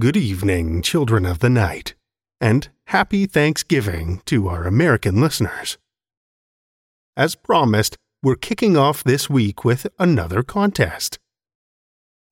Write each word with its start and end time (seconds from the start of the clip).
Good 0.00 0.16
evening, 0.16 0.80
children 0.82 1.26
of 1.26 1.40
the 1.40 1.50
night, 1.50 1.96
and 2.40 2.68
happy 2.86 3.26
Thanksgiving 3.26 4.22
to 4.26 4.46
our 4.46 4.64
American 4.64 5.20
listeners. 5.20 5.76
As 7.16 7.34
promised, 7.34 7.96
we're 8.22 8.36
kicking 8.36 8.76
off 8.76 9.02
this 9.02 9.28
week 9.28 9.64
with 9.64 9.88
another 9.98 10.44
contest. 10.44 11.18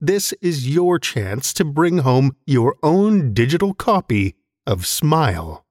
This 0.01 0.33
is 0.41 0.73
your 0.73 1.01
chance 1.01 1.53
to 1.55 1.65
bring 1.65 1.99
home 1.99 2.37
your 2.47 2.77
own 2.85 3.35
digital 3.35 3.75
copy 3.75 4.37
of 4.65 4.87
Smile. 4.87 5.67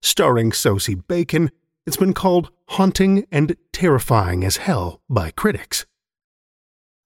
Starring 0.00 0.50
Sosie 0.50 0.94
Bacon, 0.94 1.50
it's 1.86 1.98
been 1.98 2.14
called 2.14 2.50
haunting 2.70 3.26
and 3.30 3.54
terrifying 3.70 4.44
as 4.44 4.56
hell 4.56 5.02
by 5.10 5.30
critics. 5.30 5.84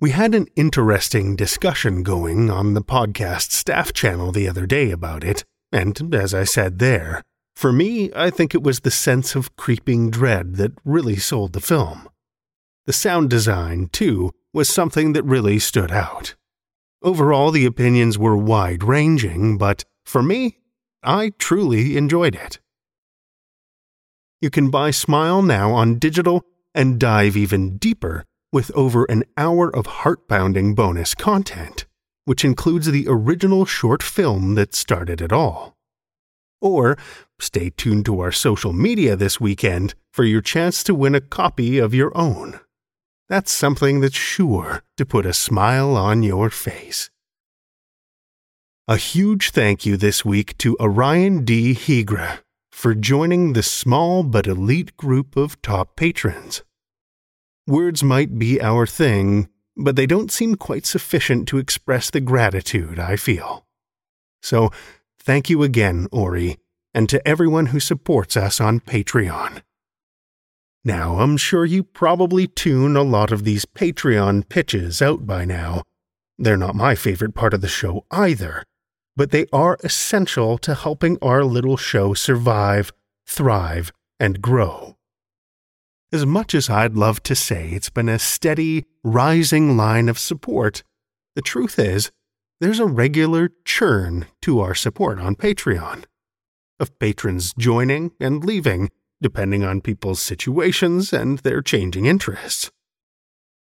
We 0.00 0.12
had 0.12 0.34
an 0.34 0.46
interesting 0.56 1.36
discussion 1.36 2.02
going 2.02 2.48
on 2.48 2.72
the 2.72 2.80
podcast 2.80 3.52
staff 3.52 3.92
channel 3.92 4.32
the 4.32 4.48
other 4.48 4.64
day 4.64 4.90
about 4.90 5.22
it, 5.22 5.44
and 5.72 6.14
as 6.14 6.32
I 6.32 6.44
said 6.44 6.78
there, 6.78 7.22
for 7.54 7.70
me, 7.70 8.10
I 8.16 8.30
think 8.30 8.54
it 8.54 8.62
was 8.62 8.80
the 8.80 8.90
sense 8.90 9.34
of 9.34 9.54
creeping 9.56 10.10
dread 10.10 10.54
that 10.54 10.72
really 10.86 11.16
sold 11.16 11.52
the 11.52 11.60
film. 11.60 12.08
The 12.86 12.94
sound 12.94 13.28
design, 13.28 13.90
too, 13.92 14.30
was 14.54 14.70
something 14.70 15.12
that 15.12 15.22
really 15.24 15.58
stood 15.58 15.92
out. 15.92 16.34
Overall, 17.02 17.50
the 17.50 17.66
opinions 17.66 18.16
were 18.16 18.38
wide 18.38 18.82
ranging, 18.82 19.58
but 19.58 19.84
for 20.06 20.22
me, 20.22 20.60
I 21.02 21.32
truly 21.38 21.98
enjoyed 21.98 22.34
it. 22.34 22.58
You 24.40 24.48
can 24.48 24.70
buy 24.70 24.92
Smile 24.92 25.42
now 25.42 25.72
on 25.72 25.98
digital 25.98 26.42
and 26.74 26.98
dive 26.98 27.36
even 27.36 27.76
deeper 27.76 28.24
with 28.52 28.70
over 28.74 29.04
an 29.04 29.24
hour 29.36 29.74
of 29.74 29.86
heart 29.86 30.28
pounding 30.28 30.74
bonus 30.74 31.14
content, 31.14 31.86
which 32.24 32.44
includes 32.44 32.86
the 32.86 33.06
original 33.08 33.64
short 33.64 34.02
film 34.02 34.54
that 34.54 34.74
started 34.74 35.20
it 35.20 35.32
all. 35.32 35.76
Or 36.60 36.98
stay 37.38 37.70
tuned 37.70 38.04
to 38.06 38.20
our 38.20 38.32
social 38.32 38.72
media 38.72 39.16
this 39.16 39.40
weekend 39.40 39.94
for 40.12 40.24
your 40.24 40.42
chance 40.42 40.82
to 40.84 40.94
win 40.94 41.14
a 41.14 41.20
copy 41.20 41.78
of 41.78 41.94
your 41.94 42.16
own. 42.16 42.60
That's 43.28 43.52
something 43.52 44.00
that's 44.00 44.16
sure 44.16 44.82
to 44.96 45.06
put 45.06 45.24
a 45.24 45.32
smile 45.32 45.96
on 45.96 46.22
your 46.22 46.50
face. 46.50 47.10
A 48.88 48.96
huge 48.96 49.50
thank 49.50 49.86
you 49.86 49.96
this 49.96 50.24
week 50.24 50.58
to 50.58 50.76
Orion 50.80 51.44
D. 51.44 51.74
Hegre 51.74 52.40
for 52.72 52.94
joining 52.94 53.52
the 53.52 53.62
small 53.62 54.24
but 54.24 54.48
elite 54.48 54.96
group 54.96 55.36
of 55.36 55.62
top 55.62 55.94
patrons. 55.94 56.64
Words 57.70 58.02
might 58.02 58.36
be 58.36 58.60
our 58.60 58.84
thing, 58.84 59.48
but 59.76 59.94
they 59.94 60.04
don't 60.04 60.32
seem 60.32 60.56
quite 60.56 60.84
sufficient 60.84 61.46
to 61.46 61.58
express 61.58 62.10
the 62.10 62.20
gratitude 62.20 62.98
I 62.98 63.14
feel. 63.14 63.64
So, 64.42 64.72
thank 65.20 65.48
you 65.48 65.62
again, 65.62 66.08
Ori, 66.10 66.58
and 66.92 67.08
to 67.08 67.24
everyone 67.28 67.66
who 67.66 67.78
supports 67.78 68.36
us 68.36 68.60
on 68.60 68.80
Patreon. 68.80 69.62
Now, 70.84 71.20
I'm 71.20 71.36
sure 71.36 71.64
you 71.64 71.84
probably 71.84 72.48
tune 72.48 72.96
a 72.96 73.04
lot 73.04 73.30
of 73.30 73.44
these 73.44 73.66
Patreon 73.66 74.48
pitches 74.48 75.00
out 75.00 75.24
by 75.24 75.44
now. 75.44 75.84
They're 76.38 76.56
not 76.56 76.74
my 76.74 76.96
favorite 76.96 77.36
part 77.36 77.54
of 77.54 77.60
the 77.60 77.68
show 77.68 78.04
either, 78.10 78.64
but 79.14 79.30
they 79.30 79.46
are 79.52 79.78
essential 79.84 80.58
to 80.58 80.74
helping 80.74 81.18
our 81.22 81.44
little 81.44 81.76
show 81.76 82.14
survive, 82.14 82.92
thrive, 83.28 83.92
and 84.18 84.42
grow. 84.42 84.96
As 86.12 86.26
much 86.26 86.56
as 86.56 86.68
I'd 86.68 86.96
love 86.96 87.22
to 87.22 87.36
say 87.36 87.68
it's 87.68 87.88
been 87.88 88.08
a 88.08 88.18
steady, 88.18 88.84
rising 89.04 89.76
line 89.76 90.08
of 90.08 90.18
support, 90.18 90.82
the 91.36 91.42
truth 91.42 91.78
is, 91.78 92.10
there's 92.60 92.80
a 92.80 92.86
regular 92.86 93.52
churn 93.64 94.26
to 94.42 94.58
our 94.58 94.74
support 94.74 95.20
on 95.20 95.36
Patreon. 95.36 96.06
Of 96.80 96.98
patrons 96.98 97.54
joining 97.56 98.10
and 98.18 98.44
leaving, 98.44 98.90
depending 99.22 99.62
on 99.62 99.82
people's 99.82 100.20
situations 100.20 101.12
and 101.12 101.38
their 101.38 101.62
changing 101.62 102.06
interests. 102.06 102.72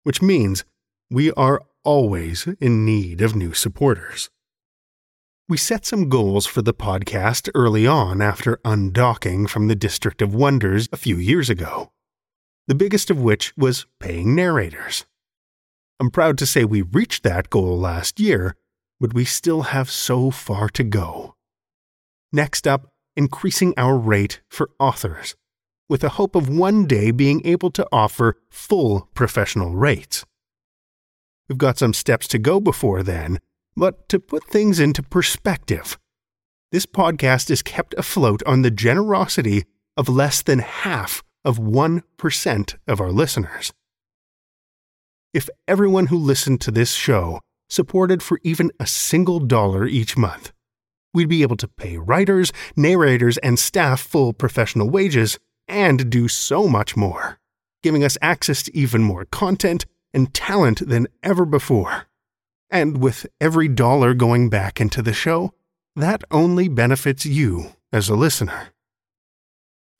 Which 0.02 0.20
means 0.20 0.66
we 1.10 1.32
are 1.32 1.62
always 1.82 2.46
in 2.60 2.84
need 2.84 3.22
of 3.22 3.34
new 3.34 3.54
supporters. 3.54 4.28
We 5.48 5.56
set 5.56 5.86
some 5.86 6.10
goals 6.10 6.44
for 6.44 6.60
the 6.60 6.74
podcast 6.74 7.48
early 7.54 7.86
on 7.86 8.20
after 8.20 8.58
undocking 8.66 9.48
from 9.48 9.68
the 9.68 9.74
District 9.74 10.20
of 10.20 10.34
Wonders 10.34 10.90
a 10.92 10.98
few 10.98 11.16
years 11.16 11.48
ago 11.48 11.90
the 12.66 12.74
biggest 12.74 13.10
of 13.10 13.20
which 13.20 13.52
was 13.56 13.86
paying 14.00 14.34
narrators. 14.34 15.04
I'm 16.00 16.10
proud 16.10 16.38
to 16.38 16.46
say 16.46 16.64
we 16.64 16.82
reached 16.82 17.22
that 17.22 17.50
goal 17.50 17.78
last 17.78 18.18
year, 18.18 18.56
but 19.00 19.14
we 19.14 19.24
still 19.24 19.62
have 19.62 19.90
so 19.90 20.30
far 20.30 20.68
to 20.70 20.84
go. 20.84 21.34
Next 22.32 22.66
up, 22.66 22.92
increasing 23.16 23.74
our 23.76 23.96
rate 23.96 24.40
for 24.48 24.70
authors, 24.78 25.36
with 25.88 26.00
the 26.00 26.10
hope 26.10 26.34
of 26.34 26.48
one 26.48 26.86
day 26.86 27.10
being 27.10 27.46
able 27.46 27.70
to 27.70 27.86
offer 27.92 28.38
full 28.50 29.08
professional 29.14 29.74
rates. 29.74 30.24
We've 31.48 31.58
got 31.58 31.78
some 31.78 31.92
steps 31.92 32.26
to 32.28 32.38
go 32.38 32.60
before 32.60 33.02
then, 33.02 33.38
but 33.76 34.08
to 34.08 34.18
put 34.18 34.44
things 34.44 34.80
into 34.80 35.02
perspective, 35.02 35.98
this 36.72 36.86
podcast 36.86 37.50
is 37.50 37.62
kept 37.62 37.94
afloat 37.98 38.42
on 38.46 38.62
the 38.62 38.70
generosity 38.70 39.64
of 39.96 40.08
less 40.08 40.42
than 40.42 40.58
half 40.60 41.22
of 41.44 41.58
1% 41.58 42.76
of 42.86 43.00
our 43.00 43.12
listeners. 43.12 43.72
If 45.32 45.48
everyone 45.66 46.06
who 46.06 46.16
listened 46.16 46.60
to 46.62 46.70
this 46.70 46.92
show 46.92 47.40
supported 47.68 48.22
for 48.22 48.38
even 48.42 48.70
a 48.78 48.86
single 48.86 49.40
dollar 49.40 49.86
each 49.86 50.16
month, 50.16 50.52
we'd 51.12 51.28
be 51.28 51.42
able 51.42 51.56
to 51.56 51.68
pay 51.68 51.96
writers, 51.96 52.52
narrators, 52.76 53.38
and 53.38 53.58
staff 53.58 54.00
full 54.00 54.32
professional 54.32 54.90
wages 54.90 55.38
and 55.66 56.10
do 56.10 56.28
so 56.28 56.68
much 56.68 56.96
more, 56.96 57.38
giving 57.82 58.04
us 58.04 58.18
access 58.20 58.62
to 58.64 58.76
even 58.76 59.02
more 59.02 59.24
content 59.24 59.86
and 60.12 60.32
talent 60.34 60.86
than 60.86 61.08
ever 61.22 61.44
before. 61.44 62.06
And 62.70 63.02
with 63.02 63.26
every 63.40 63.68
dollar 63.68 64.14
going 64.14 64.50
back 64.50 64.80
into 64.80 65.02
the 65.02 65.12
show, 65.12 65.52
that 65.96 66.24
only 66.30 66.68
benefits 66.68 67.24
you 67.24 67.72
as 67.92 68.08
a 68.08 68.16
listener. 68.16 68.73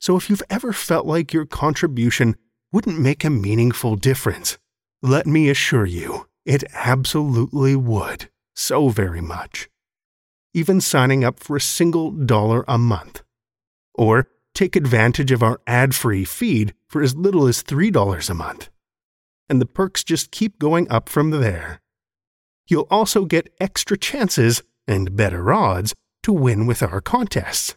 So 0.05 0.15
if 0.15 0.29
you've 0.29 0.51
ever 0.51 0.71
felt 0.71 1.07
like 1.07 1.33
your 1.33 1.47
contribution 1.47 2.35
wouldn't 2.71 2.99
make 2.99 3.23
a 3.23 3.29
meaningful 3.31 3.95
difference, 3.95 4.59
let 5.01 5.25
me 5.25 5.49
assure 5.49 5.87
you, 5.87 6.27
it 6.45 6.63
absolutely 6.75 7.75
would, 7.75 8.29
so 8.55 8.89
very 8.89 9.19
much. 9.19 9.67
Even 10.53 10.79
signing 10.79 11.23
up 11.23 11.39
for 11.39 11.55
a 11.55 11.59
single 11.59 12.11
dollar 12.11 12.63
a 12.67 12.77
month. 12.77 13.23
Or 13.95 14.27
take 14.53 14.75
advantage 14.75 15.31
of 15.31 15.41
our 15.41 15.59
ad 15.65 15.95
free 15.95 16.23
feed 16.23 16.75
for 16.87 17.01
as 17.01 17.15
little 17.15 17.47
as 17.47 17.63
$3 17.63 18.29
a 18.29 18.33
month. 18.35 18.69
And 19.49 19.59
the 19.59 19.65
perks 19.65 20.03
just 20.03 20.29
keep 20.29 20.59
going 20.59 20.87
up 20.91 21.09
from 21.09 21.31
there. 21.31 21.81
You'll 22.67 22.87
also 22.91 23.25
get 23.25 23.51
extra 23.59 23.97
chances 23.97 24.61
and 24.87 25.15
better 25.15 25.51
odds 25.51 25.95
to 26.21 26.31
win 26.31 26.67
with 26.67 26.83
our 26.83 27.01
contests. 27.01 27.75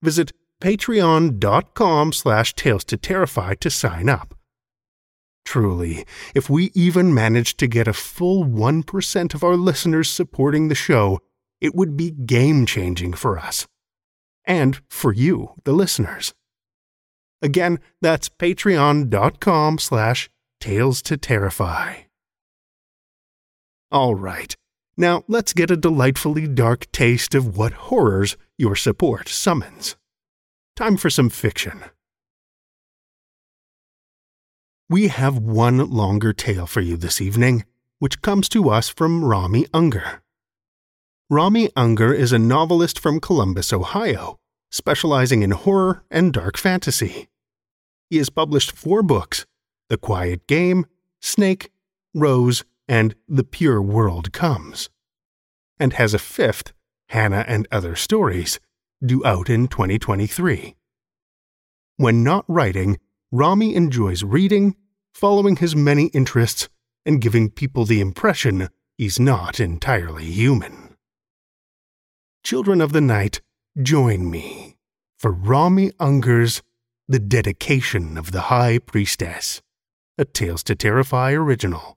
Visit 0.00 0.30
patreon.com 0.62 2.12
slash 2.12 2.54
tales 2.54 2.84
to 2.84 2.96
terrify 2.96 3.54
to 3.54 3.68
sign 3.68 4.08
up. 4.08 4.34
Truly, 5.44 6.06
if 6.36 6.48
we 6.48 6.70
even 6.72 7.12
managed 7.12 7.58
to 7.58 7.66
get 7.66 7.88
a 7.88 7.92
full 7.92 8.44
1% 8.44 9.34
of 9.34 9.42
our 9.42 9.56
listeners 9.56 10.08
supporting 10.08 10.68
the 10.68 10.76
show, 10.76 11.18
it 11.60 11.74
would 11.74 11.96
be 11.96 12.12
game 12.12 12.64
changing 12.64 13.12
for 13.12 13.38
us. 13.38 13.66
And 14.44 14.80
for 14.88 15.12
you, 15.12 15.54
the 15.64 15.72
listeners. 15.72 16.32
Again, 17.42 17.80
that's 18.00 18.28
patreon.com 18.28 19.78
slash 19.78 20.30
tales 20.60 21.02
to 21.02 21.16
terrify. 21.16 21.94
All 23.90 24.14
right, 24.14 24.54
now 24.96 25.24
let's 25.26 25.52
get 25.52 25.72
a 25.72 25.76
delightfully 25.76 26.46
dark 26.46 26.90
taste 26.92 27.34
of 27.34 27.56
what 27.56 27.72
horrors 27.72 28.36
your 28.56 28.76
support 28.76 29.28
summons. 29.28 29.96
Time 30.74 30.96
for 30.96 31.10
some 31.10 31.28
fiction. 31.28 31.84
We 34.88 35.08
have 35.08 35.36
one 35.36 35.90
longer 35.90 36.32
tale 36.32 36.66
for 36.66 36.80
you 36.80 36.96
this 36.96 37.20
evening, 37.20 37.66
which 37.98 38.22
comes 38.22 38.48
to 38.50 38.70
us 38.70 38.88
from 38.88 39.22
Rami 39.22 39.66
Unger. 39.74 40.22
Rami 41.28 41.68
Unger 41.76 42.14
is 42.14 42.32
a 42.32 42.38
novelist 42.38 42.98
from 42.98 43.20
Columbus, 43.20 43.70
Ohio, 43.70 44.38
specializing 44.70 45.42
in 45.42 45.50
horror 45.50 46.04
and 46.10 46.32
dark 46.32 46.56
fantasy. 46.56 47.28
He 48.08 48.16
has 48.16 48.30
published 48.30 48.72
four 48.72 49.02
books 49.02 49.44
The 49.90 49.98
Quiet 49.98 50.46
Game, 50.46 50.86
Snake, 51.20 51.70
Rose, 52.14 52.64
and 52.88 53.14
The 53.28 53.44
Pure 53.44 53.82
World 53.82 54.32
Comes, 54.32 54.88
and 55.78 55.92
has 55.94 56.14
a 56.14 56.18
fifth, 56.18 56.72
Hannah 57.10 57.44
and 57.46 57.68
Other 57.70 57.94
Stories, 57.94 58.58
due 59.04 59.24
out 59.24 59.50
in 59.50 59.68
2023. 59.68 60.76
When 61.96 62.22
not 62.22 62.44
writing, 62.48 62.98
Rami 63.30 63.74
enjoys 63.74 64.22
reading, 64.22 64.76
following 65.12 65.56
his 65.56 65.74
many 65.74 66.06
interests, 66.06 66.68
and 67.04 67.20
giving 67.20 67.50
people 67.50 67.84
the 67.84 68.00
impression 68.00 68.68
he's 68.96 69.18
not 69.18 69.58
entirely 69.58 70.24
human. 70.24 70.96
Children 72.44 72.80
of 72.80 72.92
the 72.92 73.00
Night, 73.00 73.40
join 73.80 74.30
me 74.30 74.76
for 75.18 75.30
Rami 75.30 75.92
Unger's 76.00 76.62
The 77.08 77.20
Dedication 77.20 78.18
of 78.18 78.32
the 78.32 78.42
High 78.42 78.78
Priestess, 78.78 79.62
a 80.18 80.24
Tales 80.24 80.62
to 80.64 80.74
Terrify 80.74 81.32
original. 81.32 81.96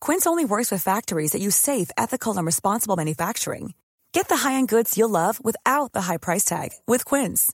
Quince 0.00 0.26
only 0.26 0.44
works 0.44 0.70
with 0.72 0.82
factories 0.82 1.32
that 1.32 1.40
use 1.40 1.56
safe, 1.56 1.90
ethical, 1.96 2.36
and 2.36 2.44
responsible 2.44 2.96
manufacturing. 2.96 3.74
Get 4.12 4.28
the 4.28 4.36
high-end 4.38 4.68
goods 4.68 4.98
you'll 4.98 5.10
love 5.10 5.42
without 5.44 5.92
the 5.92 6.02
high 6.02 6.16
price 6.16 6.44
tag 6.44 6.70
with 6.86 7.04
Quince. 7.04 7.52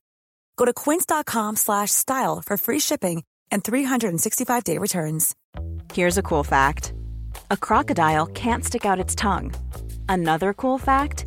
Go 0.56 0.64
to 0.64 0.72
quince.com/style 0.72 2.42
for 2.46 2.56
free 2.56 2.80
shipping 2.80 3.22
and 3.50 3.62
365-day 3.62 4.78
returns. 4.78 5.34
Here's 5.92 6.18
a 6.18 6.22
cool 6.22 6.44
fact. 6.44 6.94
A 7.50 7.56
crocodile 7.56 8.26
can't 8.26 8.64
stick 8.64 8.86
out 8.86 9.00
its 9.00 9.14
tongue. 9.14 9.52
Another 10.08 10.54
cool 10.54 10.78
fact, 10.78 11.26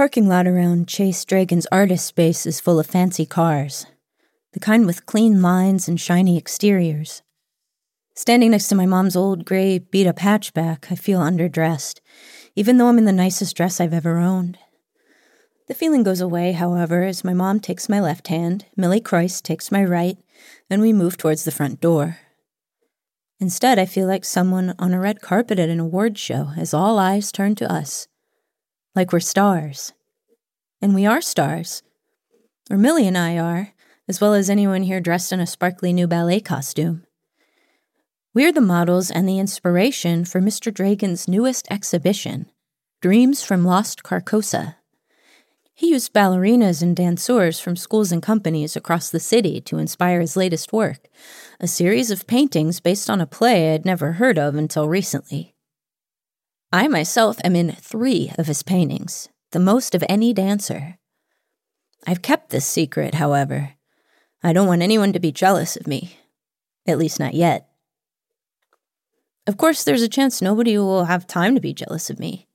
parking 0.00 0.26
lot 0.26 0.46
around 0.46 0.88
Chase 0.88 1.26
Dragon's 1.26 1.66
artist 1.70 2.06
space 2.06 2.46
is 2.46 2.58
full 2.58 2.80
of 2.80 2.86
fancy 2.86 3.26
cars, 3.26 3.84
the 4.54 4.58
kind 4.58 4.86
with 4.86 5.04
clean 5.04 5.42
lines 5.42 5.88
and 5.88 6.00
shiny 6.00 6.38
exteriors. 6.38 7.20
Standing 8.14 8.52
next 8.52 8.68
to 8.68 8.74
my 8.74 8.86
mom's 8.86 9.14
old 9.14 9.44
gray 9.44 9.78
beat 9.78 10.06
up 10.06 10.16
hatchback, 10.16 10.90
I 10.90 10.94
feel 10.94 11.20
underdressed, 11.20 12.00
even 12.56 12.78
though 12.78 12.86
I'm 12.86 12.96
in 12.96 13.04
the 13.04 13.12
nicest 13.12 13.54
dress 13.54 13.78
I've 13.78 13.92
ever 13.92 14.16
owned. 14.16 14.56
The 15.68 15.74
feeling 15.74 16.02
goes 16.02 16.22
away, 16.22 16.52
however, 16.52 17.02
as 17.02 17.22
my 17.22 17.34
mom 17.34 17.60
takes 17.60 17.86
my 17.86 18.00
left 18.00 18.28
hand, 18.28 18.64
Millie 18.78 19.02
Croyce 19.02 19.42
takes 19.42 19.70
my 19.70 19.84
right, 19.84 20.16
and 20.70 20.80
we 20.80 20.94
move 20.94 21.18
towards 21.18 21.44
the 21.44 21.52
front 21.52 21.78
door. 21.78 22.20
Instead, 23.38 23.78
I 23.78 23.84
feel 23.84 24.06
like 24.06 24.24
someone 24.24 24.74
on 24.78 24.94
a 24.94 24.98
red 24.98 25.20
carpet 25.20 25.58
at 25.58 25.68
an 25.68 25.78
award 25.78 26.16
show 26.16 26.52
as 26.56 26.72
all 26.72 26.98
eyes 26.98 27.30
turn 27.30 27.54
to 27.56 27.70
us. 27.70 28.08
Like 28.94 29.12
we're 29.12 29.20
stars. 29.20 29.92
And 30.82 30.94
we 30.94 31.06
are 31.06 31.20
stars. 31.20 31.82
Or 32.70 32.76
Millie 32.76 33.06
and 33.06 33.16
I 33.16 33.38
are, 33.38 33.72
as 34.08 34.20
well 34.20 34.34
as 34.34 34.50
anyone 34.50 34.82
here 34.82 35.00
dressed 35.00 35.32
in 35.32 35.38
a 35.38 35.46
sparkly 35.46 35.92
new 35.92 36.08
ballet 36.08 36.40
costume. 36.40 37.04
We're 38.34 38.52
the 38.52 38.60
models 38.60 39.10
and 39.10 39.28
the 39.28 39.38
inspiration 39.38 40.24
for 40.24 40.40
Mr. 40.40 40.74
Dragon's 40.74 41.28
newest 41.28 41.68
exhibition, 41.70 42.46
Dreams 43.00 43.44
from 43.44 43.64
Lost 43.64 44.02
Carcosa. 44.02 44.74
He 45.72 45.90
used 45.90 46.12
ballerinas 46.12 46.82
and 46.82 46.96
danseurs 46.96 47.60
from 47.60 47.76
schools 47.76 48.10
and 48.10 48.22
companies 48.22 48.74
across 48.74 49.08
the 49.08 49.20
city 49.20 49.60
to 49.62 49.78
inspire 49.78 50.20
his 50.20 50.36
latest 50.36 50.72
work, 50.72 51.08
a 51.60 51.68
series 51.68 52.10
of 52.10 52.26
paintings 52.26 52.80
based 52.80 53.08
on 53.08 53.20
a 53.20 53.26
play 53.26 53.72
I'd 53.72 53.84
never 53.84 54.12
heard 54.12 54.36
of 54.36 54.56
until 54.56 54.88
recently. 54.88 55.54
I 56.72 56.86
myself 56.86 57.38
am 57.42 57.56
in 57.56 57.72
three 57.72 58.30
of 58.38 58.46
his 58.46 58.62
paintings, 58.62 59.28
the 59.50 59.58
most 59.58 59.96
of 59.96 60.04
any 60.08 60.32
dancer. 60.32 60.98
I've 62.06 62.22
kept 62.22 62.50
this 62.50 62.64
secret, 62.64 63.14
however. 63.14 63.74
I 64.42 64.52
don't 64.52 64.68
want 64.68 64.82
anyone 64.82 65.12
to 65.12 65.18
be 65.18 65.32
jealous 65.32 65.76
of 65.76 65.88
me, 65.88 66.16
at 66.86 66.96
least 66.96 67.18
not 67.18 67.34
yet. 67.34 67.68
Of 69.48 69.56
course, 69.56 69.82
there's 69.82 70.02
a 70.02 70.08
chance 70.08 70.40
nobody 70.40 70.78
will 70.78 71.06
have 71.06 71.26
time 71.26 71.56
to 71.56 71.60
be 71.60 71.74
jealous 71.74 72.08
of 72.08 72.20
me. 72.20 72.46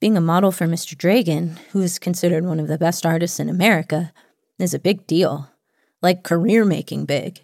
Being 0.00 0.16
a 0.16 0.22
model 0.22 0.50
for 0.50 0.66
Mr. 0.66 0.96
Dragon, 0.96 1.58
who 1.72 1.82
is 1.82 1.98
considered 1.98 2.46
one 2.46 2.58
of 2.58 2.68
the 2.68 2.78
best 2.78 3.04
artists 3.04 3.38
in 3.38 3.50
America, 3.50 4.14
is 4.58 4.72
a 4.72 4.78
big 4.78 5.06
deal. 5.06 5.50
Like 6.00 6.24
career 6.24 6.64
making 6.64 7.04
big. 7.04 7.40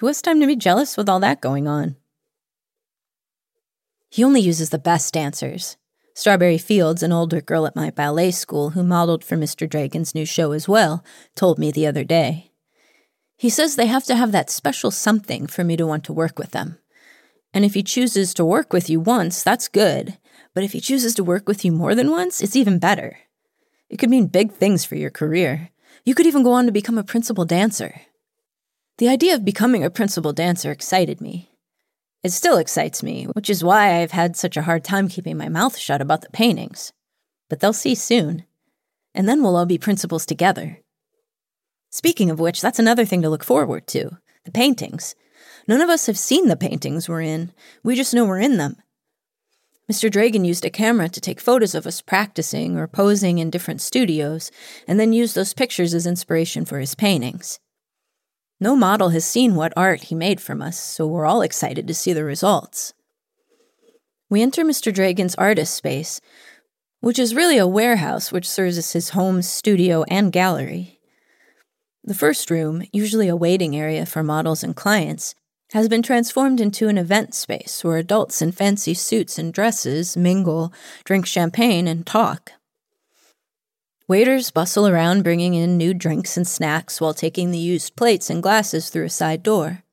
Who 0.00 0.08
has 0.08 0.20
time 0.20 0.40
to 0.40 0.46
be 0.48 0.56
jealous 0.56 0.96
with 0.96 1.08
all 1.08 1.20
that 1.20 1.40
going 1.40 1.68
on? 1.68 1.94
He 4.10 4.24
only 4.24 4.40
uses 4.40 4.70
the 4.70 4.78
best 4.78 5.14
dancers. 5.14 5.76
Strawberry 6.14 6.58
Fields, 6.58 7.02
an 7.02 7.12
older 7.12 7.40
girl 7.40 7.64
at 7.64 7.76
my 7.76 7.90
ballet 7.90 8.32
school 8.32 8.70
who 8.70 8.82
modeled 8.82 9.24
for 9.24 9.36
Mr. 9.36 9.70
Dragon's 9.70 10.14
new 10.14 10.26
show 10.26 10.50
as 10.50 10.68
well, 10.68 11.04
told 11.36 11.58
me 11.58 11.70
the 11.70 11.86
other 11.86 12.02
day. 12.02 12.50
He 13.36 13.48
says 13.48 13.76
they 13.76 13.86
have 13.86 14.04
to 14.04 14.16
have 14.16 14.32
that 14.32 14.50
special 14.50 14.90
something 14.90 15.46
for 15.46 15.62
me 15.62 15.76
to 15.76 15.86
want 15.86 16.04
to 16.04 16.12
work 16.12 16.38
with 16.38 16.50
them. 16.50 16.78
And 17.54 17.64
if 17.64 17.74
he 17.74 17.82
chooses 17.82 18.34
to 18.34 18.44
work 18.44 18.72
with 18.72 18.90
you 18.90 19.00
once, 19.00 19.42
that's 19.42 19.68
good. 19.68 20.18
But 20.54 20.64
if 20.64 20.72
he 20.72 20.80
chooses 20.80 21.14
to 21.14 21.24
work 21.24 21.48
with 21.48 21.64
you 21.64 21.72
more 21.72 21.94
than 21.94 22.10
once, 22.10 22.42
it's 22.42 22.56
even 22.56 22.78
better. 22.78 23.18
It 23.88 23.98
could 23.98 24.10
mean 24.10 24.26
big 24.26 24.52
things 24.52 24.84
for 24.84 24.96
your 24.96 25.10
career. 25.10 25.70
You 26.04 26.14
could 26.14 26.26
even 26.26 26.42
go 26.42 26.52
on 26.52 26.66
to 26.66 26.72
become 26.72 26.98
a 26.98 27.04
principal 27.04 27.44
dancer. 27.44 28.02
The 28.98 29.08
idea 29.08 29.34
of 29.34 29.44
becoming 29.44 29.84
a 29.84 29.90
principal 29.90 30.32
dancer 30.32 30.70
excited 30.70 31.20
me. 31.20 31.50
It 32.22 32.32
still 32.32 32.58
excites 32.58 33.02
me, 33.02 33.24
which 33.32 33.48
is 33.48 33.64
why 33.64 34.00
I've 34.00 34.10
had 34.10 34.36
such 34.36 34.56
a 34.56 34.62
hard 34.62 34.84
time 34.84 35.08
keeping 35.08 35.36
my 35.36 35.48
mouth 35.48 35.78
shut 35.78 36.02
about 36.02 36.20
the 36.20 36.30
paintings. 36.30 36.92
But 37.48 37.60
they'll 37.60 37.72
see 37.72 37.94
soon. 37.94 38.44
And 39.14 39.28
then 39.28 39.42
we'll 39.42 39.56
all 39.56 39.66
be 39.66 39.78
principals 39.78 40.26
together. 40.26 40.80
Speaking 41.90 42.30
of 42.30 42.38
which, 42.38 42.60
that's 42.60 42.78
another 42.78 43.04
thing 43.04 43.22
to 43.22 43.30
look 43.30 43.42
forward 43.42 43.86
to 43.88 44.18
the 44.44 44.52
paintings. 44.52 45.14
None 45.66 45.80
of 45.80 45.88
us 45.88 46.06
have 46.06 46.18
seen 46.18 46.48
the 46.48 46.56
paintings 46.56 47.08
we're 47.08 47.22
in, 47.22 47.52
we 47.82 47.96
just 47.96 48.14
know 48.14 48.24
we're 48.24 48.38
in 48.38 48.58
them. 48.58 48.76
Mr. 49.90 50.10
Dragon 50.10 50.44
used 50.44 50.64
a 50.64 50.70
camera 50.70 51.08
to 51.08 51.20
take 51.20 51.40
photos 51.40 51.74
of 51.74 51.86
us 51.86 52.00
practicing 52.00 52.76
or 52.76 52.86
posing 52.86 53.38
in 53.38 53.50
different 53.50 53.80
studios, 53.80 54.52
and 54.86 55.00
then 55.00 55.12
used 55.12 55.34
those 55.34 55.52
pictures 55.52 55.94
as 55.94 56.06
inspiration 56.06 56.64
for 56.64 56.78
his 56.78 56.94
paintings. 56.94 57.58
No 58.62 58.76
model 58.76 59.08
has 59.08 59.24
seen 59.24 59.54
what 59.54 59.72
art 59.74 60.04
he 60.04 60.14
made 60.14 60.38
from 60.38 60.60
us, 60.60 60.78
so 60.78 61.06
we're 61.06 61.24
all 61.24 61.40
excited 61.40 61.86
to 61.86 61.94
see 61.94 62.12
the 62.12 62.24
results. 62.24 62.92
We 64.28 64.42
enter 64.42 64.64
Mr. 64.64 64.92
Dragon's 64.92 65.34
artist 65.36 65.72
space, 65.72 66.20
which 67.00 67.18
is 67.18 67.34
really 67.34 67.56
a 67.56 67.66
warehouse 67.66 68.30
which 68.30 68.48
serves 68.48 68.76
as 68.76 68.92
his 68.92 69.10
home, 69.10 69.40
studio, 69.40 70.04
and 70.10 70.30
gallery. 70.30 71.00
The 72.04 72.14
first 72.14 72.50
room, 72.50 72.82
usually 72.92 73.28
a 73.28 73.36
waiting 73.36 73.74
area 73.74 74.04
for 74.04 74.22
models 74.22 74.62
and 74.62 74.76
clients, 74.76 75.34
has 75.72 75.88
been 75.88 76.02
transformed 76.02 76.60
into 76.60 76.88
an 76.88 76.98
event 76.98 77.34
space 77.34 77.82
where 77.82 77.96
adults 77.96 78.42
in 78.42 78.52
fancy 78.52 78.92
suits 78.92 79.38
and 79.38 79.54
dresses 79.54 80.16
mingle, 80.16 80.72
drink 81.04 81.26
champagne, 81.26 81.88
and 81.88 82.06
talk. 82.06 82.52
Waiters 84.10 84.50
bustle 84.50 84.88
around 84.88 85.22
bringing 85.22 85.54
in 85.54 85.76
new 85.76 85.94
drinks 85.94 86.36
and 86.36 86.44
snacks 86.44 87.00
while 87.00 87.14
taking 87.14 87.52
the 87.52 87.58
used 87.58 87.94
plates 87.94 88.28
and 88.28 88.42
glasses 88.42 88.90
through 88.90 89.04
a 89.04 89.08
side 89.08 89.40
door. 89.44 89.84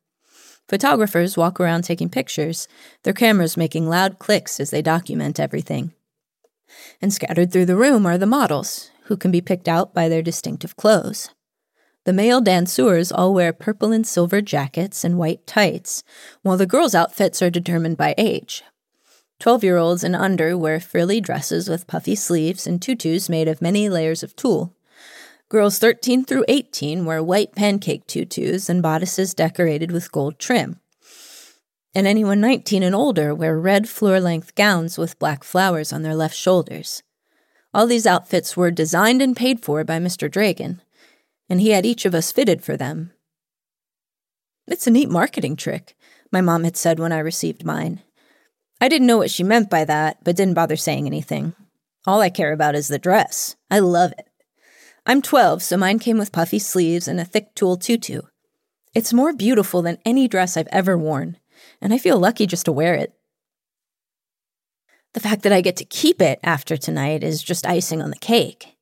Photographers 0.67 1.37
walk 1.37 1.59
around 1.59 1.83
taking 1.83 2.09
pictures, 2.09 2.67
their 3.03 3.13
cameras 3.13 3.55
making 3.55 3.87
loud 3.87 4.17
clicks 4.17 4.59
as 4.59 4.71
they 4.71 4.81
document 4.81 5.39
everything. 5.39 5.93
And 6.99 7.13
scattered 7.13 7.51
through 7.51 7.67
the 7.67 7.75
room 7.75 8.07
are 8.07 8.17
the 8.17 8.25
models, 8.25 8.89
who 9.03 9.17
can 9.17 9.29
be 9.29 9.39
picked 9.39 9.67
out 9.67 9.93
by 9.93 10.09
their 10.09 10.23
distinctive 10.23 10.75
clothes. 10.75 11.29
The 12.05 12.11
male 12.11 12.41
danseurs 12.41 13.11
all 13.11 13.35
wear 13.35 13.53
purple 13.53 13.91
and 13.91 14.07
silver 14.07 14.41
jackets 14.41 15.03
and 15.03 15.19
white 15.19 15.45
tights, 15.45 16.03
while 16.41 16.57
the 16.57 16.65
girls' 16.65 16.95
outfits 16.95 17.43
are 17.43 17.51
determined 17.51 17.97
by 17.97 18.15
age. 18.17 18.63
Twelve 19.39 19.63
year 19.63 19.77
olds 19.77 20.03
and 20.03 20.15
under 20.15 20.57
wear 20.57 20.79
frilly 20.79 21.21
dresses 21.21 21.69
with 21.69 21.87
puffy 21.87 22.15
sleeves 22.15 22.65
and 22.65 22.81
tutus 22.81 23.29
made 23.29 23.47
of 23.47 23.61
many 23.61 23.87
layers 23.87 24.23
of 24.23 24.35
tulle. 24.35 24.73
Girls 25.49 25.79
13 25.79 26.25
through 26.25 26.43
18 26.47 27.05
wear 27.05 27.23
white 27.23 27.55
pancake 27.55 28.07
tutus 28.07 28.67
and 28.67 28.81
bodices 28.81 29.33
decorated 29.33 29.91
with 29.91 30.11
gold 30.11 30.39
trim. 30.39 30.79
And 31.93 32.05
anyone 32.05 32.41
19 32.41 32.83
and 32.83 32.95
older 32.95 33.33
wear 33.33 33.57
red 33.59 33.87
floor 33.87 34.19
length 34.19 34.55
gowns 34.55 34.97
with 34.97 35.19
black 35.19 35.43
flowers 35.43 35.93
on 35.93 36.01
their 36.01 36.15
left 36.15 36.35
shoulders. 36.35 37.03
All 37.73 37.85
these 37.85 38.07
outfits 38.07 38.57
were 38.57 38.71
designed 38.71 39.21
and 39.21 39.37
paid 39.37 39.61
for 39.61 39.83
by 39.83 39.99
Mr. 39.99 40.29
Dragon, 40.29 40.81
and 41.47 41.61
he 41.61 41.69
had 41.69 41.85
each 41.85 42.05
of 42.05 42.15
us 42.15 42.31
fitted 42.31 42.63
for 42.63 42.75
them. 42.75 43.11
It's 44.67 44.87
a 44.87 44.91
neat 44.91 45.09
marketing 45.09 45.55
trick, 45.55 45.95
my 46.31 46.41
mom 46.41 46.63
had 46.63 46.75
said 46.75 46.99
when 46.99 47.13
I 47.13 47.19
received 47.19 47.63
mine. 47.63 48.01
I 48.79 48.89
didn't 48.89 49.07
know 49.07 49.17
what 49.17 49.31
she 49.31 49.43
meant 49.43 49.69
by 49.69 49.85
that, 49.85 50.23
but 50.23 50.35
didn't 50.35 50.53
bother 50.53 50.75
saying 50.75 51.07
anything. 51.07 51.53
All 52.05 52.21
I 52.21 52.29
care 52.29 52.53
about 52.53 52.75
is 52.75 52.87
the 52.87 52.99
dress. 52.99 53.55
I 53.71 53.79
love 53.79 54.13
it. 54.17 54.27
I'm 55.05 55.21
12, 55.21 55.63
so 55.63 55.77
mine 55.77 55.99
came 55.99 56.17
with 56.17 56.31
puffy 56.31 56.59
sleeves 56.59 57.07
and 57.07 57.19
a 57.19 57.25
thick 57.25 57.55
tulle 57.55 57.77
tutu. 57.77 58.21
It's 58.93 59.13
more 59.13 59.33
beautiful 59.33 59.81
than 59.81 59.97
any 60.05 60.27
dress 60.27 60.57
I've 60.57 60.67
ever 60.71 60.97
worn, 60.97 61.37
and 61.81 61.93
I 61.93 61.97
feel 61.97 62.19
lucky 62.19 62.45
just 62.45 62.65
to 62.65 62.71
wear 62.71 62.93
it. 62.93 63.13
The 65.13 65.19
fact 65.19 65.43
that 65.43 65.53
I 65.53 65.61
get 65.61 65.77
to 65.77 65.85
keep 65.85 66.21
it 66.21 66.39
after 66.43 66.77
tonight 66.77 67.23
is 67.23 67.41
just 67.41 67.65
icing 67.65 68.01
on 68.01 68.09
the 68.09 68.17
cake. 68.17 68.75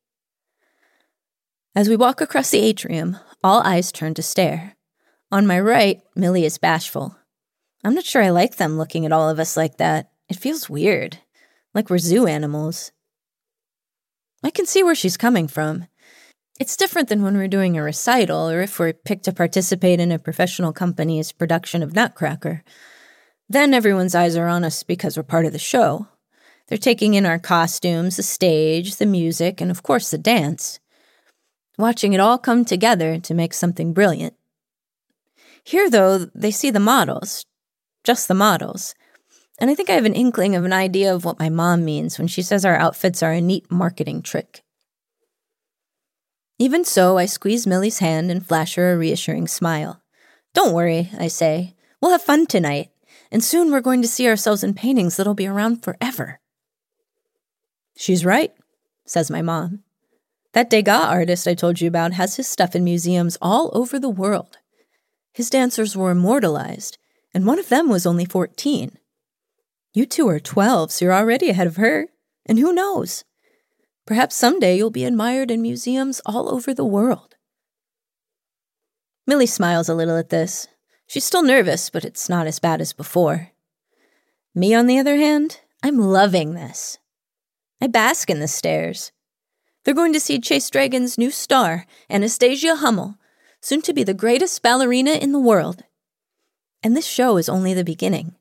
As 1.75 1.89
we 1.89 1.95
walk 1.95 2.21
across 2.21 2.51
the 2.51 2.59
atrium, 2.59 3.17
all 3.43 3.61
eyes 3.61 3.91
turn 3.91 4.13
to 4.15 4.23
stare. 4.23 4.75
On 5.31 5.45
my 5.45 5.59
right, 5.59 6.01
Millie 6.15 6.45
is 6.45 6.57
bashful. 6.57 7.17
I'm 7.85 7.93
not 7.93 8.03
sure 8.03 8.23
I 8.23 8.31
like 8.31 8.55
them 8.55 8.79
looking 8.79 9.05
at 9.05 9.11
all 9.11 9.29
of 9.29 9.39
us 9.39 9.55
like 9.55 9.77
that. 9.77 10.09
It 10.27 10.37
feels 10.37 10.67
weird, 10.67 11.19
like 11.75 11.89
we're 11.89 11.99
zoo 11.99 12.25
animals. 12.25 12.91
I 14.43 14.49
can 14.49 14.65
see 14.65 14.81
where 14.81 14.95
she's 14.95 15.17
coming 15.17 15.47
from. 15.47 15.85
It's 16.59 16.77
different 16.77 17.09
than 17.09 17.21
when 17.21 17.37
we're 17.37 17.47
doing 17.47 17.77
a 17.77 17.83
recital 17.83 18.49
or 18.49 18.61
if 18.61 18.79
we're 18.79 18.93
picked 18.93 19.25
to 19.25 19.31
participate 19.31 19.99
in 19.99 20.11
a 20.11 20.17
professional 20.17 20.73
company's 20.73 21.31
production 21.31 21.83
of 21.83 21.93
Nutcracker. 21.93 22.63
Then 23.47 23.71
everyone's 23.71 24.15
eyes 24.15 24.35
are 24.35 24.47
on 24.47 24.63
us 24.63 24.81
because 24.81 25.15
we're 25.15 25.23
part 25.23 25.45
of 25.45 25.51
the 25.51 25.59
show. 25.59 26.07
They're 26.67 26.79
taking 26.79 27.13
in 27.13 27.27
our 27.27 27.37
costumes, 27.37 28.17
the 28.17 28.23
stage, 28.23 28.95
the 28.95 29.05
music, 29.05 29.61
and 29.61 29.69
of 29.69 29.83
course 29.83 30.09
the 30.09 30.17
dance 30.17 30.79
watching 31.77 32.13
it 32.13 32.19
all 32.19 32.39
come 32.39 32.65
together 32.65 33.19
to 33.19 33.33
make 33.35 33.53
something 33.53 33.93
brilliant. 33.93 34.33
Here, 35.63 35.89
though, 35.89 36.25
they 36.33 36.51
see 36.51 36.71
the 36.71 36.79
models, 36.79 37.45
just 38.05 38.27
the 38.29 38.33
models. 38.33 38.95
And 39.59 39.69
I 39.69 39.75
think 39.75 39.89
I 39.89 39.93
have 39.93 40.05
an 40.05 40.13
inkling 40.13 40.55
of 40.55 40.63
an 40.63 40.73
idea 40.73 41.13
of 41.13 41.25
what 41.25 41.39
my 41.39 41.49
mom 41.49 41.83
means 41.83 42.17
when 42.17 42.27
she 42.27 42.41
says 42.41 42.63
our 42.63 42.77
outfits 42.77 43.21
are 43.23 43.31
a 43.31 43.41
neat 43.41 43.69
marketing 43.71 44.21
trick. 44.21 44.61
Even 46.57 46.85
so, 46.85 47.17
I 47.17 47.25
squeeze 47.25 47.67
Millie's 47.67 47.99
hand 47.99 48.31
and 48.31 48.45
flash 48.45 48.75
her 48.75 48.93
a 48.93 48.97
reassuring 48.97 49.47
smile. 49.47 50.01
Don't 50.53 50.73
worry, 50.73 51.09
I 51.19 51.27
say. 51.27 51.75
We'll 52.01 52.11
have 52.11 52.21
fun 52.21 52.45
tonight, 52.45 52.91
and 53.31 53.43
soon 53.43 53.71
we're 53.71 53.81
going 53.81 54.01
to 54.01 54.07
see 54.07 54.27
ourselves 54.27 54.63
in 54.63 54.73
paintings 54.73 55.17
that'll 55.17 55.33
be 55.33 55.47
around 55.47 55.83
forever. 55.83 56.39
She's 57.97 58.23
right, 58.23 58.53
says 59.05 59.29
my 59.29 59.41
mom. 59.41 59.83
That 60.53 60.69
Degas 60.69 61.05
artist 61.05 61.47
I 61.47 61.53
told 61.53 61.81
you 61.81 61.87
about 61.89 62.13
has 62.13 62.37
his 62.37 62.47
stuff 62.47 62.75
in 62.75 62.85
museums 62.85 63.37
all 63.41 63.69
over 63.73 63.99
the 63.99 64.09
world. 64.09 64.57
His 65.33 65.49
dancers 65.49 65.97
were 65.97 66.11
immortalized, 66.11 66.97
and 67.35 67.45
one 67.45 67.59
of 67.59 67.67
them 67.67 67.89
was 67.89 68.05
only 68.05 68.23
14. 68.23 68.97
You 69.93 70.05
two 70.05 70.29
are 70.29 70.39
12, 70.39 70.93
so 70.93 71.03
you're 71.03 71.13
already 71.13 71.49
ahead 71.49 71.67
of 71.67 71.75
her. 71.75 72.07
And 72.45 72.57
who 72.57 72.71
knows? 72.71 73.25
Perhaps 74.07 74.37
someday 74.37 74.77
you'll 74.77 74.89
be 74.89 75.03
admired 75.03 75.51
in 75.51 75.61
museums 75.61 76.21
all 76.25 76.47
over 76.49 76.73
the 76.73 76.85
world. 76.85 77.35
Millie 79.27 79.47
smiles 79.47 79.89
a 79.89 79.95
little 79.95 80.15
at 80.15 80.29
this. 80.29 80.69
She's 81.07 81.25
still 81.25 81.43
nervous, 81.43 81.89
but 81.89 82.05
it's 82.05 82.29
not 82.29 82.47
as 82.47 82.59
bad 82.59 82.79
as 82.79 82.93
before. 82.93 83.51
Me, 84.53 84.73
on 84.73 84.87
the 84.87 84.97
other 84.97 85.17
hand, 85.17 85.59
I'm 85.83 85.99
loving 85.99 86.53
this. 86.53 86.99
I 87.81 87.87
bask 87.87 88.29
in 88.29 88.39
the 88.39 88.47
stares. 88.47 89.11
They're 89.83 89.93
going 89.93 90.13
to 90.13 90.21
see 90.21 90.39
Chase 90.39 90.69
Dragon's 90.69 91.17
new 91.17 91.31
star, 91.31 91.85
Anastasia 92.09 92.77
Hummel, 92.77 93.17
soon 93.59 93.81
to 93.81 93.93
be 93.93 94.03
the 94.03 94.13
greatest 94.13 94.61
ballerina 94.61 95.11
in 95.11 95.33
the 95.33 95.39
world. 95.39 95.83
And 96.85 96.95
this 96.95 97.07
show 97.07 97.37
is 97.37 97.49
only 97.49 97.73
the 97.73 97.83
beginning. 97.83 98.35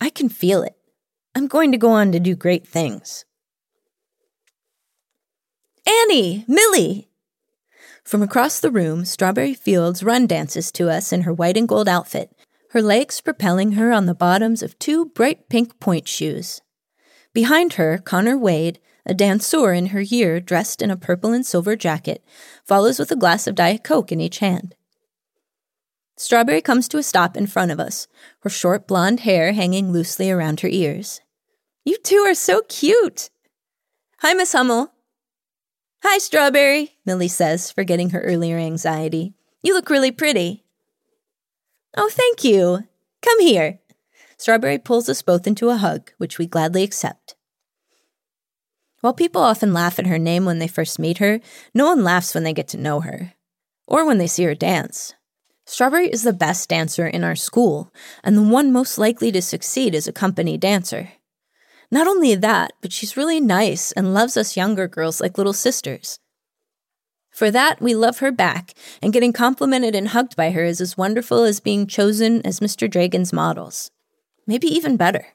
I 0.00 0.10
can 0.10 0.28
feel 0.28 0.64
it. 0.64 0.74
I'm 1.36 1.46
going 1.46 1.70
to 1.70 1.78
go 1.78 1.90
on 1.90 2.10
to 2.10 2.18
do 2.18 2.34
great 2.34 2.66
things. 2.66 3.24
Annie! 5.86 6.44
Millie! 6.48 7.10
From 8.02 8.24
across 8.24 8.58
the 8.58 8.72
room, 8.72 9.04
Strawberry 9.04 9.54
Fields 9.54 10.02
run 10.02 10.26
dances 10.26 10.72
to 10.72 10.90
us 10.90 11.12
in 11.12 11.20
her 11.20 11.32
white 11.32 11.56
and 11.56 11.68
gold 11.68 11.88
outfit, 11.88 12.32
her 12.70 12.82
legs 12.82 13.20
propelling 13.20 13.72
her 13.72 13.92
on 13.92 14.06
the 14.06 14.16
bottoms 14.16 14.60
of 14.60 14.76
two 14.80 15.04
bright 15.04 15.48
pink 15.48 15.78
pointe 15.78 16.08
shoes. 16.08 16.60
Behind 17.32 17.74
her, 17.74 17.98
Connor 17.98 18.36
Wade, 18.36 18.80
a 19.06 19.14
dancer 19.14 19.72
in 19.72 19.86
her 19.86 20.00
year 20.00 20.40
dressed 20.40 20.82
in 20.82 20.90
a 20.90 20.96
purple 20.96 21.32
and 21.32 21.46
silver 21.46 21.76
jacket, 21.76 22.24
follows 22.64 22.98
with 22.98 23.12
a 23.12 23.16
glass 23.16 23.46
of 23.46 23.54
Diet 23.54 23.84
Coke 23.84 24.10
in 24.10 24.20
each 24.20 24.40
hand. 24.40 24.74
Strawberry 26.16 26.60
comes 26.60 26.88
to 26.88 26.98
a 26.98 27.02
stop 27.02 27.36
in 27.36 27.46
front 27.46 27.70
of 27.70 27.80
us, 27.80 28.06
her 28.40 28.50
short 28.50 28.86
blonde 28.86 29.20
hair 29.20 29.52
hanging 29.52 29.92
loosely 29.92 30.30
around 30.30 30.60
her 30.60 30.68
ears. 30.68 31.20
You 31.84 31.96
two 31.98 32.18
are 32.18 32.34
so 32.34 32.62
cute. 32.68 33.30
Hi, 34.18 34.34
Miss 34.34 34.52
Hummel. 34.52 34.92
Hi, 36.02 36.18
Strawberry, 36.18 36.96
Millie 37.06 37.28
says, 37.28 37.70
forgetting 37.70 38.10
her 38.10 38.20
earlier 38.20 38.58
anxiety. 38.58 39.34
You 39.62 39.74
look 39.74 39.90
really 39.90 40.10
pretty. 40.12 40.64
Oh, 41.96 42.08
thank 42.10 42.44
you. 42.44 42.84
Come 43.22 43.40
here. 43.40 43.78
Strawberry 44.36 44.78
pulls 44.78 45.08
us 45.08 45.22
both 45.22 45.46
into 45.46 45.70
a 45.70 45.76
hug, 45.76 46.10
which 46.18 46.38
we 46.38 46.46
gladly 46.46 46.82
accept. 46.82 47.36
While 49.00 49.14
people 49.14 49.42
often 49.42 49.72
laugh 49.72 49.98
at 49.98 50.06
her 50.06 50.18
name 50.18 50.44
when 50.44 50.58
they 50.58 50.68
first 50.68 50.98
meet 50.98 51.18
her, 51.18 51.40
no 51.74 51.86
one 51.86 52.04
laughs 52.04 52.34
when 52.34 52.44
they 52.44 52.52
get 52.52 52.68
to 52.68 52.76
know 52.76 53.00
her, 53.00 53.34
or 53.86 54.04
when 54.04 54.18
they 54.18 54.26
see 54.26 54.44
her 54.44 54.54
dance. 54.54 55.14
Strawberry 55.72 56.10
is 56.10 56.22
the 56.22 56.34
best 56.34 56.68
dancer 56.68 57.06
in 57.06 57.24
our 57.24 57.34
school, 57.34 57.90
and 58.22 58.36
the 58.36 58.42
one 58.42 58.70
most 58.70 58.98
likely 58.98 59.32
to 59.32 59.40
succeed 59.40 59.94
as 59.94 60.06
a 60.06 60.12
company 60.12 60.58
dancer. 60.58 61.12
Not 61.90 62.06
only 62.06 62.34
that, 62.34 62.74
but 62.82 62.92
she's 62.92 63.16
really 63.16 63.40
nice 63.40 63.90
and 63.92 64.12
loves 64.12 64.36
us 64.36 64.54
younger 64.54 64.86
girls 64.86 65.18
like 65.18 65.38
little 65.38 65.54
sisters. 65.54 66.18
For 67.30 67.50
that, 67.50 67.80
we 67.80 67.94
love 67.94 68.18
her 68.18 68.30
back, 68.30 68.74
and 69.00 69.14
getting 69.14 69.32
complimented 69.32 69.94
and 69.94 70.08
hugged 70.08 70.36
by 70.36 70.50
her 70.50 70.62
is 70.62 70.78
as 70.78 70.98
wonderful 70.98 71.42
as 71.44 71.58
being 71.58 71.86
chosen 71.86 72.44
as 72.46 72.60
Mr. 72.60 72.88
Dragon's 72.88 73.32
models. 73.32 73.90
Maybe 74.46 74.66
even 74.66 74.98
better. 74.98 75.28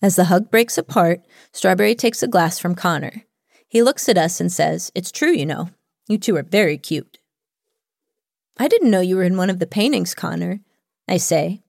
As 0.00 0.14
the 0.14 0.26
hug 0.26 0.48
breaks 0.48 0.78
apart, 0.78 1.22
Strawberry 1.50 1.96
takes 1.96 2.22
a 2.22 2.28
glass 2.28 2.60
from 2.60 2.76
Connor. 2.76 3.24
He 3.66 3.82
looks 3.82 4.08
at 4.08 4.16
us 4.16 4.40
and 4.40 4.52
says, 4.52 4.92
It's 4.94 5.10
true, 5.10 5.32
you 5.32 5.44
know. 5.44 5.70
You 6.06 6.18
two 6.18 6.36
are 6.36 6.44
very 6.44 6.78
cute. 6.78 7.19
I 8.60 8.68
didn't 8.68 8.90
know 8.90 9.00
you 9.00 9.16
were 9.16 9.22
in 9.22 9.38
one 9.38 9.48
of 9.48 9.58
the 9.58 9.66
paintings, 9.66 10.14
Connor. 10.14 10.60
I 11.08 11.16
say. 11.16 11.62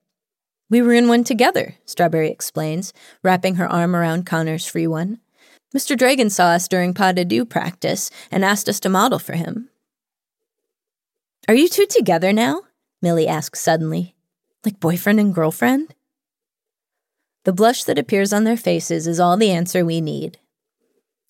We 0.68 0.82
were 0.82 0.92
in 0.92 1.08
one 1.08 1.24
together, 1.24 1.76
Strawberry 1.86 2.28
explains, 2.28 2.92
wrapping 3.22 3.54
her 3.54 3.66
arm 3.66 3.96
around 3.96 4.26
Connor's 4.26 4.66
free 4.66 4.86
one. 4.86 5.18
Mr. 5.74 5.96
Dragon 5.96 6.28
saw 6.28 6.48
us 6.48 6.68
during 6.68 6.92
pas 6.92 7.14
de 7.14 7.24
deux 7.24 7.46
practice 7.46 8.10
and 8.30 8.44
asked 8.44 8.68
us 8.68 8.78
to 8.80 8.90
model 8.90 9.18
for 9.18 9.32
him. 9.32 9.70
Are 11.48 11.54
you 11.54 11.66
two 11.66 11.86
together 11.86 12.30
now? 12.30 12.60
Millie 13.00 13.26
asks 13.26 13.60
suddenly. 13.60 14.14
Like 14.62 14.78
boyfriend 14.78 15.18
and 15.18 15.34
girlfriend? 15.34 15.94
The 17.44 17.54
blush 17.54 17.84
that 17.84 17.98
appears 17.98 18.34
on 18.34 18.44
their 18.44 18.58
faces 18.58 19.06
is 19.06 19.18
all 19.18 19.38
the 19.38 19.50
answer 19.50 19.82
we 19.82 20.02
need. 20.02 20.38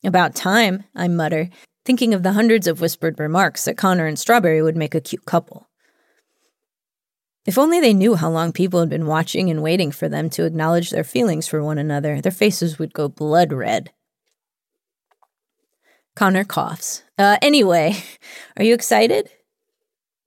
About 0.02 0.34
time, 0.34 0.82
I 0.92 1.06
mutter, 1.06 1.50
thinking 1.84 2.14
of 2.14 2.22
the 2.22 2.32
hundreds 2.32 2.66
of 2.66 2.80
whispered 2.80 3.18
remarks 3.18 3.64
that 3.64 3.76
Connor 3.76 4.06
and 4.06 4.18
Strawberry 4.18 4.62
would 4.62 4.76
make 4.76 4.94
a 4.94 5.00
cute 5.00 5.24
couple. 5.24 5.68
If 7.44 7.58
only 7.58 7.80
they 7.80 7.92
knew 7.92 8.14
how 8.14 8.30
long 8.30 8.52
people 8.52 8.80
had 8.80 8.88
been 8.88 9.06
watching 9.06 9.50
and 9.50 9.62
waiting 9.62 9.90
for 9.90 10.08
them 10.08 10.30
to 10.30 10.44
acknowledge 10.44 10.90
their 10.90 11.02
feelings 11.02 11.48
for 11.48 11.62
one 11.62 11.78
another, 11.78 12.20
their 12.20 12.30
faces 12.30 12.78
would 12.78 12.94
go 12.94 13.08
blood 13.08 13.52
red. 13.52 13.90
Connor 16.14 16.44
coughs. 16.44 17.02
Uh, 17.18 17.38
anyway, 17.42 17.96
are 18.56 18.64
you 18.64 18.74
excited? 18.74 19.28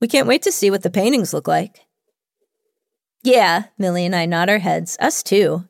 We 0.02 0.08
can't 0.08 0.28
wait 0.28 0.42
to 0.44 0.52
see 0.52 0.70
what 0.70 0.84
the 0.84 0.90
paintings 0.90 1.34
look 1.34 1.48
like. 1.48 1.82
Yeah, 3.24 3.66
Millie 3.78 4.06
and 4.06 4.16
I 4.16 4.26
nod 4.26 4.50
our 4.50 4.60
heads. 4.60 4.98
Us 5.00 5.24
too. 5.24 5.66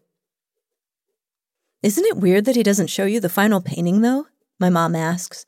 Isn't 1.83 2.05
it 2.05 2.17
weird 2.17 2.45
that 2.45 2.55
he 2.55 2.63
doesn't 2.63 2.89
show 2.89 3.05
you 3.05 3.19
the 3.19 3.29
final 3.29 3.61
painting, 3.61 4.01
though? 4.01 4.25
My 4.59 4.69
mom 4.69 4.95
asks, 4.95 5.45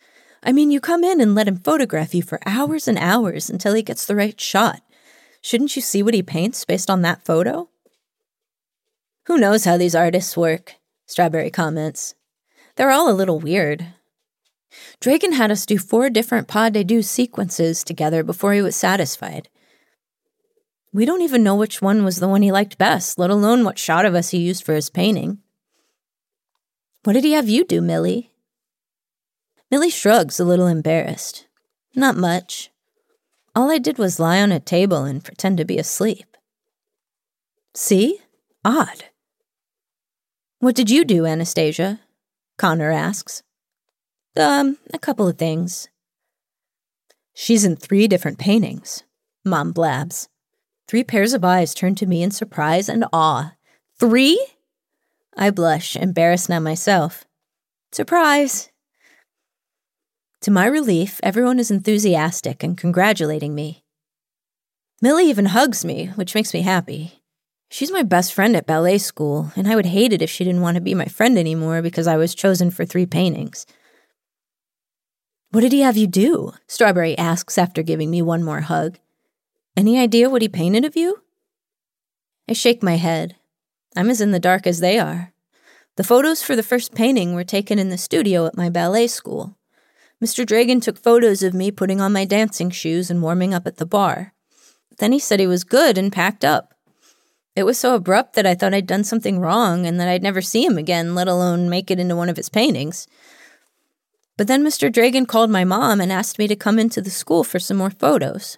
I 0.47 0.53
mean, 0.53 0.71
you 0.71 0.79
come 0.79 1.03
in 1.03 1.19
and 1.19 1.35
let 1.35 1.49
him 1.49 1.57
photograph 1.57 2.15
you 2.15 2.21
for 2.21 2.39
hours 2.45 2.87
and 2.87 2.97
hours 2.97 3.49
until 3.49 3.73
he 3.73 3.83
gets 3.83 4.05
the 4.05 4.15
right 4.15 4.39
shot. 4.39 4.81
Shouldn't 5.41 5.75
you 5.75 5.81
see 5.81 6.01
what 6.01 6.13
he 6.13 6.23
paints 6.23 6.63
based 6.63 6.89
on 6.89 7.01
that 7.01 7.25
photo? 7.25 7.67
Who 9.25 9.37
knows 9.37 9.65
how 9.65 9.75
these 9.75 9.93
artists 9.93 10.37
work? 10.37 10.75
Strawberry 11.05 11.51
comments. 11.51 12.15
They're 12.77 12.91
all 12.91 13.11
a 13.11 13.13
little 13.13 13.41
weird. 13.41 13.87
Dragon 15.01 15.33
had 15.33 15.51
us 15.51 15.65
do 15.65 15.77
four 15.77 16.09
different 16.09 16.47
pas 16.47 16.71
de 16.71 16.85
deux 16.85 17.01
sequences 17.01 17.83
together 17.83 18.23
before 18.23 18.53
he 18.53 18.61
was 18.61 18.77
satisfied. 18.77 19.49
We 20.93 21.05
don't 21.05 21.23
even 21.23 21.43
know 21.43 21.55
which 21.55 21.81
one 21.81 22.05
was 22.05 22.21
the 22.21 22.27
one 22.29 22.41
he 22.41 22.53
liked 22.53 22.77
best, 22.77 23.19
let 23.19 23.29
alone 23.29 23.65
what 23.65 23.77
shot 23.77 24.05
of 24.05 24.15
us 24.15 24.29
he 24.29 24.37
used 24.37 24.63
for 24.63 24.75
his 24.75 24.89
painting. 24.89 25.39
What 27.03 27.13
did 27.13 27.25
he 27.25 27.33
have 27.33 27.49
you 27.49 27.65
do, 27.65 27.81
Millie? 27.81 28.31
Millie 29.69 29.89
shrugs, 29.89 30.39
a 30.39 30.45
little 30.45 30.67
embarrassed. 30.67 31.45
Not 31.95 32.15
much. 32.15 32.71
All 33.55 33.69
I 33.69 33.79
did 33.79 33.97
was 33.97 34.19
lie 34.19 34.41
on 34.41 34.51
a 34.51 34.59
table 34.59 35.03
and 35.03 35.23
pretend 35.23 35.57
to 35.57 35.65
be 35.65 35.77
asleep. 35.77 36.37
See? 37.73 38.19
Odd. 38.63 39.05
What 40.59 40.75
did 40.75 40.89
you 40.89 41.03
do, 41.03 41.25
Anastasia? 41.25 41.99
Connor 42.57 42.91
asks. 42.91 43.43
Um, 44.35 44.77
a 44.93 44.99
couple 44.99 45.27
of 45.27 45.37
things. 45.37 45.89
She's 47.33 47.65
in 47.65 47.75
three 47.75 48.07
different 48.07 48.39
paintings, 48.39 49.03
Mom 49.43 49.71
blabs. 49.71 50.29
Three 50.87 51.03
pairs 51.03 51.33
of 51.33 51.43
eyes 51.43 51.73
turn 51.73 51.95
to 51.95 52.05
me 52.05 52.23
in 52.23 52.31
surprise 52.31 52.87
and 52.87 53.05
awe. 53.11 53.53
Three? 53.99 54.43
I 55.35 55.49
blush, 55.51 55.95
embarrassed 55.95 56.49
now 56.49 56.59
myself. 56.59 57.25
Surprise! 57.91 58.71
To 60.41 60.51
my 60.51 60.65
relief, 60.65 61.19
everyone 61.23 61.59
is 61.59 61.71
enthusiastic 61.71 62.63
and 62.63 62.77
congratulating 62.77 63.55
me. 63.55 63.83
Millie 65.01 65.29
even 65.29 65.47
hugs 65.47 65.83
me, 65.83 66.07
which 66.15 66.35
makes 66.35 66.53
me 66.53 66.61
happy. 66.61 67.21
She's 67.69 67.91
my 67.91 68.03
best 68.03 68.33
friend 68.33 68.55
at 68.55 68.65
ballet 68.65 68.97
school, 68.97 69.51
and 69.55 69.67
I 69.67 69.75
would 69.75 69.87
hate 69.87 70.13
it 70.13 70.21
if 70.21 70.29
she 70.29 70.43
didn't 70.43 70.61
want 70.61 70.75
to 70.75 70.81
be 70.81 70.93
my 70.93 71.05
friend 71.05 71.37
anymore 71.37 71.81
because 71.81 72.07
I 72.07 72.17
was 72.17 72.33
chosen 72.33 72.71
for 72.71 72.85
three 72.85 73.05
paintings. 73.05 73.65
What 75.51 75.61
did 75.61 75.71
he 75.71 75.81
have 75.81 75.97
you 75.97 76.07
do? 76.07 76.53
Strawberry 76.67 77.17
asks 77.17 77.57
after 77.57 77.81
giving 77.83 78.09
me 78.09 78.21
one 78.21 78.43
more 78.43 78.61
hug. 78.61 78.99
Any 79.75 79.99
idea 79.99 80.29
what 80.29 80.41
he 80.41 80.49
painted 80.49 80.85
of 80.85 80.95
you? 80.95 81.23
I 82.47 82.53
shake 82.53 82.81
my 82.81 82.95
head. 82.95 83.35
I'm 83.95 84.09
as 84.09 84.21
in 84.21 84.31
the 84.31 84.39
dark 84.39 84.65
as 84.65 84.79
they 84.79 84.99
are. 84.99 85.33
The 85.95 86.03
photos 86.03 86.43
for 86.43 86.55
the 86.55 86.63
first 86.63 86.93
painting 86.93 87.33
were 87.33 87.43
taken 87.43 87.79
in 87.79 87.89
the 87.89 87.97
studio 87.97 88.45
at 88.45 88.55
my 88.55 88.69
ballet 88.69 89.07
school. 89.07 89.56
Mr. 90.23 90.45
Dragon 90.45 90.79
took 90.79 90.97
photos 90.97 91.43
of 91.43 91.53
me 91.53 91.69
putting 91.69 92.01
on 92.01 92.11
my 92.11 92.25
dancing 92.25 92.71
shoes 92.71 93.11
and 93.11 93.21
warming 93.21 93.53
up 93.53 93.67
at 93.67 93.77
the 93.77 93.85
barre. 93.85 94.33
Then 94.97 95.11
he 95.11 95.19
said 95.19 95.39
he 95.39 95.47
was 95.47 95.63
good 95.63 95.97
and 95.97 96.11
packed 96.11 96.43
up. 96.43 96.73
It 97.55 97.65
was 97.65 97.77
so 97.77 97.95
abrupt 97.95 98.33
that 98.33 98.45
I 98.45 98.55
thought 98.55 98.73
I'd 98.73 98.87
done 98.87 99.03
something 99.03 99.39
wrong 99.39 99.85
and 99.85 99.99
that 99.99 100.07
I'd 100.07 100.23
never 100.23 100.41
see 100.41 100.65
him 100.65 100.77
again, 100.77 101.15
let 101.15 101.27
alone 101.27 101.69
make 101.69 101.91
it 101.91 101.99
into 101.99 102.15
one 102.15 102.29
of 102.29 102.37
his 102.37 102.49
paintings. 102.49 103.07
But 104.37 104.47
then 104.47 104.63
Mr. 104.63 104.91
Dragon 104.91 105.25
called 105.25 105.49
my 105.49 105.63
mom 105.63 105.99
and 105.99 106.11
asked 106.11 106.37
me 106.37 106.47
to 106.47 106.55
come 106.55 106.77
into 106.77 107.01
the 107.01 107.09
school 107.09 107.43
for 107.43 107.59
some 107.59 107.77
more 107.77 107.89
photos. 107.89 108.57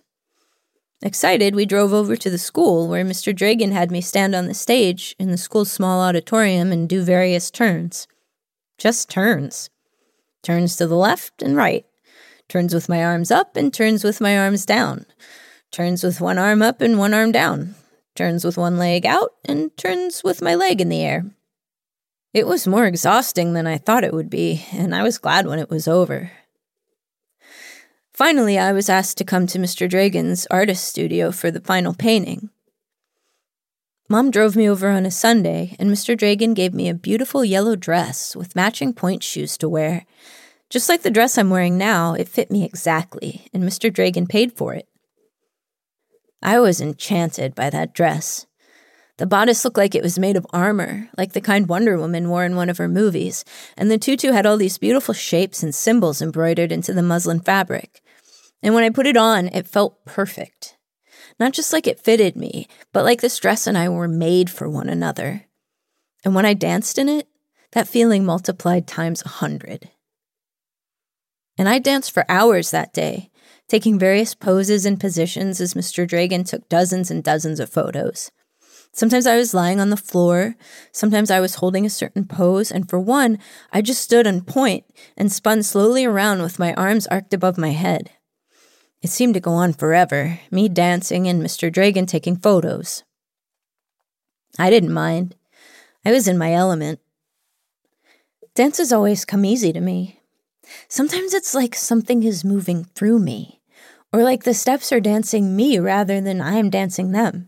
Excited, 1.02 1.56
we 1.56 1.66
drove 1.66 1.94
over 1.94 2.18
to 2.18 2.30
the 2.30 2.38
school 2.38 2.90
where 2.90 3.06
Mr. 3.06 3.34
Dragon 3.34 3.72
had 3.72 3.90
me 3.90 4.02
stand 4.02 4.36
on 4.36 4.48
the 4.48 4.54
stage 4.54 5.16
in 5.18 5.32
the 5.32 5.38
school's 5.38 5.72
small 5.72 6.02
auditorium 6.02 6.74
and 6.74 6.90
do 6.90 7.02
various 7.02 7.50
turns. 7.50 8.06
just 8.78 9.10
turns. 9.10 9.70
Turns 10.44 10.76
to 10.78 10.88
the 10.88 10.96
left 10.96 11.42
and 11.42 11.56
right. 11.56 11.86
Turns 12.48 12.74
with 12.74 12.90
my 12.90 13.04
arms 13.04 13.32
up 13.32 13.56
and 13.56 13.74
turns 13.74 14.04
with 14.04 14.22
my 14.22 14.38
arms 14.38 14.66
down. 14.66 15.06
Turns 15.72 16.04
with 16.04 16.20
one 16.20 16.38
arm 16.38 16.62
up 16.62 16.82
and 16.82 16.98
one 16.98 17.14
arm 17.14 17.32
down. 17.32 17.76
Turns 18.16 18.44
with 18.44 18.58
one 18.58 18.78
leg 18.78 19.06
out 19.06 19.34
and 19.46 19.76
turns 19.78 20.24
with 20.24 20.42
my 20.42 20.56
leg 20.56 20.82
in 20.82 20.90
the 20.90 21.02
air. 21.02 21.26
It 22.34 22.48
was 22.48 22.68
more 22.68 22.86
exhausting 22.86 23.54
than 23.54 23.68
I 23.68 23.78
thought 23.78 24.04
it 24.04 24.14
would 24.14 24.30
be, 24.30 24.66
and 24.72 24.94
I 24.94 25.04
was 25.04 25.18
glad 25.18 25.48
when 25.48 25.60
it 25.60 25.70
was 25.70 25.88
over. 25.88 26.32
Finally, 28.14 28.58
I 28.60 28.72
was 28.72 28.90
asked 28.90 29.18
to 29.18 29.24
come 29.24 29.48
to 29.48 29.60
Mr. 29.60 29.90
Dragon's 29.90 30.46
artist 30.52 30.86
studio 30.86 31.32
for 31.32 31.50
the 31.50 31.62
final 31.62 31.94
painting. 31.94 32.50
Mom 34.12 34.32
drove 34.32 34.56
me 34.56 34.68
over 34.68 34.90
on 34.90 35.06
a 35.06 35.12
Sunday, 35.12 35.76
and 35.78 35.92
Mr. 35.92 36.18
Dragon 36.18 36.56
gave 36.56 36.74
me 36.74 36.90
a 36.90 36.96
beautiful 36.96 37.46
yellow 37.46 37.76
dress 37.76 38.36
with 38.36 38.56
matching 38.56 38.92
pointe 38.92 39.22
shoes 39.22 39.56
to 39.56 39.70
wear. 39.70 40.08
Just 40.68 40.90
like 40.90 41.04
the 41.04 41.12
dress 41.12 41.38
I'm 41.38 41.52
wearing 41.52 41.78
now, 41.78 42.16
it 42.16 42.28
fit 42.28 42.50
me 42.50 42.64
exactly, 42.66 43.46
and 43.54 43.64
Mr. 43.64 43.94
Dragon 43.94 44.26
paid 44.26 44.52
for 44.54 44.74
it. 44.74 44.88
I 46.42 46.60
was 46.60 46.82
enchanted 46.82 47.54
by 47.54 47.70
that 47.70 47.94
dress. 47.94 48.48
The 49.18 49.28
bodice 49.28 49.64
looked 49.64 49.78
like 49.78 49.94
it 49.94 50.02
was 50.02 50.18
made 50.18 50.38
of 50.38 50.48
armor, 50.52 51.10
like 51.16 51.34
the 51.34 51.42
kind 51.42 51.70
Wonder 51.70 52.00
Woman 52.00 52.30
wore 52.30 52.46
in 52.46 52.56
one 52.56 52.70
of 52.70 52.80
her 52.80 52.88
movies, 52.88 53.46
and 53.78 53.92
the 53.92 54.00
tutu 54.00 54.32
had 54.32 54.48
all 54.48 54.58
these 54.58 54.80
beautiful 54.80 55.14
shapes 55.14 55.62
and 55.62 55.76
symbols 55.76 56.20
embroidered 56.20 56.72
into 56.72 56.94
the 56.94 57.04
muslin 57.04 57.42
fabric. 57.42 58.02
And 58.64 58.74
when 58.74 58.84
I 58.84 58.90
put 58.90 59.06
it 59.06 59.18
on, 59.18 59.50
it 59.50 59.68
felt 59.68 60.04
perfect. 60.04 60.79
Not 61.40 61.54
just 61.54 61.72
like 61.72 61.88
it 61.88 62.00
fitted 62.00 62.36
me, 62.36 62.68
but 62.92 63.06
like 63.06 63.22
this 63.22 63.38
dress 63.40 63.66
and 63.66 63.78
I 63.78 63.90
were 63.90 64.08
made 64.08 64.50
for 64.50 64.70
one 64.70 64.90
another. 64.90 65.46
And 66.26 66.36
when 66.36 66.46
I 66.46 66.54
danced 66.54 66.98
in 66.98 67.08
it, 67.08 67.28
that 67.72 67.88
feeling 67.88 68.26
multiplied 68.26 68.88
times 68.88 69.24
a 69.24 69.30
hundred. 69.30 69.90
And 71.58 71.70
I 71.70 71.80
danced 71.80 72.12
for 72.12 72.26
hours 72.30 72.72
that 72.72 72.94
day, 72.94 73.30
taking 73.68 74.00
various 74.00 74.34
poses 74.34 74.86
and 74.86 75.00
positions 75.00 75.62
as 75.62 75.74
Mr. 75.74 76.08
Dragon 76.08 76.44
took 76.44 76.68
dozens 76.68 77.12
and 77.12 77.24
dozens 77.24 77.60
of 77.60 77.70
photos. 77.70 78.32
Sometimes 78.92 79.28
I 79.28 79.38
was 79.38 79.54
lying 79.54 79.80
on 79.80 79.92
the 79.92 79.98
floor, 79.98 80.56
sometimes 80.92 81.30
I 81.30 81.40
was 81.40 81.56
holding 81.56 81.86
a 81.86 81.92
certain 81.92 82.26
pose, 82.26 82.72
and 82.72 82.90
for 82.90 83.00
one, 83.00 83.38
I 83.72 83.82
just 83.82 84.02
stood 84.02 84.26
on 84.26 84.42
pointe 84.42 84.86
and 85.16 85.32
spun 85.32 85.62
slowly 85.62 86.06
around 86.06 86.42
with 86.42 86.60
my 86.60 86.74
arms 86.74 87.06
arched 87.08 87.34
above 87.34 87.58
my 87.58 87.70
head. 87.70 88.10
It 89.02 89.10
seemed 89.10 89.34
to 89.36 89.40
go 89.40 89.52
on 89.52 89.74
forever, 89.74 90.40
me 90.52 90.68
dancing 90.68 91.28
and 91.28 91.42
Mr. 91.42 91.72
Dragon 91.72 92.06
taking 92.06 92.36
photos. 92.36 93.04
I 94.58 94.70
didn't 94.70 94.94
mind. 94.94 95.36
I 96.06 96.12
was 96.12 96.28
in 96.28 96.38
my 96.38 96.54
element. 96.54 97.00
Dances 98.56 98.92
always 98.92 99.24
come 99.24 99.46
easy 99.46 99.72
to 99.72 99.80
me. 99.80 100.20
Sometimes 100.90 101.34
it's 101.34 101.56
like 101.56 101.76
something 101.76 102.24
is 102.24 102.44
moving 102.44 102.84
through 102.84 103.20
me, 103.20 103.62
or 104.12 104.24
like 104.24 104.44
the 104.44 104.54
steps 104.54 104.92
are 104.92 105.00
dancing 105.00 105.56
me 105.56 105.80
rather 105.80 106.20
than 106.20 106.42
I'm 106.42 106.70
dancing 106.70 107.12
them. 107.12 107.48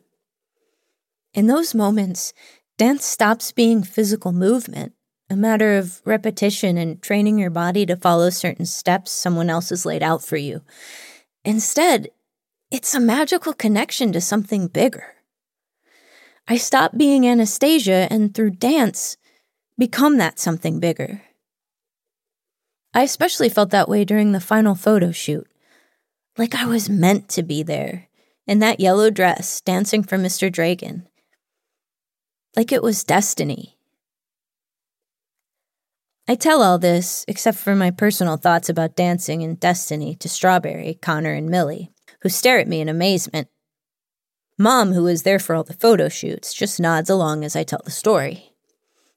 In 1.34 1.48
those 1.48 1.76
moments, 1.76 2.34
dance 2.78 3.06
stops 3.06 3.52
being 3.52 3.84
physical 3.84 4.32
movement, 4.32 4.94
a 5.30 5.36
matter 5.36 5.78
of 5.78 6.02
repetition 6.06 6.78
and 6.78 7.02
training 7.02 7.40
your 7.40 7.50
body 7.50 7.86
to 7.86 7.96
follow 7.96 8.30
certain 8.30 8.66
steps 8.66 9.12
someone 9.12 9.50
else 9.50 9.70
has 9.70 9.86
laid 9.86 10.04
out 10.04 10.24
for 10.24 10.38
you. 10.38 10.62
Instead, 11.44 12.10
it's 12.70 12.94
a 12.94 13.00
magical 13.00 13.54
connection 13.54 14.12
to 14.12 14.22
something 14.22 14.68
bigger. 14.68 15.16
I 16.48 16.58
stop 16.58 16.98
being 16.98 17.28
Anastasia 17.28 18.08
and 18.10 18.34
through 18.34 18.52
dance, 18.52 19.18
become 19.78 20.18
that 20.18 20.40
something 20.40 20.80
bigger. 20.80 21.22
I 22.94 23.04
especially 23.04 23.50
felt 23.50 23.70
that 23.72 23.90
way 23.90 24.06
during 24.06 24.32
the 24.32 24.40
final 24.40 24.76
photo 24.76 25.12
shoot. 25.12 25.48
Like 26.38 26.56
I 26.56 26.66
was 26.66 26.90
meant 26.90 27.30
to 27.30 27.44
be 27.44 27.64
there, 27.64 28.08
in 28.48 28.60
that 28.60 28.80
yellow 28.80 29.10
dress, 29.10 29.62
dancing 29.62 30.04
for 30.04 30.18
Mr. 30.18 30.52
Dragon 30.52 31.08
like 32.56 32.72
it 32.72 32.84
was 32.84 33.04
destiny. 33.04 33.78
I 36.32 36.36
tell 36.36 36.64
all 36.64 36.80
this, 36.80 37.26
except 37.28 37.58
for 37.58 37.76
my 37.76 37.92
personal 37.92 38.38
thoughts 38.38 38.70
about 38.70 38.96
dancing 38.96 39.44
and 39.44 39.60
destiny, 39.60 40.16
to 40.16 40.30
Strawberry, 40.30 40.98
Connor, 41.02 41.34
and 41.34 41.50
Millie, 41.50 41.92
who 42.22 42.30
stare 42.30 42.58
at 42.58 42.70
me 42.70 42.80
in 42.80 42.88
amazement. 42.88 43.50
Mom, 44.58 44.94
who 44.94 45.08
is 45.08 45.24
there 45.24 45.40
for 45.40 45.54
all 45.54 45.66
the 45.66 45.74
photo 45.74 46.08
shoots, 46.08 46.54
just 46.54 46.80
nods 46.80 47.10
along 47.10 47.44
as 47.44 47.58
I 47.58 47.64
tell 47.64 47.82
the 47.84 47.92
story. 47.92 48.54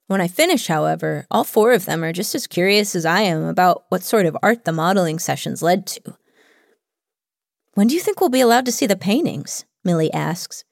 When 0.07 0.19
I 0.19 0.27
finish, 0.27 0.67
however, 0.67 1.25
all 1.31 1.45
four 1.45 1.71
of 1.71 1.85
them 1.85 2.03
are 2.03 2.11
just 2.11 2.35
as 2.35 2.47
curious 2.47 2.97
as 2.97 3.05
I 3.05 3.21
am 3.21 3.45
about 3.45 3.85
what 3.87 4.03
sort 4.03 4.25
of 4.25 4.35
art 4.43 4.65
the 4.65 4.73
modeling 4.73 5.17
sessions 5.17 5.61
led 5.61 5.87
to. 5.87 6.17
When 7.75 7.87
do 7.87 7.95
you 7.95 8.01
think 8.01 8.19
we'll 8.19 8.29
be 8.29 8.41
allowed 8.41 8.65
to 8.65 8.73
see 8.73 8.87
the 8.87 8.97
paintings? 8.97 9.63
Millie 9.85 10.11
asks, 10.11 10.65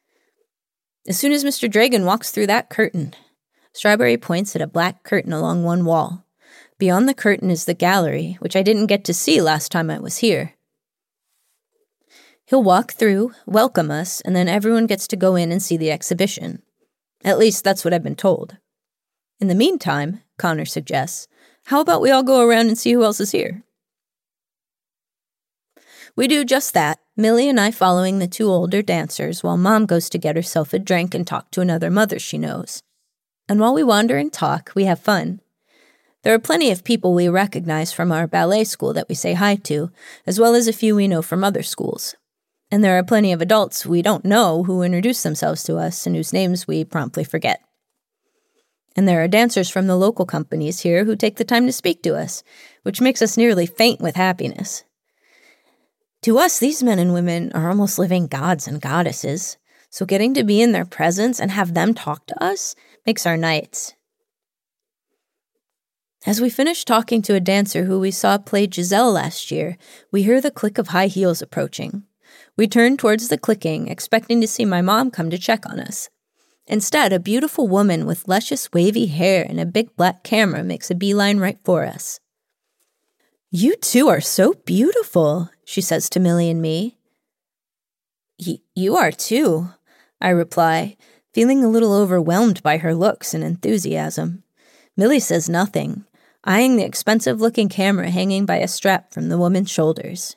as 1.07 1.17
soon 1.17 1.31
as 1.31 1.45
Mr. 1.45 1.71
Dragon 1.71 2.03
walks 2.03 2.31
through 2.31 2.47
that 2.47 2.69
curtain, 2.69 3.15
Strawberry 3.71 4.17
points 4.17 4.57
at 4.57 4.61
a 4.61 4.67
black 4.67 5.03
curtain 5.03 5.31
along 5.31 5.63
one 5.63 5.85
wall. 5.85 6.22
Beyond 6.83 7.07
the 7.07 7.13
curtain 7.13 7.49
is 7.49 7.63
the 7.63 7.73
gallery, 7.73 8.35
which 8.41 8.57
I 8.57 8.61
didn't 8.61 8.87
get 8.87 9.05
to 9.05 9.13
see 9.13 9.41
last 9.41 9.71
time 9.71 9.89
I 9.89 9.99
was 9.99 10.17
here. 10.17 10.55
He'll 12.45 12.61
walk 12.61 12.91
through, 12.91 13.31
welcome 13.45 13.89
us, 13.89 14.19
and 14.19 14.35
then 14.35 14.49
everyone 14.49 14.85
gets 14.85 15.07
to 15.07 15.15
go 15.15 15.37
in 15.37 15.49
and 15.53 15.63
see 15.63 15.77
the 15.77 15.91
exhibition. 15.91 16.61
At 17.23 17.39
least 17.39 17.63
that's 17.63 17.85
what 17.85 17.93
I've 17.93 18.03
been 18.03 18.17
told. 18.17 18.57
In 19.39 19.47
the 19.47 19.55
meantime, 19.55 20.23
Connor 20.37 20.65
suggests, 20.65 21.29
how 21.67 21.79
about 21.79 22.01
we 22.01 22.11
all 22.11 22.21
go 22.21 22.45
around 22.45 22.67
and 22.67 22.77
see 22.77 22.91
who 22.91 23.05
else 23.05 23.21
is 23.21 23.31
here? 23.31 23.63
We 26.17 26.27
do 26.27 26.43
just 26.43 26.73
that, 26.73 26.99
Millie 27.15 27.47
and 27.47 27.61
I 27.61 27.71
following 27.71 28.19
the 28.19 28.27
two 28.27 28.49
older 28.49 28.81
dancers 28.81 29.41
while 29.41 29.55
Mom 29.55 29.85
goes 29.85 30.09
to 30.09 30.17
get 30.17 30.35
herself 30.35 30.73
a 30.73 30.79
drink 30.79 31.15
and 31.15 31.25
talk 31.25 31.49
to 31.51 31.61
another 31.61 31.89
mother 31.89 32.19
she 32.19 32.37
knows. 32.37 32.83
And 33.47 33.61
while 33.61 33.73
we 33.73 33.83
wander 33.83 34.17
and 34.17 34.33
talk, 34.33 34.73
we 34.75 34.83
have 34.83 34.99
fun. 34.99 35.39
There 36.23 36.33
are 36.33 36.39
plenty 36.39 36.71
of 36.71 36.85
people 36.85 37.13
we 37.13 37.27
recognize 37.27 37.91
from 37.91 38.11
our 38.11 38.27
ballet 38.27 38.63
school 38.63 38.93
that 38.93 39.09
we 39.09 39.15
say 39.15 39.33
hi 39.33 39.55
to, 39.57 39.91
as 40.25 40.39
well 40.39 40.55
as 40.55 40.69
a 40.69 40.73
few 40.73 40.95
we 40.95 41.05
know 41.05 41.21
from 41.21 41.43
other 41.43 41.63
schools. 41.63 42.15
And 42.71 42.81
there 42.81 42.97
are 42.97 43.03
plenty 43.03 43.33
of 43.33 43.41
adults 43.41 43.85
we 43.85 44.01
don't 44.01 44.23
know 44.23 44.63
who 44.63 44.83
introduce 44.83 45.21
themselves 45.21 45.63
to 45.65 45.75
us 45.75 46.07
and 46.07 46.15
whose 46.15 46.31
names 46.31 46.65
we 46.65 46.85
promptly 46.85 47.25
forget. 47.25 47.61
And 48.95 49.05
there 49.05 49.21
are 49.21 49.27
dancers 49.27 49.69
from 49.69 49.87
the 49.87 49.97
local 49.97 50.25
companies 50.25 50.79
here 50.79 51.03
who 51.03 51.17
take 51.17 51.35
the 51.35 51.43
time 51.43 51.65
to 51.65 51.73
speak 51.73 52.01
to 52.03 52.15
us, 52.15 52.41
which 52.83 53.01
makes 53.01 53.21
us 53.21 53.35
nearly 53.35 53.65
faint 53.65 53.99
with 53.99 54.15
happiness. 54.15 54.85
To 56.21 56.39
us, 56.39 56.57
these 56.57 56.81
men 56.81 56.99
and 56.99 57.13
women 57.13 57.51
are 57.53 57.67
almost 57.67 57.99
living 57.99 58.27
gods 58.27 58.65
and 58.65 58.79
goddesses, 58.79 59.57
so 59.89 60.05
getting 60.05 60.33
to 60.35 60.43
be 60.45 60.61
in 60.61 60.71
their 60.71 60.85
presence 60.85 61.41
and 61.41 61.51
have 61.51 61.73
them 61.73 61.93
talk 61.93 62.25
to 62.27 62.43
us 62.43 62.75
makes 63.05 63.25
our 63.25 63.35
nights. 63.35 63.93
As 66.25 66.39
we 66.39 66.49
finish 66.49 66.85
talking 66.85 67.21
to 67.23 67.35
a 67.35 67.41
dancer 67.41 67.83
who 67.83 67.99
we 67.99 68.09
saw 68.09 68.37
play 68.37 68.65
Giselle 68.69 69.11
last 69.11 69.51
year, 69.51 69.77
we 70.09 70.23
hear 70.23 70.39
the 70.39 70.51
click 70.51 70.77
of 70.77 70.87
high 70.87 71.07
heels 71.07 71.41
approaching. 71.41 72.03
We 72.55 72.65
turn 72.65 72.95
towards 72.95 73.27
the 73.27 73.37
clicking, 73.37 73.89
expecting 73.89 74.39
to 74.39 74.47
see 74.47 74.63
my 74.63 74.81
mom 74.81 75.11
come 75.11 75.29
to 75.31 75.37
check 75.37 75.65
on 75.65 75.81
us. 75.81 76.09
Instead, 76.65 77.11
a 77.11 77.19
beautiful 77.19 77.67
woman 77.67 78.05
with 78.05 78.25
luscious 78.25 78.71
wavy 78.71 79.07
hair 79.07 79.45
and 79.47 79.59
a 79.59 79.65
big 79.65 79.93
black 79.97 80.23
camera 80.23 80.63
makes 80.63 80.89
a 80.89 80.95
beeline 80.95 81.39
right 81.39 81.59
for 81.65 81.83
us. 81.83 82.21
You 83.51 83.75
two 83.75 84.07
are 84.07 84.21
so 84.21 84.53
beautiful, 84.65 85.49
she 85.65 85.81
says 85.81 86.09
to 86.09 86.21
Millie 86.21 86.49
and 86.49 86.61
me. 86.61 86.97
You 88.37 88.95
are 88.95 89.11
too, 89.11 89.71
I 90.21 90.29
reply, 90.29 90.95
feeling 91.33 91.65
a 91.65 91.69
little 91.69 91.93
overwhelmed 91.93 92.63
by 92.63 92.77
her 92.77 92.95
looks 92.95 93.33
and 93.33 93.43
enthusiasm. 93.43 94.43
Millie 94.95 95.19
says 95.19 95.49
nothing, 95.49 96.05
eyeing 96.43 96.75
the 96.75 96.85
expensive 96.85 97.39
looking 97.39 97.69
camera 97.69 98.09
hanging 98.09 98.45
by 98.45 98.57
a 98.57 98.67
strap 98.67 99.13
from 99.13 99.29
the 99.29 99.37
woman's 99.37 99.71
shoulders. 99.71 100.35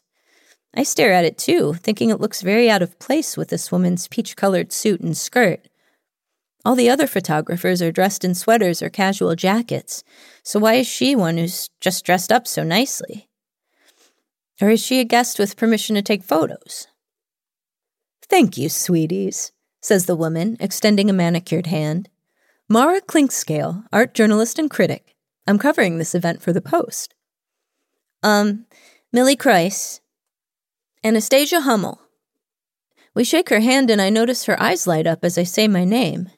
I 0.75 0.83
stare 0.83 1.13
at 1.13 1.25
it 1.25 1.39
too, 1.39 1.75
thinking 1.75 2.11
it 2.11 2.21
looks 2.21 2.43
very 2.43 2.71
out 2.71 2.83
of 2.83 2.99
place 2.99 3.37
with 3.37 3.49
this 3.49 3.73
woman's 3.73 4.09
peach 4.09 4.37
colored 4.37 4.73
suit 4.73 5.01
and 5.01 5.17
skirt. 5.17 5.69
All 6.65 6.75
the 6.75 6.91
other 6.91 7.07
photographers 7.07 7.81
are 7.81 7.93
dressed 7.93 8.25
in 8.25 8.35
sweaters 8.35 8.83
or 8.83 8.91
casual 8.91 9.35
jackets, 9.37 10.05
so 10.43 10.59
why 10.59 10.75
is 10.75 10.87
she 10.87 11.17
one 11.17 11.39
who's 11.39 11.71
just 11.81 12.05
dressed 12.05 12.31
up 12.31 12.47
so 12.47 12.63
nicely? 12.63 13.29
Or 14.61 14.71
is 14.71 14.85
she 14.85 15.01
a 15.01 15.05
guest 15.05 15.39
with 15.39 15.57
permission 15.57 15.95
to 15.97 16.03
take 16.03 16.23
photos? 16.23 16.89
Thank 18.29 18.59
you, 18.59 18.69
sweeties, 18.69 19.53
says 19.81 20.07
the 20.07 20.17
woman, 20.17 20.57
extending 20.61 21.09
a 21.09 21.13
manicured 21.13 21.67
hand. 21.67 22.09
Mara 22.69 23.01
Clinkscale, 23.01 23.85
art 23.93 24.15
journalist 24.15 24.59
and 24.59 24.69
critic. 24.69 25.16
I'm 25.47 25.59
covering 25.59 25.99
this 25.99 26.15
event 26.15 26.43
for 26.43 26.53
the 26.53 26.61
Post. 26.61 27.15
Um, 28.23 28.67
Millie 29.13 29.37
Kreis. 29.37 30.01
Anastasia 31.05 31.61
Hummel. 31.61 32.01
We 33.15 33.25
shake 33.25 33.49
her 33.49 33.61
hand 33.61 33.91
and 33.91 34.03
I 34.03 34.11
notice 34.11 34.45
her 34.45 34.61
eyes 34.61 34.87
light 34.87 35.07
up 35.07 35.25
as 35.25 35.39
I 35.39 35.45
say 35.45 35.69
my 35.69 35.85
name. 35.85 36.29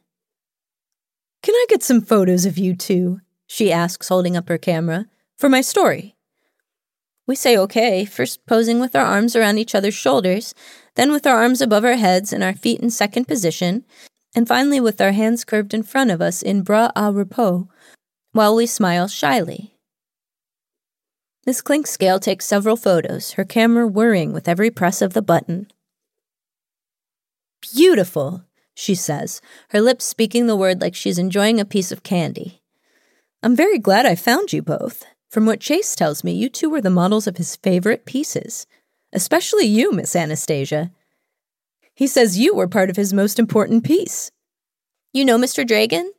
Can 1.43 1.55
I 1.55 1.67
get 1.69 1.83
some 1.83 2.01
photos 2.01 2.45
of 2.45 2.59
you 2.59 2.77
two? 2.77 3.21
She 3.47 3.73
asks, 3.73 4.09
holding 4.09 4.37
up 4.37 4.49
her 4.49 4.59
camera. 4.59 5.07
For 5.39 5.49
my 5.49 5.61
story. 5.61 6.17
We 7.27 7.35
say 7.35 7.57
okay, 7.57 8.05
first 8.05 8.45
posing 8.47 8.81
with 8.81 8.97
our 8.97 9.05
arms 9.05 9.37
around 9.37 9.59
each 9.59 9.75
other's 9.75 9.95
shoulders, 9.95 10.55
then 10.97 11.13
with 11.13 11.27
our 11.27 11.37
arms 11.37 11.61
above 11.61 11.85
our 11.85 11.97
heads 11.97 12.33
and 12.33 12.43
our 12.43 12.55
feet 12.55 12.81
in 12.81 12.91
second 12.91 13.27
position, 13.27 13.85
and 14.35 14.49
finally 14.49 14.81
with 14.81 15.01
our 15.01 15.13
hands 15.13 15.45
curved 15.45 15.75
in 15.75 15.83
front 15.83 16.11
of 16.11 16.21
us 16.21 16.43
in 16.43 16.63
bras 16.63 16.91
au 16.97 17.13
repos, 17.13 17.67
while 18.39 18.55
we 18.55 18.67
smile 18.67 19.09
shyly. 19.09 19.75
Miss 21.45 21.61
Clinkscale 21.61 22.21
takes 22.21 22.47
several 22.47 22.77
photos, 22.77 23.33
her 23.33 23.45
camera 23.45 23.85
whirring 23.85 24.33
with 24.33 24.49
every 24.49 24.71
press 24.71 25.03
of 25.03 25.13
the 25.13 25.21
button. 25.21 25.67
Beautiful, 27.75 28.45
she 28.75 28.95
says, 28.95 29.41
her 29.71 29.81
lips 29.81 30.05
speaking 30.05 30.47
the 30.47 30.55
word 30.55 30.81
like 30.81 30.95
she's 30.95 31.19
enjoying 31.19 31.59
a 31.59 31.65
piece 31.65 31.91
of 31.91 32.05
candy. 32.05 32.63
I'm 33.43 33.57
very 33.57 33.77
glad 33.77 34.07
I 34.07 34.15
found 34.15 34.53
you 34.53 34.63
both. 34.63 35.05
From 35.29 35.45
what 35.45 35.59
Chase 35.59 35.97
tells 35.97 36.23
me, 36.23 36.31
you 36.31 36.49
two 36.49 36.71
were 36.71 36.81
the 36.81 36.91
models 36.91 37.27
of 37.27 37.39
his 37.39 37.57
favorite 37.57 38.07
pieces. 38.07 38.69
Especially 39.13 39.67
you, 39.67 39.91
Miss 39.91 40.15
Anastasia. 40.15 40.93
He 41.93 42.07
says 42.07 42.39
you 42.39 42.55
were 42.55 42.69
part 42.69 42.89
of 42.89 42.95
his 42.95 43.13
most 43.13 43.41
important 43.41 43.83
piece. 43.83 44.31
You 45.13 45.25
know 45.25 45.39
Mr. 45.39 45.67
Dragon? 45.67 46.13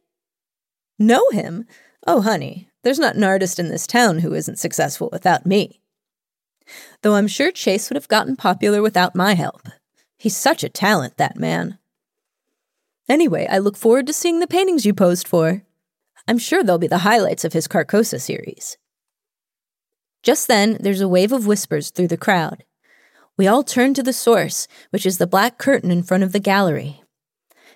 Know 1.00 1.30
him? 1.30 1.66
Oh, 2.08 2.22
honey, 2.22 2.70
there's 2.84 3.00
not 3.00 3.16
an 3.16 3.24
artist 3.24 3.60
in 3.60 3.70
this 3.70 3.88
town 3.88 4.20
who 4.20 4.34
isn't 4.34 4.60
successful 4.60 5.10
without 5.12 5.46
me. 5.46 5.82
Though 7.02 7.16
I'm 7.16 7.28
sure 7.28 7.52
Chase 7.52 7.90
would 7.90 7.96
have 7.96 8.08
gotten 8.08 8.36
popular 8.36 8.82
without 8.82 9.16
my 9.16 9.34
help. 9.34 9.68
He's 10.18 10.38
such 10.38 10.64
a 10.64 10.70
talent, 10.70 11.18
that 11.18 11.38
man. 11.38 11.78
Anyway, 13.08 13.48
I 13.50 13.58
look 13.58 13.76
forward 13.76 14.06
to 14.08 14.14
seeing 14.14 14.40
the 14.40 14.48
paintings 14.48 14.86
you 14.86 14.94
posed 14.94 15.28
for. 15.28 15.64
I'm 16.28 16.38
sure 16.38 16.64
they'll 16.64 16.78
be 16.78 16.88
the 16.88 17.00
highlights 17.00 17.44
of 17.44 17.54
his 17.54 17.68
Carcosa 17.68 18.22
series. 18.22 18.78
Just 20.22 20.48
then, 20.48 20.78
there's 20.80 21.02
a 21.02 21.08
wave 21.08 21.32
of 21.32 21.48
whispers 21.48 21.90
through 21.90 22.10
the 22.10 22.18
crowd. 22.18 22.66
We 23.38 23.48
all 23.48 23.64
turn 23.64 23.94
to 23.94 24.04
the 24.04 24.14
source, 24.14 24.68
which 24.92 25.06
is 25.06 25.18
the 25.18 25.26
black 25.26 25.58
curtain 25.58 25.92
in 25.92 26.04
front 26.04 26.24
of 26.24 26.34
the 26.34 26.40
gallery. 26.40 27.02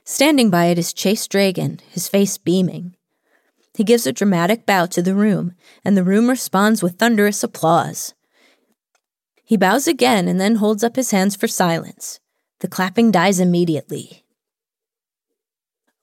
Standing 0.03 0.49
by 0.49 0.65
it 0.65 0.77
is 0.77 0.93
Chase 0.93 1.25
Dragon, 1.27 1.79
his 1.89 2.09
face 2.09 2.37
beaming. 2.37 2.95
He 3.75 3.83
gives 3.83 4.05
a 4.05 4.13
dramatic 4.13 4.65
bow 4.65 4.85
to 4.87 5.01
the 5.01 5.15
room, 5.15 5.55
and 5.83 5.97
the 5.97 6.03
room 6.03 6.29
responds 6.29 6.83
with 6.83 6.99
thunderous 6.99 7.43
applause. 7.43 8.13
He 9.43 9.57
bows 9.57 9.87
again 9.87 10.27
and 10.27 10.39
then 10.39 10.55
holds 10.55 10.83
up 10.83 10.95
his 10.95 11.11
hands 11.11 11.35
for 11.35 11.47
silence. 11.47 12.19
The 12.59 12.67
clapping 12.67 13.11
dies 13.11 13.39
immediately. 13.39 14.23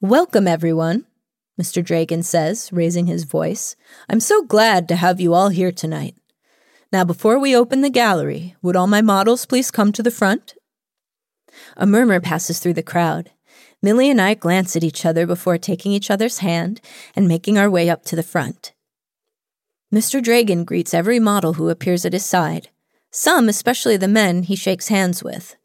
Welcome, 0.00 0.48
everyone, 0.48 1.06
Mr. 1.61 1.85
Dragon 1.85 2.22
says, 2.22 2.72
raising 2.72 3.06
his 3.06 3.24
voice. 3.24 3.76
I'm 4.09 4.20
so 4.20 4.42
glad 4.42 4.88
to 4.88 4.96
have 4.96 5.20
you 5.20 5.35
all 5.35 5.50
here 5.50 5.72
tonight. 5.72 6.16
Now, 6.92 7.04
before 7.04 7.38
we 7.38 7.54
open 7.54 7.83
the 7.83 7.90
gallery, 7.90 8.56
would 8.62 8.76
all 8.76 8.88
my 8.88 9.00
models 9.00 9.46
please 9.46 9.70
come 9.70 9.92
to 9.92 10.02
the 10.02 10.11
front? 10.11 10.54
A 11.76 11.87
murmur 11.87 12.20
passes 12.20 12.59
through 12.59 12.74
the 12.74 12.83
crowd. 12.83 13.30
Millie 13.82 14.10
and 14.10 14.20
I 14.20 14.34
glance 14.34 14.76
at 14.76 14.84
each 14.84 15.06
other 15.06 15.26
before 15.26 15.56
taking 15.56 15.92
each 15.92 16.10
other's 16.10 16.38
hand 16.38 16.80
and 17.16 17.26
making 17.26 17.56
our 17.56 17.70
way 17.70 17.88
up 17.88 18.04
to 18.06 18.16
the 18.16 18.22
front. 18.22 18.72
Mr. 19.92 20.22
Dragon 20.22 20.64
greets 20.64 20.94
every 20.94 21.18
model 21.18 21.54
who 21.54 21.68
appears 21.68 22.04
at 22.04 22.12
his 22.12 22.24
side. 22.24 22.68
Some, 23.10 23.48
especially 23.48 23.96
the 23.96 24.06
men, 24.06 24.44
he 24.44 24.54
shakes 24.54 24.88
hands 24.88 25.24
with. 25.24 25.56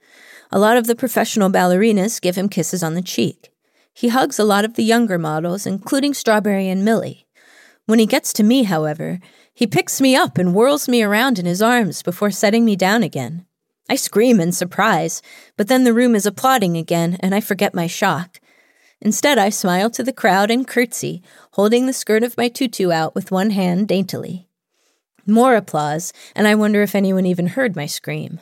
A 0.52 0.58
lot 0.60 0.78
of 0.78 0.88
the 0.88 0.96
professional 0.96 1.50
ballerinas 1.50 2.22
give 2.22 2.36
him 2.36 2.50
kisses 2.50 2.82
on 2.82 2.96
the 2.96 3.02
cheek. 3.02 3.52
He 3.94 4.08
hugs 4.10 4.40
a 4.40 4.44
lot 4.44 4.66
of 4.66 4.76
the 4.76 4.84
younger 4.84 5.18
models, 5.18 5.66
including 5.68 6.14
Strawberry 6.14 6.70
and 6.70 6.84
Millie. 6.84 7.28
When 7.86 8.00
he 8.00 8.06
gets 8.06 8.34
to 8.34 8.44
me, 8.44 8.64
however, 8.64 9.20
he 9.54 9.68
picks 9.68 10.02
me 10.02 10.16
up 10.16 10.38
and 10.38 10.54
whirls 10.54 10.90
me 10.90 11.04
around 11.04 11.38
in 11.38 11.46
his 11.46 11.62
arms 11.62 12.02
before 12.02 12.32
setting 12.32 12.66
me 12.66 12.76
down 12.76 13.04
again. 13.04 13.46
I 13.90 13.96
scream 13.96 14.40
in 14.40 14.52
surprise, 14.52 15.22
but 15.58 15.68
then 15.68 15.84
the 15.84 15.94
room 15.94 16.16
is 16.16 16.26
applauding 16.26 16.76
again, 16.76 17.18
and 17.20 17.36
I 17.36 17.42
forget 17.42 17.76
my 17.76 17.88
shock. 17.88 18.40
Instead, 19.00 19.38
I 19.38 19.50
smile 19.50 19.90
to 19.92 20.04
the 20.04 20.14
crowd 20.14 20.50
and 20.50 20.68
curtsy, 20.68 21.22
holding 21.52 21.86
the 21.86 21.94
skirt 21.94 22.24
of 22.24 22.38
my 22.38 22.48
tutu 22.48 22.92
out 22.92 23.14
with 23.14 23.32
one 23.32 23.52
hand 23.52 23.88
daintily. 23.88 24.48
More 25.28 25.56
applause, 25.56 26.14
and 26.36 26.48
I 26.48 26.56
wonder 26.56 26.82
if 26.82 26.96
anyone 26.96 27.26
even 27.26 27.48
heard 27.48 27.76
my 27.76 27.86
scream. 27.86 28.40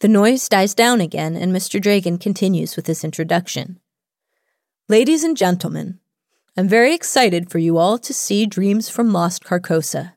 The 0.00 0.08
noise 0.08 0.48
dies 0.48 0.74
down 0.74 1.00
again, 1.00 1.36
and 1.36 1.54
Mr. 1.54 1.80
Dragon 1.80 2.18
continues 2.18 2.76
with 2.76 2.86
his 2.86 3.04
introduction. 3.04 3.80
Ladies 4.88 5.24
and 5.24 5.36
gentlemen, 5.36 6.00
I'm 6.56 6.68
very 6.68 6.94
excited 6.94 7.50
for 7.50 7.58
you 7.58 7.78
all 7.78 7.98
to 7.98 8.12
see 8.12 8.44
Dreams 8.44 8.90
from 8.90 9.12
Lost 9.12 9.44
Carcosa. 9.44 10.13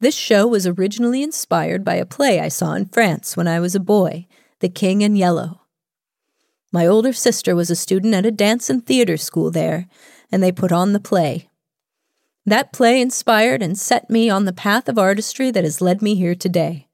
This 0.00 0.14
show 0.14 0.46
was 0.46 0.64
originally 0.64 1.24
inspired 1.24 1.84
by 1.84 1.96
a 1.96 2.06
play 2.06 2.38
I 2.38 2.48
saw 2.48 2.74
in 2.74 2.86
France 2.86 3.36
when 3.36 3.48
I 3.48 3.58
was 3.58 3.74
a 3.74 3.80
boy, 3.80 4.28
The 4.60 4.68
King 4.68 5.02
in 5.02 5.16
Yellow. 5.16 5.62
My 6.70 6.86
older 6.86 7.12
sister 7.12 7.56
was 7.56 7.68
a 7.68 7.76
student 7.76 8.14
at 8.14 8.26
a 8.26 8.30
dance 8.30 8.70
and 8.70 8.86
theater 8.86 9.16
school 9.16 9.50
there, 9.50 9.88
and 10.30 10.40
they 10.40 10.52
put 10.52 10.70
on 10.70 10.92
the 10.92 11.00
play. 11.00 11.48
That 12.46 12.72
play 12.72 13.00
inspired 13.00 13.60
and 13.60 13.76
set 13.76 14.08
me 14.08 14.30
on 14.30 14.44
the 14.44 14.52
path 14.52 14.88
of 14.88 14.98
artistry 14.98 15.50
that 15.50 15.64
has 15.64 15.80
led 15.80 16.00
me 16.00 16.14
here 16.14 16.36
today. 16.36 16.86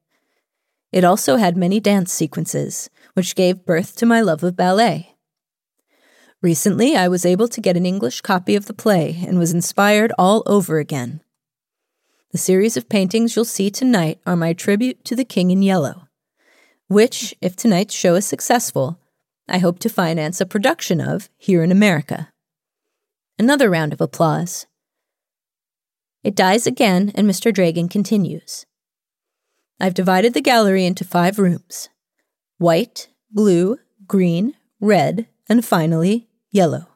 It 0.91 1.03
also 1.03 1.35
had 1.35 1.55
many 1.55 1.79
dance 1.79 2.11
sequences, 2.11 2.89
which 3.13 3.35
gave 3.35 3.65
birth 3.65 3.95
to 3.97 4.07
my 4.07 4.21
love 4.21 4.43
of 4.43 4.55
ballet. 4.55 5.15
Recently, 6.41 6.95
I 6.95 7.07
was 7.07 7.25
able 7.25 7.47
to 7.49 7.61
get 7.61 7.77
an 7.77 7.85
English 7.85 8.21
copy 8.21 8.55
of 8.55 8.65
the 8.65 8.73
play 8.73 9.23
and 9.27 9.37
was 9.37 9.53
inspired 9.53 10.11
all 10.17 10.41
over 10.45 10.79
again. 10.79 11.21
The 12.35 12.39
series 12.39 12.75
of 12.75 12.89
paintings 12.89 13.33
you'll 13.33 13.45
see 13.45 13.69
tonight 13.69 14.19
are 14.25 14.35
my 14.35 14.51
tribute 14.51 15.05
to 15.05 15.15
the 15.15 15.23
King 15.23 15.51
in 15.51 15.63
Yellow, 15.63 16.09
which, 16.89 17.33
if 17.39 17.55
tonight's 17.55 17.93
show 17.93 18.15
is 18.15 18.25
successful, 18.25 18.99
I 19.47 19.59
hope 19.59 19.79
to 19.79 19.89
finance 19.89 20.41
a 20.41 20.45
production 20.45 20.99
of 20.99 21.29
here 21.37 21.63
in 21.63 21.71
America. 21.71 22.33
Another 23.39 23.69
round 23.69 23.93
of 23.93 24.01
applause. 24.01 24.67
It 26.25 26.35
dies 26.35 26.67
again, 26.67 27.13
and 27.15 27.25
Mr. 27.25 27.53
Dragon 27.53 27.87
continues. 27.87 28.65
I've 29.79 29.93
divided 29.93 30.33
the 30.33 30.41
gallery 30.41 30.85
into 30.85 31.05
five 31.05 31.39
rooms 31.39 31.87
white, 32.57 33.07
blue, 33.31 33.77
green, 34.07 34.55
red, 34.81 35.27
and 35.47 35.63
finally, 35.63 36.27
yellow. 36.51 36.89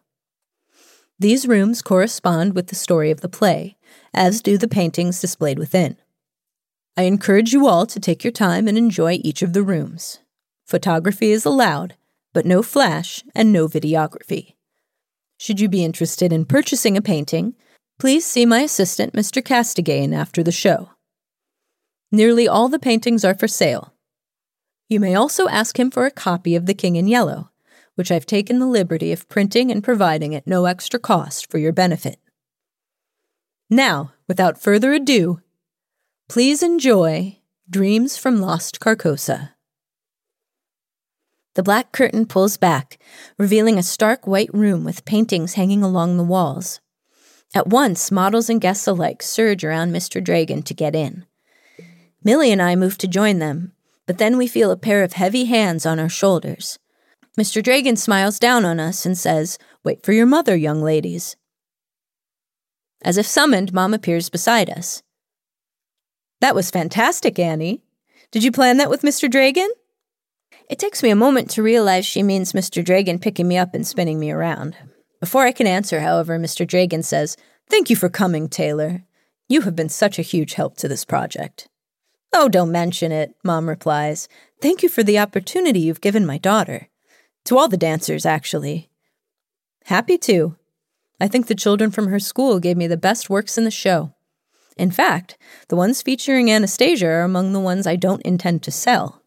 These 1.18 1.48
rooms 1.48 1.82
correspond 1.82 2.56
with 2.56 2.68
the 2.68 2.76
story 2.76 3.10
of 3.10 3.22
the 3.22 3.30
play, 3.30 3.78
as 4.14 4.42
do 4.42 4.58
the 4.58 4.68
paintings 4.68 5.22
displayed 5.22 5.60
within. 5.60 5.98
I 6.98 7.04
encourage 7.04 7.54
you 7.54 7.68
all 7.68 7.86
to 7.86 8.00
take 8.00 8.24
your 8.24 8.32
time 8.32 8.68
and 8.68 8.78
enjoy 8.78 9.20
each 9.24 9.42
of 9.42 9.54
the 9.54 9.64
rooms. 9.64 10.20
Photography 10.66 11.32
is 11.32 11.46
allowed, 11.46 11.96
but 12.34 12.46
no 12.46 12.62
flash 12.62 13.24
and 13.34 13.54
no 13.54 13.68
videography. 13.68 14.56
Should 15.38 15.60
you 15.60 15.70
be 15.70 15.86
interested 15.86 16.34
in 16.34 16.46
purchasing 16.46 16.98
a 16.98 17.02
painting, 17.02 17.56
please 17.98 18.26
see 18.26 18.46
my 18.46 18.60
assistant, 18.60 19.14
Mr. 19.14 19.44
Castaigne, 19.44 20.14
after 20.14 20.44
the 20.44 20.52
show. 20.52 20.90
Nearly 22.12 22.48
all 22.48 22.68
the 22.68 22.80
paintings 22.80 23.24
are 23.24 23.36
for 23.36 23.48
sale. 23.48 23.94
You 24.90 25.00
may 25.00 25.16
also 25.16 25.48
ask 25.48 25.80
him 25.80 25.92
for 25.92 26.06
a 26.06 26.12
copy 26.12 26.56
of 26.56 26.66
The 26.66 26.74
King 26.74 26.96
in 26.96 27.08
Yellow, 27.08 27.52
which 27.96 28.12
I've 28.12 28.26
taken 28.26 28.60
the 28.60 28.66
liberty 28.66 29.12
of 29.12 29.30
printing 29.30 29.72
and 29.72 29.84
providing 29.84 30.34
at 30.34 30.48
no 30.48 30.66
extra 30.66 31.00
cost 31.00 31.50
for 31.50 31.58
your 31.60 31.72
benefit. 31.72 32.20
Now, 33.70 34.14
without 34.28 34.60
further 34.60 34.94
ado, 34.94 35.42
please 36.28 36.64
enjoy 36.64 37.38
Dreams 37.70 38.18
from 38.18 38.42
Lost 38.42 38.80
Carcosa. 38.80 39.52
The 41.54 41.62
black 41.62 41.92
curtain 41.92 42.26
pulls 42.26 42.58
back, 42.58 42.98
revealing 43.38 43.78
a 43.78 43.84
stark 43.84 44.26
white 44.26 44.52
room 44.54 44.84
with 44.84 45.06
paintings 45.06 45.54
hanging 45.54 45.84
along 45.84 46.18
the 46.18 46.24
walls. 46.24 46.80
At 47.54 47.68
once, 47.68 48.12
models 48.12 48.50
and 48.50 48.60
guests 48.60 48.88
alike 48.88 49.22
surge 49.22 49.64
around 49.64 49.92
Mr. 49.92 50.24
Dragon 50.24 50.64
to 50.64 50.74
get 50.74 50.96
in. 50.96 51.26
Millie 52.24 52.52
and 52.52 52.62
I 52.62 52.76
move 52.76 52.98
to 53.00 53.08
join 53.08 53.38
them, 53.38 53.74
but 54.08 54.18
then 54.18 54.38
we 54.38 54.48
feel 54.48 54.72
a 54.72 54.78
pair 54.78 55.04
of 55.04 55.14
heavy 55.14 55.46
hands 55.46 55.86
on 55.86 56.00
our 56.00 56.10
shoulders. 56.10 56.80
Mr. 57.40 57.62
Dragon 57.62 57.96
smiles 57.96 58.40
down 58.40 58.66
on 58.66 58.80
us 58.80 59.06
and 59.06 59.18
says, 59.18 59.60
Wait 59.84 60.04
for 60.04 60.12
your 60.12 60.26
mother, 60.26 60.56
young 60.56 60.82
ladies. 60.82 61.36
As 63.04 63.18
if 63.18 63.26
summoned, 63.26 63.74
Mom 63.74 63.94
appears 63.94 64.30
beside 64.30 64.70
us. 64.70 65.02
That 66.42 66.56
was 66.56 66.72
fantastic, 66.72 67.40
Annie. 67.40 67.84
Did 68.32 68.44
you 68.44 68.52
plan 68.52 68.78
that 68.78 68.90
with 68.90 69.02
Mr. 69.02 69.30
Dragon? 69.30 69.70
It 70.70 70.80
takes 70.80 71.02
me 71.02 71.10
a 71.10 71.16
moment 71.16 71.50
to 71.52 71.64
realize 71.64 72.06
she 72.06 72.22
means 72.22 72.54
Mr. 72.54 72.84
Dragon 72.84 73.20
picking 73.20 73.48
me 73.48 73.58
up 73.58 73.74
and 73.74 73.86
spinning 73.86 74.20
me 74.20 74.32
around. 74.32 74.78
Before 75.20 75.44
I 75.44 75.52
can 75.52 75.68
answer, 75.68 76.02
however, 76.02 76.38
Mr. 76.38 76.66
Dragon 76.68 77.04
says, 77.04 77.36
Thank 77.70 77.90
you 77.90 77.96
for 77.96 78.10
coming, 78.10 78.48
Taylor. 78.48 79.04
You 79.48 79.62
have 79.62 79.76
been 79.76 79.90
such 79.90 80.20
a 80.20 80.24
huge 80.24 80.54
help 80.54 80.78
to 80.78 80.88
this 80.88 81.06
project. 81.06 81.68
Oh, 82.32 82.48
don't 82.48 82.72
mention 82.72 83.12
it, 83.12 83.34
Mom 83.44 83.68
replies. 83.68 84.30
Thank 84.62 84.84
you 84.84 84.90
for 84.90 85.02
the 85.02 85.18
opportunity 85.18 85.80
you've 85.80 86.02
given 86.02 86.26
my 86.26 86.38
daughter. 86.38 86.90
To 87.46 87.58
all 87.58 87.68
the 87.68 87.78
dancers, 87.78 88.26
actually. 88.26 88.90
Happy 89.86 90.18
to. 90.20 90.56
I 91.20 91.28
think 91.28 91.48
the 91.48 91.56
children 91.56 91.92
from 91.92 92.08
her 92.08 92.20
school 92.20 92.60
gave 92.60 92.78
me 92.78 92.88
the 92.88 92.98
best 92.98 93.30
works 93.30 93.58
in 93.58 93.64
the 93.64 93.72
show. 93.72 94.14
In 94.78 94.92
fact, 94.92 95.38
the 95.68 95.76
ones 95.76 96.02
featuring 96.02 96.50
Anastasia 96.50 97.08
are 97.08 97.24
among 97.24 97.52
the 97.52 97.60
ones 97.60 97.86
I 97.86 97.98
don't 97.98 98.22
intend 98.22 98.64
to 98.64 98.72
sell. 98.72 99.22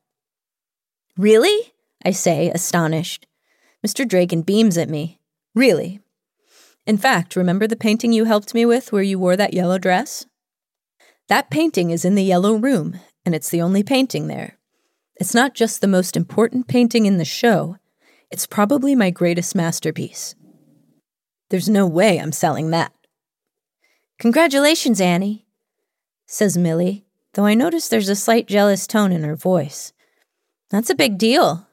Really? 1.17 1.75
I 2.05 2.13
say, 2.13 2.51
astonished. 2.51 3.27
Mr. 3.87 4.09
Dragon 4.09 4.43
beams 4.43 4.79
at 4.79 4.89
me. 4.89 5.21
Really? 5.55 6.01
In 6.87 6.97
fact, 6.97 7.37
remember 7.37 7.67
the 7.67 7.77
painting 7.77 8.13
you 8.13 8.25
helped 8.25 8.55
me 8.55 8.65
with 8.65 8.93
where 8.93 9.03
you 9.03 9.19
wore 9.19 9.37
that 9.37 9.53
yellow 9.53 9.79
dress? 9.79 10.27
That 11.29 11.51
painting 11.51 11.91
is 11.91 12.05
in 12.05 12.15
the 12.15 12.25
yellow 12.25 12.55
room, 12.55 12.99
and 13.25 13.35
it's 13.35 13.51
the 13.51 13.61
only 13.61 13.83
painting 13.83 14.27
there. 14.27 14.59
It's 15.17 15.35
not 15.35 15.55
just 15.55 15.81
the 15.81 15.87
most 15.87 16.17
important 16.17 16.67
painting 16.67 17.07
in 17.07 17.19
the 17.19 17.25
show, 17.25 17.77
it's 18.31 18.47
probably 18.47 18.95
my 18.95 19.11
greatest 19.11 19.55
masterpiece. 19.55 20.35
There's 21.53 21.69
no 21.69 21.87
way 21.87 22.19
I'm 22.19 22.33
selling 22.33 22.71
that. 22.71 22.95
Congratulations, 24.19 25.03
Annie, 25.03 25.45
says 26.25 26.57
Millie, 26.57 27.05
though 27.35 27.45
I 27.45 27.53
notice 27.53 27.89
there's 27.89 28.09
a 28.09 28.17
slight 28.17 28.47
jealous 28.47 28.87
tone 28.87 29.13
in 29.13 29.23
her 29.23 29.37
voice. 29.37 29.93
That's 30.71 30.89
a 30.89 30.95
big 30.95 31.19
deal. 31.19 31.67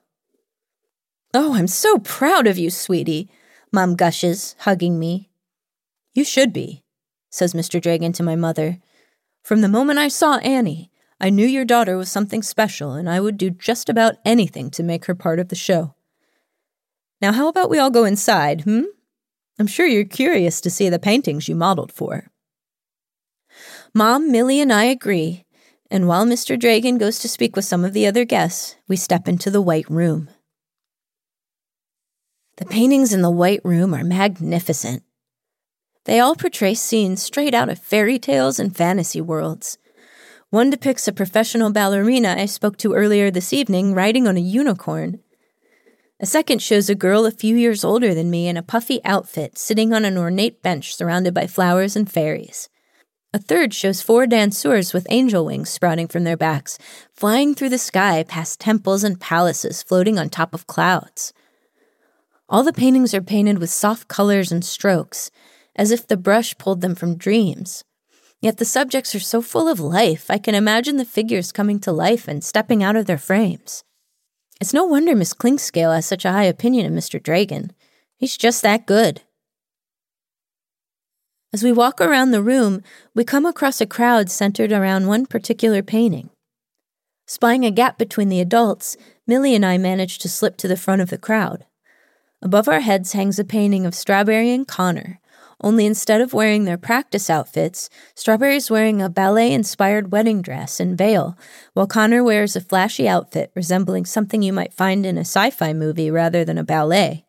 Oh, 1.34 1.54
I'm 1.56 1.68
so 1.68 1.98
proud 1.98 2.46
of 2.46 2.58
you, 2.58 2.70
sweetie, 2.70 3.30
Mom 3.72 3.96
gushes, 3.96 4.54
hugging 4.60 5.00
me. 5.00 5.30
You 6.14 6.26
should 6.26 6.52
be, 6.52 6.84
says 7.30 7.54
Mr. 7.54 7.82
Dragon 7.82 8.12
to 8.12 8.22
my 8.22 8.36
mother. 8.36 8.80
From 9.44 9.62
the 9.62 9.70
moment 9.70 9.98
I 9.98 10.10
saw 10.10 10.40
Annie, 10.40 10.92
I 11.22 11.30
knew 11.30 11.48
your 11.48 11.64
daughter 11.64 11.96
was 11.96 12.12
something 12.12 12.44
special, 12.44 12.96
and 12.96 13.10
I 13.10 13.22
would 13.22 13.38
do 13.38 13.50
just 13.50 13.88
about 13.88 14.16
anything 14.26 14.72
to 14.72 14.84
make 14.84 15.06
her 15.06 15.16
part 15.16 15.40
of 15.40 15.48
the 15.48 15.56
show. 15.56 15.96
Now, 17.22 17.32
how 17.32 17.48
about 17.48 17.70
we 17.70 17.80
all 17.80 17.90
go 17.90 18.04
inside, 18.04 18.64
hmm? 18.64 18.84
I'm 19.60 19.68
sure 19.68 19.86
you're 19.86 20.06
curious 20.06 20.62
to 20.62 20.70
see 20.70 20.88
the 20.88 20.98
paintings 20.98 21.50
you 21.50 21.56
modeled 21.56 21.92
for. 21.92 22.32
Mom, 23.94 24.32
Millie, 24.32 24.62
and 24.62 24.72
I 24.72 24.86
agree, 24.86 25.44
and 25.92 26.08
while 26.08 26.26
Mr. 26.26 26.58
Dragon 26.58 26.98
goes 26.98 27.20
to 27.20 27.28
speak 27.28 27.56
with 27.56 27.66
some 27.66 27.84
of 27.84 27.94
the 27.94 28.08
other 28.08 28.24
guests, 28.24 28.78
we 28.88 28.96
step 28.96 29.28
into 29.28 29.52
the 29.52 29.62
White 29.62 29.90
Room. 29.90 30.30
The 32.58 32.66
paintings 32.66 33.14
in 33.14 33.22
the 33.22 33.30
White 33.30 33.62
Room 33.64 33.94
are 33.94 34.04
magnificent. 34.04 35.04
They 36.06 36.20
all 36.20 36.36
portray 36.36 36.74
scenes 36.74 37.22
straight 37.22 37.54
out 37.54 37.70
of 37.70 37.80
fairy 37.80 38.18
tales 38.18 38.60
and 38.60 38.76
fantasy 38.76 39.20
worlds. 39.20 39.78
One 40.50 40.70
depicts 40.70 41.08
a 41.08 41.14
professional 41.14 41.72
ballerina 41.72 42.36
I 42.38 42.46
spoke 42.46 42.78
to 42.78 42.94
earlier 42.94 43.30
this 43.30 43.54
evening 43.54 43.94
riding 43.94 44.28
on 44.28 44.38
a 44.38 44.42
unicorn. 44.42 45.20
A 46.22 46.26
second 46.26 46.62
shows 46.62 46.90
a 46.90 46.96
girl 46.96 47.26
a 47.26 47.32
few 47.32 47.56
years 47.56 47.86
older 47.86 48.14
than 48.14 48.30
me 48.30 48.50
in 48.50 48.58
a 48.58 48.62
puffy 48.62 49.00
outfit 49.06 49.58
sitting 49.58 49.94
on 49.94 50.04
an 50.04 50.18
ornate 50.18 50.62
bench 50.62 50.94
surrounded 50.94 51.34
by 51.34 51.48
flowers 51.48 51.96
and 51.96 52.12
fairies. 52.12 52.68
A 53.34 53.40
third 53.40 53.74
shows 53.74 54.02
four 54.02 54.26
danseurs 54.26 54.94
with 54.94 55.08
angel 55.10 55.46
wings 55.46 55.70
sprouting 55.70 56.10
from 56.10 56.26
their 56.26 56.36
backs, 56.36 56.78
flying 57.14 57.56
through 57.56 57.70
the 57.70 57.78
sky 57.78 58.24
past 58.24 58.60
temples 58.60 59.06
and 59.06 59.22
palaces 59.22 59.82
floating 59.82 60.20
on 60.20 60.28
top 60.28 60.54
of 60.54 60.68
clouds. 60.68 61.32
All 62.50 62.64
the 62.64 62.74
paintings 62.74 63.14
are 63.14 63.22
painted 63.22 63.60
with 63.60 63.70
soft 63.70 64.10
colors 64.10 64.52
and 64.52 64.66
strokes, 64.66 65.32
as 65.78 65.90
if 65.90 66.06
the 66.06 66.18
brush 66.18 66.58
pulled 66.58 66.82
them 66.82 66.96
from 66.96 67.16
dreams. 67.16 67.86
Yet 68.42 68.58
the 68.58 68.66
subjects 68.66 69.16
are 69.16 69.22
so 69.22 69.42
full 69.42 69.70
of 69.70 69.80
life, 69.80 70.30
I 70.30 70.38
can 70.38 70.54
imagine 70.54 70.98
the 70.98 71.06
figures 71.06 71.54
coming 71.54 71.80
to 71.80 71.94
life 71.94 72.28
and 72.28 72.44
stepping 72.44 72.84
out 72.84 72.98
of 72.98 73.06
their 73.06 73.18
frames. 73.18 73.86
It's 74.60 74.74
no 74.74 74.84
wonder 74.84 75.16
Miss 75.16 75.34
Clinkscale 75.34 75.96
has 75.96 76.06
such 76.06 76.26
a 76.26 76.34
high 76.34 76.44
opinion 76.44 76.86
of 76.86 76.92
Mr. 76.92 77.22
Dragon. 77.22 77.72
He's 78.18 78.36
just 78.36 78.62
that 78.62 78.86
good. 78.86 79.22
As 81.54 81.64
we 81.64 81.72
walk 81.72 82.02
around 82.02 82.32
the 82.32 82.44
room, 82.44 82.84
we 83.16 83.24
come 83.24 83.46
across 83.46 83.80
a 83.80 83.86
crowd 83.86 84.30
centered 84.30 84.74
around 84.74 85.08
one 85.08 85.26
particular 85.26 85.82
painting. 85.82 86.30
Spying 87.26 87.64
a 87.64 87.72
gap 87.72 87.98
between 87.98 88.28
the 88.28 88.42
adults, 88.42 88.98
Millie 89.26 89.56
and 89.56 89.66
I 89.66 89.78
manage 89.78 90.20
to 90.20 90.30
slip 90.30 90.58
to 90.58 90.68
the 90.68 90.76
front 90.76 91.02
of 91.02 91.10
the 91.10 91.18
crowd. 91.18 91.66
Above 92.42 92.68
our 92.68 92.82
heads 92.82 93.14
hangs 93.14 93.40
a 93.40 93.46
painting 93.46 93.86
of 93.86 93.96
Strawberry 93.96 94.52
and 94.52 94.68
Connor, 94.68 95.19
only 95.62 95.86
instead 95.86 96.22
of 96.22 96.34
wearing 96.34 96.64
their 96.64 96.78
practice 96.78 97.30
outfits, 97.30 97.90
Strawberry's 98.16 98.72
wearing 98.72 99.02
a 99.02 99.10
ballet 99.10 99.52
inspired 99.52 100.12
wedding 100.12 100.42
dress 100.42 100.80
and 100.80 100.98
veil, 100.98 101.38
while 101.74 101.88
Connor 101.88 102.24
wears 102.24 102.56
a 102.56 102.62
flashy 102.62 103.08
outfit 103.08 103.52
resembling 103.56 104.06
something 104.06 104.42
you 104.42 104.54
might 104.54 104.74
find 104.74 105.06
in 105.06 105.18
a 105.18 105.22
sci 105.22 105.50
fi 105.50 105.74
movie 105.74 106.10
rather 106.10 106.46
than 106.46 106.58
a 106.58 106.64
ballet. 106.64 107.26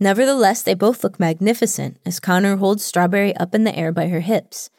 Nevertheless, 0.00 0.62
they 0.62 0.74
both 0.74 1.04
look 1.04 1.20
magnificent 1.20 1.98
as 2.04 2.18
Connor 2.18 2.56
holds 2.56 2.84
Strawberry 2.84 3.36
up 3.36 3.54
in 3.54 3.64
the 3.64 3.76
air 3.76 3.92
by 3.92 4.08
her 4.08 4.20
hips. 4.20 4.70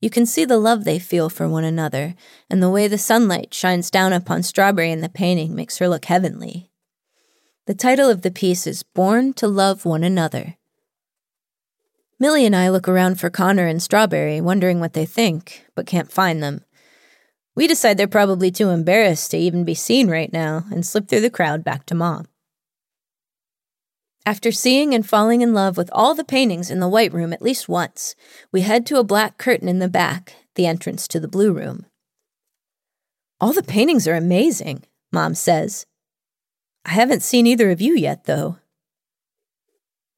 You 0.00 0.10
can 0.10 0.26
see 0.26 0.44
the 0.44 0.58
love 0.58 0.84
they 0.84 1.00
feel 1.00 1.28
for 1.28 1.48
one 1.48 1.64
another, 1.64 2.14
and 2.48 2.62
the 2.62 2.70
way 2.70 2.86
the 2.86 2.98
sunlight 2.98 3.52
shines 3.52 3.90
down 3.90 4.12
upon 4.12 4.44
Strawberry 4.44 4.92
in 4.92 5.00
the 5.00 5.08
painting 5.08 5.54
makes 5.54 5.78
her 5.78 5.88
look 5.88 6.04
heavenly. 6.04 6.70
The 7.66 7.74
title 7.74 8.08
of 8.08 8.22
the 8.22 8.30
piece 8.30 8.66
is 8.66 8.84
Born 8.84 9.32
to 9.34 9.48
Love 9.48 9.84
One 9.84 10.04
Another. 10.04 10.57
Millie 12.20 12.44
and 12.44 12.56
I 12.56 12.68
look 12.68 12.88
around 12.88 13.20
for 13.20 13.30
Connor 13.30 13.66
and 13.66 13.80
Strawberry, 13.80 14.40
wondering 14.40 14.80
what 14.80 14.92
they 14.92 15.06
think, 15.06 15.64
but 15.76 15.86
can't 15.86 16.10
find 16.10 16.42
them. 16.42 16.64
We 17.54 17.68
decide 17.68 17.96
they're 17.96 18.08
probably 18.08 18.50
too 18.50 18.70
embarrassed 18.70 19.30
to 19.30 19.36
even 19.36 19.64
be 19.64 19.74
seen 19.74 20.08
right 20.08 20.32
now 20.32 20.64
and 20.72 20.84
slip 20.84 21.08
through 21.08 21.20
the 21.20 21.30
crowd 21.30 21.62
back 21.62 21.86
to 21.86 21.94
Mom. 21.94 22.26
After 24.26 24.52
seeing 24.52 24.94
and 24.94 25.08
falling 25.08 25.42
in 25.42 25.54
love 25.54 25.76
with 25.76 25.90
all 25.92 26.14
the 26.14 26.24
paintings 26.24 26.70
in 26.70 26.80
the 26.80 26.88
White 26.88 27.12
Room 27.12 27.32
at 27.32 27.40
least 27.40 27.68
once, 27.68 28.14
we 28.52 28.60
head 28.62 28.84
to 28.86 28.98
a 28.98 29.04
black 29.04 29.38
curtain 29.38 29.68
in 29.68 29.78
the 29.78 29.88
back, 29.88 30.34
the 30.54 30.66
entrance 30.66 31.08
to 31.08 31.20
the 31.20 31.28
Blue 31.28 31.52
Room. 31.52 31.86
All 33.40 33.52
the 33.52 33.62
paintings 33.62 34.08
are 34.08 34.16
amazing, 34.16 34.82
Mom 35.12 35.34
says. 35.34 35.86
I 36.84 36.90
haven't 36.90 37.22
seen 37.22 37.46
either 37.46 37.70
of 37.70 37.80
you 37.80 37.94
yet, 37.96 38.24
though. 38.24 38.58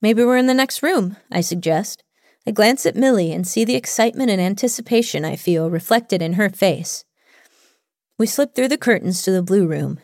Maybe 0.02 0.24
we're 0.24 0.36
in 0.36 0.46
the 0.46 0.54
next 0.54 0.82
room, 0.82 1.16
I 1.30 1.40
suggest. 1.40 2.02
I 2.46 2.52
glance 2.52 2.86
at 2.86 2.96
Millie 2.96 3.32
and 3.32 3.46
see 3.46 3.64
the 3.64 3.76
excitement 3.76 4.30
and 4.30 4.40
anticipation 4.40 5.24
I 5.24 5.36
feel 5.36 5.70
reflected 5.70 6.22
in 6.22 6.34
her 6.34 6.48
face. 6.48 7.04
We 8.18 8.26
slip 8.26 8.54
through 8.54 8.68
the 8.68 8.78
curtains 8.78 9.22
to 9.22 9.30
the 9.30 9.42
Blue 9.42 9.66
Room, 9.66 10.00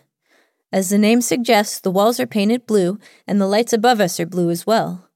as 0.72 0.90
the 0.90 0.98
name 0.98 1.20
suggests, 1.20 1.80
the 1.80 1.90
walls 1.90 2.18
are 2.18 2.26
painted 2.26 2.66
blue, 2.66 2.98
and 3.26 3.40
the 3.40 3.46
lights 3.46 3.72
above 3.72 4.00
us 4.00 4.18
are 4.18 4.26
blue 4.26 4.50
as 4.50 4.66
well. 4.66 5.08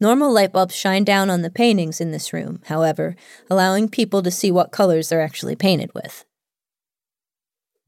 Normal 0.00 0.32
light 0.32 0.52
bulbs 0.52 0.74
shine 0.74 1.04
down 1.04 1.30
on 1.30 1.42
the 1.42 1.50
paintings 1.50 2.00
in 2.00 2.10
this 2.10 2.32
room, 2.32 2.60
however, 2.66 3.16
allowing 3.50 3.88
people 3.88 4.22
to 4.22 4.30
see 4.30 4.50
what 4.50 4.72
colors 4.72 5.08
they're 5.08 5.20
actually 5.20 5.56
painted 5.56 5.90
with. 5.94 6.24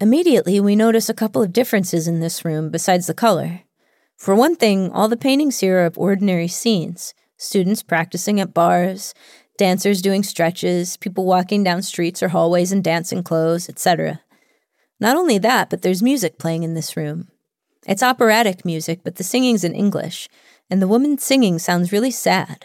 Immediately, 0.01 0.61
we 0.61 0.77
notice 0.77 1.09
a 1.09 1.15
couple 1.15 1.43
of 1.43 1.53
differences 1.53 2.07
in 2.07 2.21
this 2.21 2.45
room 2.45 2.71
besides 2.71 3.07
the 3.07 3.15
color. 3.15 3.63
For 4.17 4.35
one 4.35 4.57
thing, 4.57 4.91
all 4.93 5.09
the 5.09 5.17
paintings 5.17 5.61
here 5.61 5.81
are 5.81 5.87
of 5.87 5.99
ordinary 5.99 6.49
scenes 6.49 7.15
students 7.39 7.83
practicing 7.83 8.41
at 8.41 8.55
barres, 8.55 9.13
dancers 9.59 10.01
doing 10.01 10.23
stretches, 10.23 10.97
people 10.97 11.27
walking 11.27 11.63
down 11.63 11.83
streets 11.83 12.23
or 12.23 12.29
hallways 12.29 12.73
in 12.73 12.81
dancing 12.81 13.23
clothes, 13.23 13.69
etc. 13.69 14.21
Not 15.01 15.17
only 15.17 15.37
that, 15.39 15.69
but 15.69 15.83
there's 15.83 16.03
music 16.03 16.39
playing 16.39 16.63
in 16.63 16.73
this 16.73 16.97
room. 16.97 17.29
It's 17.87 18.03
operatic 18.03 18.65
music, 18.65 19.01
but 19.05 19.17
the 19.17 19.23
singing's 19.23 19.65
in 19.65 19.75
English, 19.75 20.29
and 20.71 20.81
the 20.81 20.89
woman 20.89 21.19
singing 21.19 21.59
sounds 21.59 21.93
really 21.93 22.11
sad. 22.11 22.65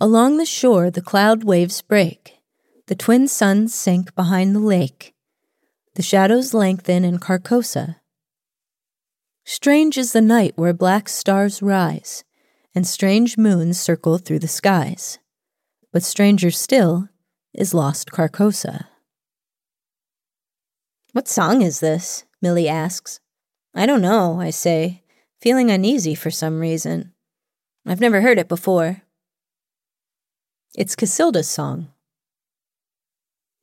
Along 0.00 0.36
the 0.36 0.46
shore, 0.46 0.90
the 0.90 1.02
cloud 1.02 1.42
waves 1.42 1.82
break. 1.82 2.34
The 2.86 2.94
twin 2.94 3.26
suns 3.26 3.74
sink 3.74 4.14
behind 4.14 4.54
the 4.54 4.60
lake. 4.60 5.14
The 5.94 6.02
shadows 6.02 6.54
lengthen 6.54 7.04
in 7.04 7.18
Carcosa. 7.18 7.96
Strange 9.50 9.96
is 9.96 10.12
the 10.12 10.20
night 10.20 10.52
where 10.56 10.74
black 10.74 11.08
stars 11.08 11.62
rise, 11.62 12.22
and 12.74 12.86
strange 12.86 13.38
moons 13.38 13.80
circle 13.80 14.18
through 14.18 14.38
the 14.38 14.46
skies. 14.46 15.18
But 15.90 16.02
stranger 16.02 16.50
still 16.50 17.08
is 17.54 17.72
lost 17.72 18.10
Carcosa. 18.10 18.88
What 21.14 21.28
song 21.28 21.62
is 21.62 21.80
this? 21.80 22.26
Millie 22.42 22.68
asks. 22.68 23.20
I 23.74 23.86
don't 23.86 24.02
know, 24.02 24.38
I 24.38 24.50
say, 24.50 25.02
feeling 25.40 25.70
uneasy 25.70 26.14
for 26.14 26.30
some 26.30 26.60
reason. 26.60 27.14
I've 27.86 28.02
never 28.02 28.20
heard 28.20 28.38
it 28.38 28.50
before. 28.50 29.00
It's 30.76 30.94
Cassilda's 30.94 31.48
song. 31.48 31.88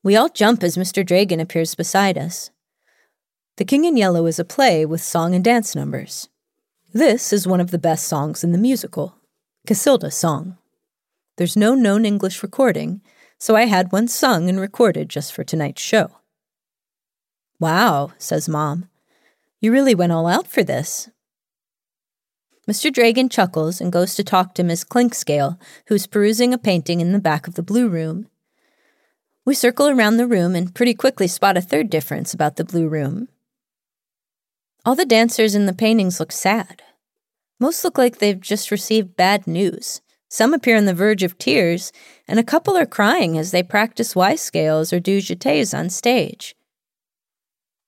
We 0.01 0.15
all 0.15 0.29
jump 0.29 0.63
as 0.63 0.77
Mr. 0.77 1.05
Dragon 1.05 1.39
appears 1.39 1.75
beside 1.75 2.17
us. 2.17 2.49
The 3.57 3.63
King 3.63 3.85
in 3.85 3.95
Yellow 3.95 4.25
is 4.25 4.37
a 4.37 4.43
play 4.43 4.85
with 4.85 5.01
song 5.01 5.33
and 5.33 5.41
dance 5.41 5.75
numbers. 5.75 6.27
This 6.93 7.31
is 7.31 7.47
one 7.47 7.61
of 7.61 7.71
the 7.71 7.77
best 7.77 8.05
songs 8.05 8.43
in 8.43 8.51
the 8.51 8.57
musical, 8.57 9.15
Cassilda's 9.65 10.15
song. 10.15 10.57
There's 11.37 11.55
no 11.55 11.73
known 11.73 12.05
English 12.05 12.43
recording, 12.43 13.01
so 13.37 13.55
I 13.55 13.65
had 13.65 13.93
one 13.93 14.09
sung 14.09 14.49
and 14.49 14.59
recorded 14.59 15.07
just 15.07 15.31
for 15.31 15.45
tonight's 15.45 15.81
show. 15.81 16.11
Wow, 17.57 18.11
says 18.17 18.49
Mom. 18.49 18.89
You 19.61 19.71
really 19.71 19.95
went 19.95 20.11
all 20.11 20.27
out 20.27 20.47
for 20.47 20.61
this. 20.61 21.09
Mr. 22.67 22.91
Dragon 22.91 23.29
chuckles 23.29 23.79
and 23.79 23.89
goes 23.89 24.15
to 24.15 24.23
talk 24.23 24.53
to 24.55 24.63
Miss 24.63 24.83
Clinkscale, 24.83 25.57
who's 25.87 26.07
perusing 26.07 26.53
a 26.53 26.57
painting 26.57 26.99
in 26.99 27.13
the 27.13 27.19
back 27.19 27.47
of 27.47 27.55
the 27.55 27.63
blue 27.63 27.87
room. 27.87 28.27
We 29.45 29.55
circle 29.55 29.87
around 29.87 30.17
the 30.17 30.27
room 30.27 30.55
and 30.55 30.75
pretty 30.75 30.93
quickly 30.93 31.27
spot 31.27 31.55
a 31.55 31.61
third 31.61 31.89
difference 31.89 32.33
about 32.33 32.57
the 32.57 32.65
blue 32.65 32.89
room. 32.89 33.29
All 34.85 34.93
the 34.93 35.05
dancers 35.05 35.55
in 35.55 35.65
the 35.65 35.73
paintings 35.73 36.19
look 36.19 36.31
sad. 36.31 36.83
Most 37.59 37.83
look 37.83 37.97
like 37.97 38.19
they've 38.19 38.39
just 38.39 38.69
received 38.69 39.15
bad 39.15 39.47
news. 39.47 40.01
Some 40.29 40.53
appear 40.53 40.77
on 40.77 40.85
the 40.85 40.93
verge 40.93 41.23
of 41.23 41.37
tears, 41.39 41.91
and 42.27 42.37
a 42.37 42.43
couple 42.43 42.77
are 42.77 42.85
crying 42.85 43.35
as 43.35 43.49
they 43.49 43.63
practice 43.63 44.15
Y 44.15 44.35
scales 44.35 44.93
or 44.93 44.99
do 44.99 45.19
jetés 45.19 45.75
on 45.75 45.89
stage. 45.89 46.55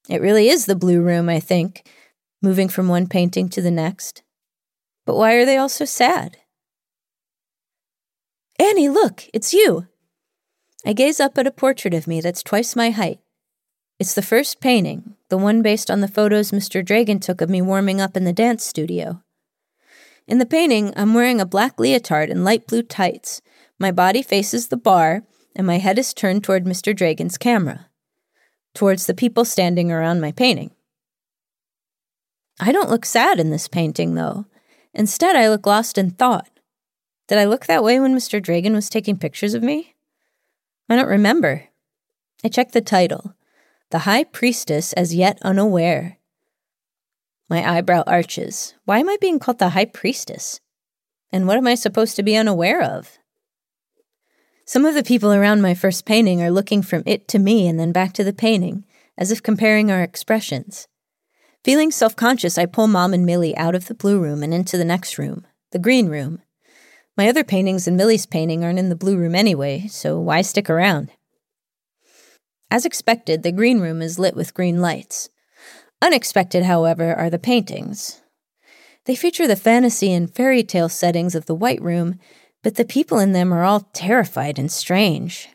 It 0.10 0.22
really 0.22 0.50
is 0.50 0.66
the 0.66 0.76
blue 0.76 1.02
room, 1.02 1.30
I 1.30 1.39
think, 1.39 1.88
moving 2.41 2.70
from 2.70 2.88
one 2.88 3.08
painting 3.08 3.50
to 3.50 3.62
the 3.62 3.70
next. 3.70 4.24
But 5.06 5.18
why 5.18 5.34
are 5.34 5.45
they 5.45 5.58
all 5.58 5.70
so 5.70 5.86
sad? 5.86 6.38
Annie, 8.58 8.89
look, 8.89 9.26
it's 9.34 9.54
you. 9.54 9.88
I 10.86 10.93
gaze 10.93 11.20
up 11.20 11.38
at 11.38 11.45
a 11.45 11.52
portrait 11.52 11.93
of 11.93 12.08
me 12.08 12.22
that's 12.22 12.41
twice 12.41 12.76
my 12.76 12.89
height. 12.89 13.20
It's 14.00 14.14
the 14.14 14.22
first 14.22 14.62
painting, 14.62 15.16
the 15.30 15.38
one 15.38 15.62
based 15.62 15.92
on 15.92 16.02
the 16.02 16.08
photos 16.08 16.52
Mr. 16.52 16.84
Dragon 16.84 17.20
took 17.20 17.42
of 17.42 17.50
me 17.50 17.62
warming 17.62 18.00
up 18.00 18.16
in 18.16 18.24
the 18.24 18.34
dance 18.34 18.66
studio. 18.66 19.22
In 20.28 20.40
the 20.40 20.46
painting, 20.46 20.94
I'm 20.96 21.14
wearing 21.14 21.40
a 21.40 21.46
black 21.46 21.80
leotard 21.80 22.30
and 22.30 22.44
light 22.44 22.68
blue 22.68 22.84
tights. 22.84 23.42
My 23.80 23.92
body 23.92 24.22
faces 24.22 24.68
the 24.68 24.78
barre, 24.78 25.24
and 25.56 25.66
my 25.66 25.78
head 25.78 25.98
is 25.98 26.14
turned 26.14 26.44
toward 26.44 26.66
Mr. 26.66 26.96
Dragon's 26.96 27.38
camera, 27.38 27.88
towards 28.74 29.06
the 29.06 29.14
people 29.14 29.46
standing 29.46 29.92
around 29.92 30.22
my 30.22 30.32
painting. 30.32 30.72
I 32.60 32.72
don't 32.72 32.90
look 32.90 33.06
sad 33.06 33.40
in 33.40 33.52
this 33.52 33.68
painting, 33.68 34.16
though. 34.16 34.46
Instead, 34.94 35.36
I 35.36 35.50
look 35.50 35.66
lost 35.66 35.98
in 35.98 36.12
thought. 36.12 36.50
Did 37.28 37.38
I 37.38 37.46
look 37.46 37.66
that 37.66 37.84
way 37.84 38.00
when 38.00 38.16
Mr. 38.16 38.42
Dragon 38.42 38.74
was 38.74 38.90
taking 38.90 39.18
pictures 39.18 39.54
of 39.54 39.64
me? 39.64 39.96
I 40.90 40.96
don't 40.96 41.08
remember. 41.08 41.66
I 42.44 42.50
checked 42.50 42.74
the 42.74 42.82
title 42.82 43.36
The 43.90 44.00
High 44.00 44.26
Priestess 44.26 44.92
as 44.94 45.16
Yet 45.16 45.40
Unaware. 45.44 46.18
My 47.50 47.78
eyebrow 47.78 48.04
arches. 48.06 48.74
Why 48.84 49.00
am 49.00 49.08
I 49.08 49.16
being 49.22 49.40
called 49.40 49.60
the 49.60 49.70
High 49.70 49.86
Priestess? 49.86 50.60
And 51.32 51.48
what 51.48 51.56
am 51.56 51.68
I 51.68 51.76
supposed 51.76 52.18
to 52.18 52.24
be 52.24 52.36
unaware 52.36 52.82
of? 52.84 53.18
Some 54.66 54.84
of 54.84 54.94
the 54.94 55.04
people 55.04 55.32
around 55.32 55.62
my 55.62 55.74
first 55.74 56.06
painting 56.06 56.42
are 56.42 56.52
looking 56.52 56.82
from 56.82 57.02
it 57.06 57.30
to 57.30 57.40
me 57.40 57.66
and 57.66 57.80
then 57.80 57.94
back 57.94 58.12
to 58.16 58.26
the 58.26 58.34
painting, 58.34 58.84
as 59.18 59.32
if 59.32 59.42
comparing 59.42 59.90
our 59.90 60.04
expressions. 60.04 60.90
Feeling 61.64 61.90
self 61.90 62.14
conscious, 62.14 62.58
I 62.58 62.66
pull 62.66 62.90
Mom 62.90 63.14
and 63.14 63.26
Millie 63.26 63.56
out 63.56 63.74
of 63.74 63.88
the 63.88 63.96
blue 63.96 64.20
room 64.20 64.44
and 64.44 64.54
into 64.54 64.78
the 64.78 64.84
next 64.84 65.18
room, 65.18 65.48
the 65.72 65.80
green 65.80 66.10
room. 66.10 66.42
My 67.16 67.30
other 67.30 67.46
paintings 67.46 67.88
and 67.88 67.96
Millie's 67.96 68.26
painting 68.26 68.66
aren't 68.66 68.80
in 68.80 68.90
the 68.90 68.98
blue 68.98 69.16
room 69.16 69.34
anyway, 69.34 69.88
so 69.88 70.20
why 70.20 70.42
stick 70.42 70.70
around? 70.70 71.10
As 72.70 72.86
expected, 72.86 73.43
the 73.43 73.51
green 73.51 73.80
room 73.80 74.01
is 74.01 74.20
lit 74.20 74.36
with 74.36 74.53
green 74.53 74.82
lights. 74.82 75.30
Unexpected, 76.01 76.63
however, 76.63 77.15
are 77.15 77.30
the 77.30 77.39
paintings. 77.39 78.22
They 79.05 79.15
feature 79.15 79.47
the 79.47 79.55
fantasy 79.55 80.11
and 80.11 80.34
fairy 80.34 80.63
tale 80.63 80.89
settings 80.89 81.34
of 81.34 81.45
the 81.45 81.55
White 81.55 81.82
Room, 81.82 82.20
but 82.61 82.76
the 82.76 82.86
people 82.86 83.20
in 83.20 83.32
them 83.32 83.53
are 83.53 83.63
all 83.63 83.89
terrified 83.93 84.59
and 84.59 84.72
strange. 84.72 85.49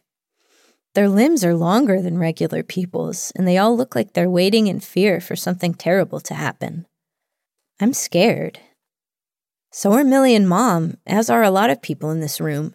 Their 0.95 1.09
limbs 1.09 1.45
are 1.45 1.55
longer 1.55 2.01
than 2.01 2.19
regular 2.19 2.63
people's, 2.63 3.31
and 3.37 3.47
they 3.47 3.59
all 3.59 3.77
look 3.77 3.95
like 3.95 4.13
they're 4.13 4.31
waiting 4.31 4.67
in 4.67 4.81
fear 4.81 5.21
for 5.21 5.37
something 5.37 5.75
terrible 5.75 6.21
to 6.21 6.35
happen. 6.35 6.87
I'm 7.81 7.93
scared. 7.93 8.59
So 9.71 9.93
are 9.93 10.05
Millie 10.05 10.35
and 10.35 10.49
Mom, 10.49 10.99
as 11.07 11.31
are 11.31 11.43
a 11.43 11.51
lot 11.51 11.71
of 11.71 11.83
people 11.83 12.11
in 12.11 12.21
this 12.21 12.41
room. 12.41 12.75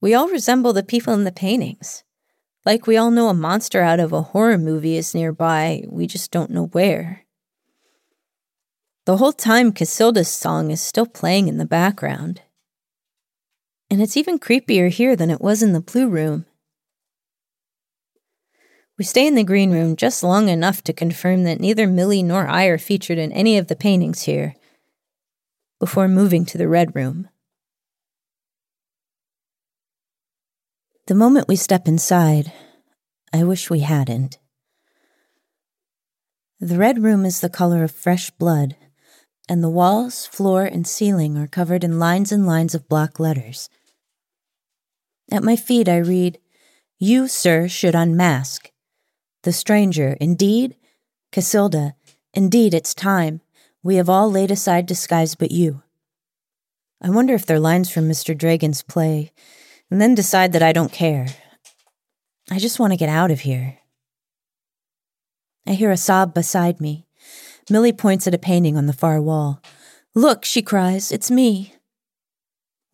We 0.00 0.14
all 0.14 0.28
resemble 0.28 0.72
the 0.72 0.82
people 0.82 1.14
in 1.14 1.24
the 1.24 1.32
paintings. 1.32 2.02
Like 2.64 2.86
we 2.86 2.96
all 2.96 3.10
know 3.10 3.28
a 3.28 3.34
monster 3.34 3.80
out 3.80 3.98
of 3.98 4.12
a 4.12 4.22
horror 4.22 4.58
movie 4.58 4.96
is 4.96 5.14
nearby, 5.14 5.84
we 5.88 6.06
just 6.06 6.30
don't 6.30 6.50
know 6.50 6.66
where. 6.66 7.24
The 9.04 9.16
whole 9.16 9.32
time, 9.32 9.72
Cassilda's 9.72 10.28
song 10.28 10.70
is 10.70 10.80
still 10.80 11.06
playing 11.06 11.48
in 11.48 11.58
the 11.58 11.66
background. 11.66 12.42
And 13.90 14.00
it's 14.00 14.16
even 14.16 14.38
creepier 14.38 14.90
here 14.90 15.16
than 15.16 15.28
it 15.28 15.40
was 15.40 15.60
in 15.60 15.72
the 15.72 15.80
blue 15.80 16.08
room. 16.08 16.46
We 18.96 19.04
stay 19.04 19.26
in 19.26 19.34
the 19.34 19.42
green 19.42 19.72
room 19.72 19.96
just 19.96 20.22
long 20.22 20.48
enough 20.48 20.82
to 20.84 20.92
confirm 20.92 21.42
that 21.42 21.58
neither 21.58 21.88
Millie 21.88 22.22
nor 22.22 22.46
I 22.46 22.66
are 22.66 22.78
featured 22.78 23.18
in 23.18 23.32
any 23.32 23.58
of 23.58 23.66
the 23.66 23.74
paintings 23.74 24.22
here, 24.22 24.54
before 25.80 26.06
moving 26.06 26.44
to 26.46 26.58
the 26.58 26.68
red 26.68 26.94
room. 26.94 27.28
The 31.12 31.18
moment 31.18 31.46
we 31.46 31.56
step 31.56 31.86
inside, 31.86 32.54
I 33.34 33.44
wish 33.44 33.68
we 33.68 33.80
hadn't. 33.80 34.38
The 36.58 36.78
red 36.78 37.02
room 37.02 37.26
is 37.26 37.40
the 37.40 37.50
color 37.50 37.84
of 37.84 37.90
fresh 37.90 38.30
blood, 38.30 38.76
and 39.46 39.62
the 39.62 39.68
walls, 39.68 40.24
floor, 40.24 40.64
and 40.64 40.86
ceiling 40.86 41.36
are 41.36 41.46
covered 41.46 41.84
in 41.84 41.98
lines 41.98 42.32
and 42.32 42.46
lines 42.46 42.74
of 42.74 42.88
block 42.88 43.20
letters. 43.20 43.68
At 45.30 45.44
my 45.44 45.54
feet, 45.54 45.86
I 45.86 45.98
read, 45.98 46.38
You, 46.98 47.28
sir, 47.28 47.68
should 47.68 47.94
unmask. 47.94 48.70
The 49.42 49.52
stranger, 49.52 50.16
indeed? 50.18 50.76
Cassilda, 51.30 51.92
indeed, 52.32 52.72
it's 52.72 52.94
time. 52.94 53.42
We 53.82 53.96
have 53.96 54.08
all 54.08 54.30
laid 54.30 54.50
aside 54.50 54.86
disguise 54.86 55.34
but 55.34 55.50
you. 55.50 55.82
I 57.02 57.10
wonder 57.10 57.34
if 57.34 57.44
they're 57.44 57.60
lines 57.60 57.90
from 57.90 58.08
Mr. 58.08 58.34
Dragon's 58.34 58.80
play, 58.80 59.30
and 59.92 60.00
then 60.00 60.14
decide 60.14 60.52
that 60.52 60.62
I 60.62 60.72
don't 60.72 60.90
care. 60.90 61.26
I 62.50 62.58
just 62.58 62.80
want 62.80 62.94
to 62.94 62.96
get 62.96 63.10
out 63.10 63.30
of 63.30 63.40
here. 63.40 63.80
I 65.66 65.72
hear 65.74 65.90
a 65.90 65.98
sob 65.98 66.32
beside 66.32 66.80
me. 66.80 67.06
Millie 67.68 67.92
points 67.92 68.26
at 68.26 68.32
a 68.32 68.38
painting 68.38 68.78
on 68.78 68.86
the 68.86 68.94
far 68.94 69.20
wall. 69.20 69.60
Look, 70.14 70.46
she 70.46 70.62
cries, 70.62 71.12
it's 71.12 71.30
me. 71.30 71.74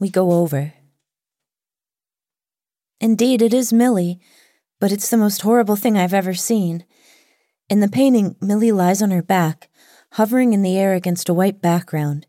We 0.01 0.11
go 0.11 0.33
over. 0.33 0.73
Indeed, 3.01 3.43
it 3.43 3.55
is 3.55 3.73
Millie, 3.73 4.19
but 4.81 4.91
it's 4.91 5.09
the 5.09 5.17
most 5.17 5.43
horrible 5.43 5.77
thing 5.77 5.97
I've 5.97 6.13
ever 6.13 6.35
seen. 6.35 6.85
In 7.71 7.79
the 7.79 7.87
painting, 7.87 8.35
Millie 8.41 8.73
lies 8.73 9.03
on 9.03 9.13
her 9.13 9.23
back, 9.23 9.69
hovering 10.15 10.53
in 10.53 10.63
the 10.63 10.77
air 10.77 10.95
against 10.95 11.29
a 11.29 11.35
white 11.35 11.63
background. 11.63 12.27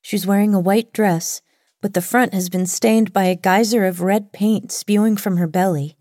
She's 0.00 0.26
wearing 0.26 0.54
a 0.54 0.60
white 0.60 0.92
dress, 0.92 1.40
but 1.82 1.92
the 1.92 2.00
front 2.00 2.32
has 2.32 2.48
been 2.48 2.64
stained 2.64 3.12
by 3.12 3.24
a 3.24 3.34
geyser 3.34 3.84
of 3.84 4.00
red 4.00 4.32
paint 4.32 4.72
spewing 4.72 5.16
from 5.16 5.36
her 5.36 5.48
belly. 5.48 5.98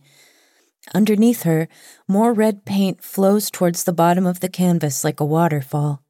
Underneath 0.93 1.43
her, 1.43 1.67
more 2.07 2.31
red 2.31 2.63
paint 2.65 3.03
flows 3.03 3.49
towards 3.49 3.83
the 3.83 3.91
bottom 3.91 4.25
of 4.25 4.39
the 4.39 4.49
canvas 4.49 5.03
like 5.03 5.19
a 5.19 5.25
waterfall. 5.25 6.03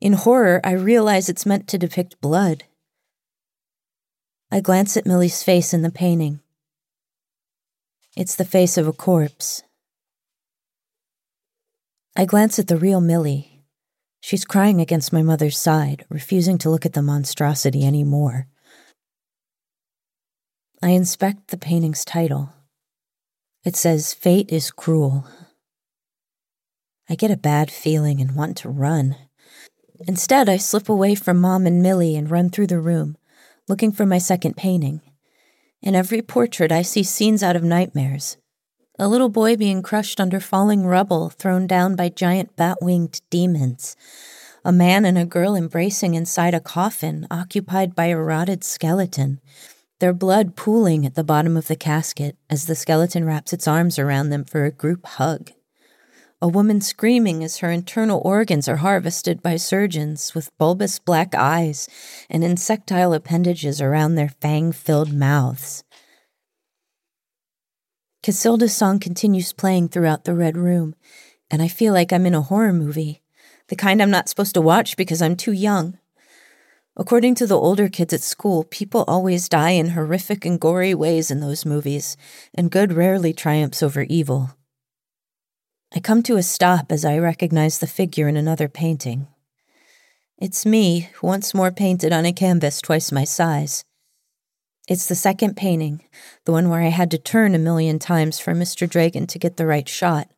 In 0.00 0.14
horror, 0.14 0.60
I 0.64 0.72
realize 0.72 1.28
it's 1.28 1.46
meant 1.46 1.68
to 1.68 1.78
depict 1.78 2.20
blood. 2.20 2.64
I 4.50 4.60
glance 4.60 4.96
at 4.96 5.06
Millie's 5.06 5.42
face 5.42 5.74
in 5.74 5.82
the 5.82 5.90
painting. 5.90 6.40
It's 8.16 8.36
the 8.36 8.44
face 8.44 8.78
of 8.78 8.88
a 8.88 8.92
corpse. 8.92 9.62
I 12.16 12.24
glance 12.24 12.58
at 12.58 12.68
the 12.68 12.78
real 12.78 13.00
Millie. 13.00 13.64
She's 14.20 14.44
crying 14.44 14.80
against 14.80 15.12
my 15.12 15.22
mother's 15.22 15.58
side, 15.58 16.04
refusing 16.08 16.56
to 16.58 16.70
look 16.70 16.86
at 16.86 16.94
the 16.94 17.02
monstrosity 17.02 17.84
any 17.84 18.02
more. 18.02 18.48
I 20.80 20.90
inspect 20.90 21.48
the 21.48 21.56
painting's 21.56 22.04
title. 22.04 22.52
It 23.64 23.74
says, 23.74 24.14
Fate 24.14 24.48
is 24.52 24.70
Cruel. 24.70 25.26
I 27.10 27.16
get 27.16 27.32
a 27.32 27.36
bad 27.36 27.68
feeling 27.68 28.20
and 28.20 28.36
want 28.36 28.56
to 28.58 28.68
run. 28.68 29.16
Instead, 30.06 30.48
I 30.48 30.56
slip 30.56 30.88
away 30.88 31.16
from 31.16 31.40
Mom 31.40 31.66
and 31.66 31.82
Millie 31.82 32.14
and 32.14 32.30
run 32.30 32.48
through 32.48 32.68
the 32.68 32.78
room, 32.78 33.16
looking 33.66 33.90
for 33.90 34.06
my 34.06 34.18
second 34.18 34.56
painting. 34.56 35.00
In 35.82 35.96
every 35.96 36.22
portrait, 36.22 36.70
I 36.70 36.82
see 36.82 37.02
scenes 37.02 37.42
out 37.42 37.56
of 37.56 37.64
nightmares. 37.64 38.36
A 39.00 39.08
little 39.08 39.28
boy 39.28 39.56
being 39.56 39.82
crushed 39.82 40.20
under 40.20 40.38
falling 40.38 40.86
rubble 40.86 41.28
thrown 41.28 41.66
down 41.66 41.96
by 41.96 42.08
giant 42.08 42.54
bat 42.54 42.78
winged 42.80 43.20
demons. 43.30 43.96
A 44.64 44.70
man 44.70 45.04
and 45.04 45.18
a 45.18 45.24
girl 45.24 45.56
embracing 45.56 46.14
inside 46.14 46.54
a 46.54 46.60
coffin 46.60 47.26
occupied 47.32 47.96
by 47.96 48.06
a 48.06 48.16
rotted 48.16 48.62
skeleton, 48.62 49.40
their 50.00 50.12
blood 50.12 50.54
pooling 50.54 51.04
at 51.04 51.14
the 51.14 51.24
bottom 51.24 51.56
of 51.56 51.66
the 51.66 51.76
casket 51.76 52.36
as 52.48 52.66
the 52.66 52.74
skeleton 52.74 53.24
wraps 53.24 53.52
its 53.52 53.66
arms 53.66 53.98
around 53.98 54.30
them 54.30 54.44
for 54.44 54.64
a 54.64 54.70
group 54.70 55.04
hug. 55.04 55.50
A 56.40 56.46
woman 56.46 56.80
screaming 56.80 57.42
as 57.42 57.58
her 57.58 57.70
internal 57.72 58.22
organs 58.24 58.68
are 58.68 58.76
harvested 58.76 59.42
by 59.42 59.56
surgeons 59.56 60.36
with 60.36 60.56
bulbous 60.56 61.00
black 61.00 61.34
eyes 61.34 61.88
and 62.30 62.44
insectile 62.44 63.12
appendages 63.12 63.80
around 63.80 64.14
their 64.14 64.28
fang 64.40 64.70
filled 64.70 65.12
mouths. 65.12 65.82
Cassilda's 68.22 68.76
song 68.76 69.00
continues 69.00 69.52
playing 69.52 69.88
throughout 69.88 70.24
the 70.24 70.34
red 70.34 70.56
room, 70.56 70.94
and 71.50 71.60
I 71.60 71.66
feel 71.66 71.92
like 71.92 72.12
I'm 72.12 72.26
in 72.26 72.34
a 72.34 72.42
horror 72.42 72.72
movie, 72.72 73.22
the 73.66 73.76
kind 73.76 74.00
I'm 74.00 74.10
not 74.10 74.28
supposed 74.28 74.54
to 74.54 74.60
watch 74.60 74.96
because 74.96 75.20
I'm 75.20 75.34
too 75.34 75.52
young. 75.52 75.98
According 77.00 77.36
to 77.36 77.46
the 77.46 77.56
older 77.56 77.88
kids 77.88 78.12
at 78.12 78.22
school, 78.22 78.64
people 78.64 79.04
always 79.06 79.48
die 79.48 79.70
in 79.70 79.90
horrific 79.90 80.44
and 80.44 80.58
gory 80.58 80.94
ways 80.94 81.30
in 81.30 81.38
those 81.38 81.64
movies, 81.64 82.16
and 82.52 82.72
good 82.72 82.92
rarely 82.92 83.32
triumphs 83.32 83.84
over 83.84 84.02
evil. 84.02 84.50
I 85.94 86.00
come 86.00 86.24
to 86.24 86.36
a 86.36 86.42
stop 86.42 86.90
as 86.90 87.04
I 87.04 87.18
recognize 87.18 87.78
the 87.78 87.86
figure 87.86 88.26
in 88.26 88.36
another 88.36 88.68
painting. 88.68 89.28
It's 90.38 90.66
me, 90.66 91.08
once 91.22 91.54
more 91.54 91.70
painted 91.70 92.12
on 92.12 92.26
a 92.26 92.32
canvas 92.32 92.80
twice 92.80 93.12
my 93.12 93.22
size. 93.22 93.84
It's 94.88 95.06
the 95.06 95.14
second 95.14 95.56
painting, 95.56 96.02
the 96.46 96.52
one 96.52 96.68
where 96.68 96.82
I 96.82 96.88
had 96.88 97.12
to 97.12 97.18
turn 97.18 97.54
a 97.54 97.58
million 97.58 98.00
times 98.00 98.40
for 98.40 98.54
Mr. 98.54 98.90
Dragon 98.90 99.28
to 99.28 99.38
get 99.38 99.56
the 99.56 99.66
right 99.66 99.88
shot. 99.88 100.30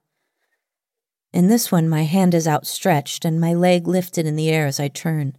In 1.33 1.47
this 1.47 1.73
one, 1.73 1.89
my 1.89 2.03
hand 2.03 2.35
is 2.35 2.47
outstretched 2.47 3.25
and 3.25 3.41
my 3.41 3.55
leg 3.55 3.89
lifted 3.89 4.27
in 4.27 4.37
the 4.37 4.51
air 4.51 4.67
as 4.67 4.79
I 4.79 4.89
turn. 4.89 5.39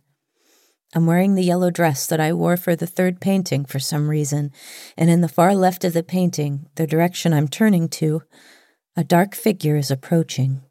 I'm 0.93 1.05
wearing 1.05 1.35
the 1.35 1.43
yellow 1.43 1.69
dress 1.69 2.05
that 2.07 2.19
I 2.19 2.33
wore 2.33 2.57
for 2.57 2.75
the 2.75 2.87
third 2.87 3.21
painting 3.21 3.63
for 3.63 3.79
some 3.79 4.09
reason, 4.09 4.51
and 4.97 5.09
in 5.09 5.21
the 5.21 5.29
far 5.29 5.55
left 5.55 5.85
of 5.85 5.93
the 5.93 6.03
painting, 6.03 6.67
the 6.75 6.85
direction 6.85 7.33
I'm 7.33 7.47
turning 7.47 7.87
to, 7.89 8.23
a 8.97 9.03
dark 9.03 9.33
figure 9.33 9.77
is 9.77 9.89
approaching. 9.89 10.61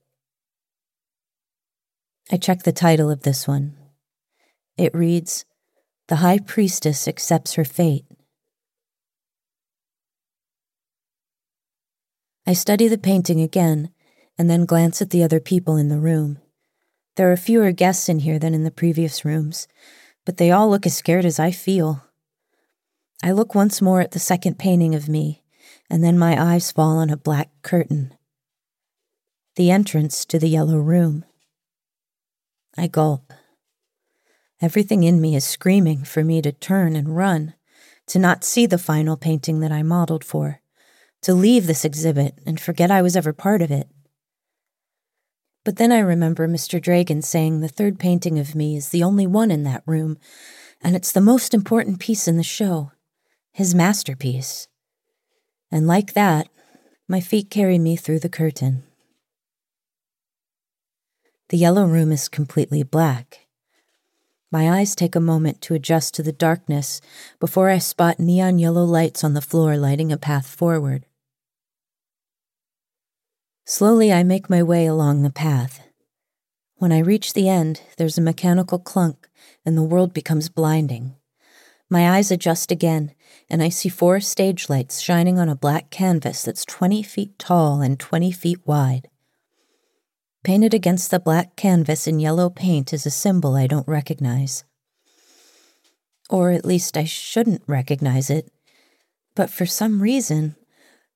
I 2.31 2.37
check 2.37 2.64
the 2.64 2.73
title 2.73 3.11
of 3.11 3.23
this 3.23 3.49
one. 3.49 3.77
It 4.77 4.95
reads, 4.95 5.47
The 6.09 6.16
High 6.16 6.39
Priestess 6.39 7.09
Accepts 7.09 7.55
Her 7.55 7.64
Fate. 7.64 8.05
I 12.47 12.53
study 12.53 12.89
the 12.89 12.99
painting 12.99 13.41
again 13.41 13.91
and 14.37 14.51
then 14.51 14.66
glance 14.66 15.01
at 15.01 15.11
the 15.11 15.23
other 15.23 15.41
people 15.41 15.77
in 15.77 15.89
the 15.89 15.99
room. 15.99 16.39
There 17.16 17.33
are 17.33 17.37
fewer 17.37 17.73
guests 17.73 18.09
in 18.09 18.21
here 18.21 18.39
than 18.39 18.55
in 18.55 18.64
the 18.64 18.71
previous 18.71 19.25
rooms, 19.25 19.66
but 20.25 20.37
they 20.37 20.51
all 20.51 20.68
look 20.68 20.87
as 20.87 20.97
scared 20.97 21.25
as 21.25 21.39
I 21.39 21.51
feel. 21.51 22.05
I 23.23 23.33
look 23.33 23.55
once 23.55 23.83
more 23.83 24.01
at 24.01 24.12
the 24.12 24.18
second 24.18 24.59
painting 24.59 24.95
of 24.95 25.09
me, 25.09 25.43
and 25.89 26.03
then 26.03 26.18
my 26.18 26.41
eyes 26.41 26.73
fall 26.73 26.99
on 26.99 27.11
a 27.11 27.16
black 27.16 27.51
curtain. 27.62 28.14
The 29.57 29.71
entrance 29.71 30.25
to 30.27 30.39
the 30.39 30.49
yellow 30.49 30.79
room. 30.79 31.25
I 32.77 32.87
gulp. 32.87 33.33
Everything 34.62 35.03
in 35.03 35.21
me 35.21 35.35
is 35.35 35.45
screaming 35.45 36.05
for 36.05 36.23
me 36.23 36.41
to 36.43 36.53
turn 36.53 36.97
and 36.97 37.16
run, 37.16 37.55
to 38.07 38.18
not 38.18 38.45
see 38.45 38.66
the 38.66 38.79
final 38.79 39.16
painting 39.16 39.61
that 39.61 39.73
I 39.73 39.83
modeled 39.83 40.25
for, 40.25 40.61
to 41.23 41.35
leave 41.35 41.66
this 41.66 41.85
exhibit 41.85 42.39
and 42.47 42.61
forget 42.61 42.91
I 42.91 43.03
was 43.03 43.16
ever 43.16 43.33
part 43.33 43.62
of 43.62 43.71
it. 43.71 43.89
But 45.64 45.76
then 45.76 45.92
I 45.92 45.98
remember 45.98 46.48
Mr. 46.48 46.80
Dragon 46.80 47.20
saying 47.20 47.61
the 47.61 47.68
third 47.68 47.98
painting 47.98 48.38
of 48.38 48.54
me 48.54 48.76
is 48.76 48.88
the 48.88 49.02
only 49.02 49.26
one 49.26 49.50
in 49.50 49.62
that 49.64 49.82
room, 49.86 50.18
and 50.80 50.96
it's 50.96 51.12
the 51.12 51.20
most 51.20 51.52
important 51.52 52.00
piece 52.00 52.26
in 52.26 52.36
the 52.36 52.42
show, 52.42 52.92
his 53.52 53.74
masterpiece. 53.74 54.68
And 55.70 55.86
like 55.86 56.14
that, 56.14 56.48
my 57.06 57.20
feet 57.20 57.50
carry 57.50 57.78
me 57.78 57.96
through 57.96 58.20
the 58.20 58.28
curtain. 58.28 58.84
The 61.50 61.58
yellow 61.58 61.84
room 61.84 62.12
is 62.12 62.28
completely 62.28 62.82
black. 62.82 63.46
My 64.52 64.70
eyes 64.80 64.94
take 64.94 65.14
a 65.14 65.20
moment 65.20 65.61
to 65.62 65.74
adjust 65.74 66.14
to 66.14 66.22
the 66.22 66.32
darkness 66.32 67.00
before 67.38 67.68
I 67.68 67.78
spot 67.78 68.18
neon 68.18 68.58
yellow 68.58 68.84
lights 68.84 69.22
on 69.22 69.34
the 69.34 69.40
floor 69.40 69.76
lighting 69.76 70.11
a 70.11 70.16
path 70.16 70.46
forward. 70.46 71.06
Slowly, 73.64 74.12
I 74.12 74.22
make 74.22 74.50
my 74.50 74.62
way 74.62 74.86
along 74.86 75.22
the 75.22 75.30
path. 75.30 75.80
When 76.76 76.92
I 76.92 77.00
reach 77.00 77.34
the 77.34 77.48
end, 77.48 77.82
there's 77.98 78.16
a 78.16 78.22
mechanical 78.22 78.78
clunk, 78.78 79.28
and 79.66 79.76
the 79.76 79.82
world 79.82 80.14
becomes 80.14 80.48
blinding. 80.48 81.14
My 81.90 82.16
eyes 82.16 82.30
adjust 82.30 82.70
again, 82.70 83.14
and 83.50 83.62
I 83.62 83.68
see 83.68 83.88
four 83.88 84.20
stage 84.20 84.70
lights 84.70 85.00
shining 85.00 85.38
on 85.38 85.48
a 85.48 85.56
black 85.56 85.90
canvas 85.90 86.42
that's 86.42 86.64
20 86.64 87.02
feet 87.02 87.38
tall 87.38 87.82
and 87.82 87.98
20 87.98 88.32
feet 88.32 88.58
wide. 88.64 89.08
Painted 90.42 90.72
against 90.72 91.11
the 91.11 91.20
black 91.20 91.54
canvas 91.54 92.06
in 92.06 92.18
yellow 92.18 92.48
paint 92.48 92.94
is 92.94 93.04
a 93.04 93.11
symbol 93.11 93.56
I 93.56 93.66
don't 93.66 93.86
recognize. 93.86 94.64
Or 96.30 96.50
at 96.50 96.64
least 96.64 96.96
I 96.96 97.04
shouldn't 97.04 97.62
recognize 97.66 98.30
it. 98.30 98.50
But 99.34 99.50
for 99.50 99.66
some 99.66 100.00
reason, 100.00 100.56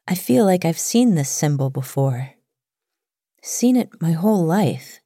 I 0.06 0.14
feel 0.14 0.44
like 0.44 0.66
I've 0.66 0.78
seen 0.78 1.14
this 1.14 1.30
symbol 1.30 1.70
before 1.70 2.33
seen 3.44 3.76
it 3.76 4.00
my 4.00 4.12
whole 4.12 4.42
life. 4.42 5.00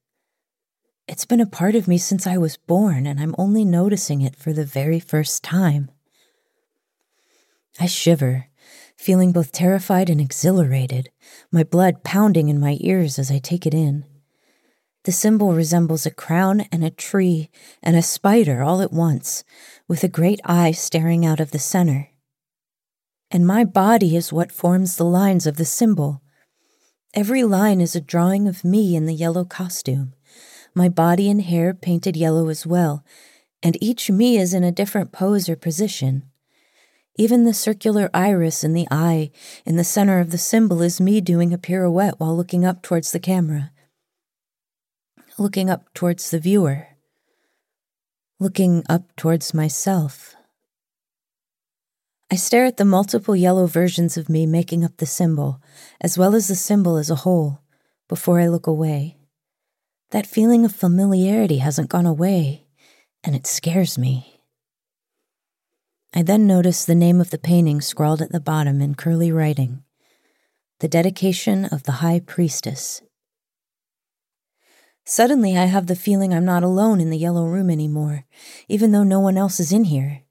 It's 1.09 1.24
been 1.24 1.41
a 1.41 1.47
part 1.47 1.74
of 1.74 1.89
me 1.89 1.99
since 1.99 2.24
I 2.24 2.39
was 2.39 2.57
born, 2.57 3.05
and 3.05 3.18
I'm 3.18 3.34
only 3.36 3.64
noticing 3.64 4.20
it 4.20 4.36
for 4.36 4.53
the 4.53 4.64
very 4.64 5.01
first 5.01 5.43
time. 5.43 5.91
I 7.80 7.86
shiver, 7.86 8.47
feeling 8.97 9.32
both 9.32 9.51
terrified 9.51 10.09
and 10.09 10.20
exhilarated, 10.20 11.11
my 11.51 11.64
blood 11.64 12.05
pounding 12.05 12.49
in 12.49 12.61
my 12.61 12.76
ears 12.80 13.18
as 13.18 13.28
I 13.28 13.39
take 13.39 13.66
it 13.66 13.74
in. 13.74 14.05
The 15.03 15.12
symbol 15.12 15.53
resembles 15.53 16.07
a 16.07 16.11
crown 16.11 16.61
and 16.70 16.84
a 16.84 16.91
tree 16.91 17.51
and 17.82 17.97
a 17.97 18.03
spider 18.03 18.62
all 18.62 18.80
at 18.82 18.93
once, 18.93 19.43
with 19.89 20.05
a 20.05 20.09
great 20.09 20.41
eye 20.45 20.70
staring 20.70 21.26
out 21.26 21.41
of 21.41 21.51
the 21.51 21.59
center. 21.59 22.11
And 23.32 23.45
my 23.45 23.64
body 23.64 24.14
is 24.14 24.32
what 24.32 24.53
forms 24.53 24.97
the 24.97 25.05
lines 25.05 25.45
of 25.47 25.57
the 25.57 25.64
symbol, 25.64 26.22
Every 27.15 27.43
line 27.43 27.81
is 27.81 27.97
a 27.97 28.03
drawing 28.03 28.47
of 28.47 28.65
me 28.65 28.95
in 28.95 29.07
the 29.07 29.15
yellow 29.15 29.45
costume, 29.45 30.13
my 30.75 30.91
body 30.91 31.31
and 31.31 31.41
hair 31.41 31.73
painted 31.73 32.17
yellow 32.17 32.49
as 32.49 32.67
well, 32.67 33.03
and 33.63 33.83
each 33.83 34.11
me 34.11 34.37
is 34.37 34.53
in 34.53 34.63
a 34.63 34.71
different 34.71 35.11
pose 35.11 35.49
or 35.49 35.57
position. 35.57 36.25
Even 37.17 37.45
the 37.45 37.55
circular 37.55 38.11
iris 38.13 38.63
in 38.63 38.75
the 38.75 38.87
eye 38.91 39.31
in 39.65 39.77
the 39.77 39.85
center 39.85 40.21
of 40.21 40.31
the 40.31 40.39
symbol 40.39 40.83
is 40.83 41.01
me 41.01 41.21
doing 41.21 41.53
a 41.53 41.59
pirouette 41.59 42.21
while 42.21 42.37
looking 42.37 42.65
up 42.65 42.83
towards 42.83 43.11
the 43.11 43.19
camera, 43.19 43.73
looking 45.39 45.71
up 45.71 45.93
towards 45.95 46.31
the 46.31 46.39
viewer, 46.39 46.89
looking 48.39 48.85
up 48.89 49.17
towards 49.17 49.55
myself. 49.55 50.37
I 52.31 52.37
stare 52.37 52.66
at 52.66 52.76
the 52.76 52.85
multiple 52.85 53.35
yellow 53.35 53.66
versions 53.66 54.18
of 54.18 54.29
me 54.29 54.45
making 54.45 54.85
up 54.85 54.99
the 54.99 55.07
symbol, 55.07 55.62
as 55.99 56.18
well 56.18 56.35
as 56.35 56.49
the 56.49 56.55
symbol 56.55 56.99
as 56.99 57.09
a 57.09 57.14
whole, 57.24 57.62
before 58.07 58.39
I 58.39 58.49
look 58.49 58.66
away. 58.66 59.16
That 60.11 60.26
feeling 60.26 60.66
of 60.66 60.74
familiarity 60.74 61.59
hasn't 61.59 61.89
gone 61.89 62.05
away, 62.05 62.66
and 63.24 63.35
it 63.35 63.47
scares 63.47 63.97
me. 63.97 64.43
I 66.14 66.22
then 66.22 66.47
notice 66.47 66.85
the 66.85 66.95
name 66.95 67.18
of 67.18 67.31
the 67.31 67.39
painting 67.39 67.81
scrawled 67.81 68.20
at 68.20 68.33
the 68.33 68.41
bottom 68.41 68.83
in 68.83 68.95
curly 68.95 69.33
writing 69.33 69.85
The 70.81 70.89
Dedication 70.89 71.64
of 71.66 71.85
the 71.85 71.93
High 71.93 72.20
Priestess. 72.20 73.01
Suddenly, 75.07 75.57
I 75.57 75.64
have 75.64 75.87
the 75.87 75.97
feeling 75.97 76.35
I'm 76.35 76.45
not 76.45 76.62
alone 76.62 77.01
in 77.01 77.09
the 77.09 77.16
yellow 77.16 77.47
room 77.47 77.70
anymore, 77.70 78.26
even 78.68 78.93
though 78.93 79.05
no 79.05 79.20
one 79.20 79.39
else 79.39 79.59
is 79.61 79.72
in 79.72 79.85
here. 79.85 80.24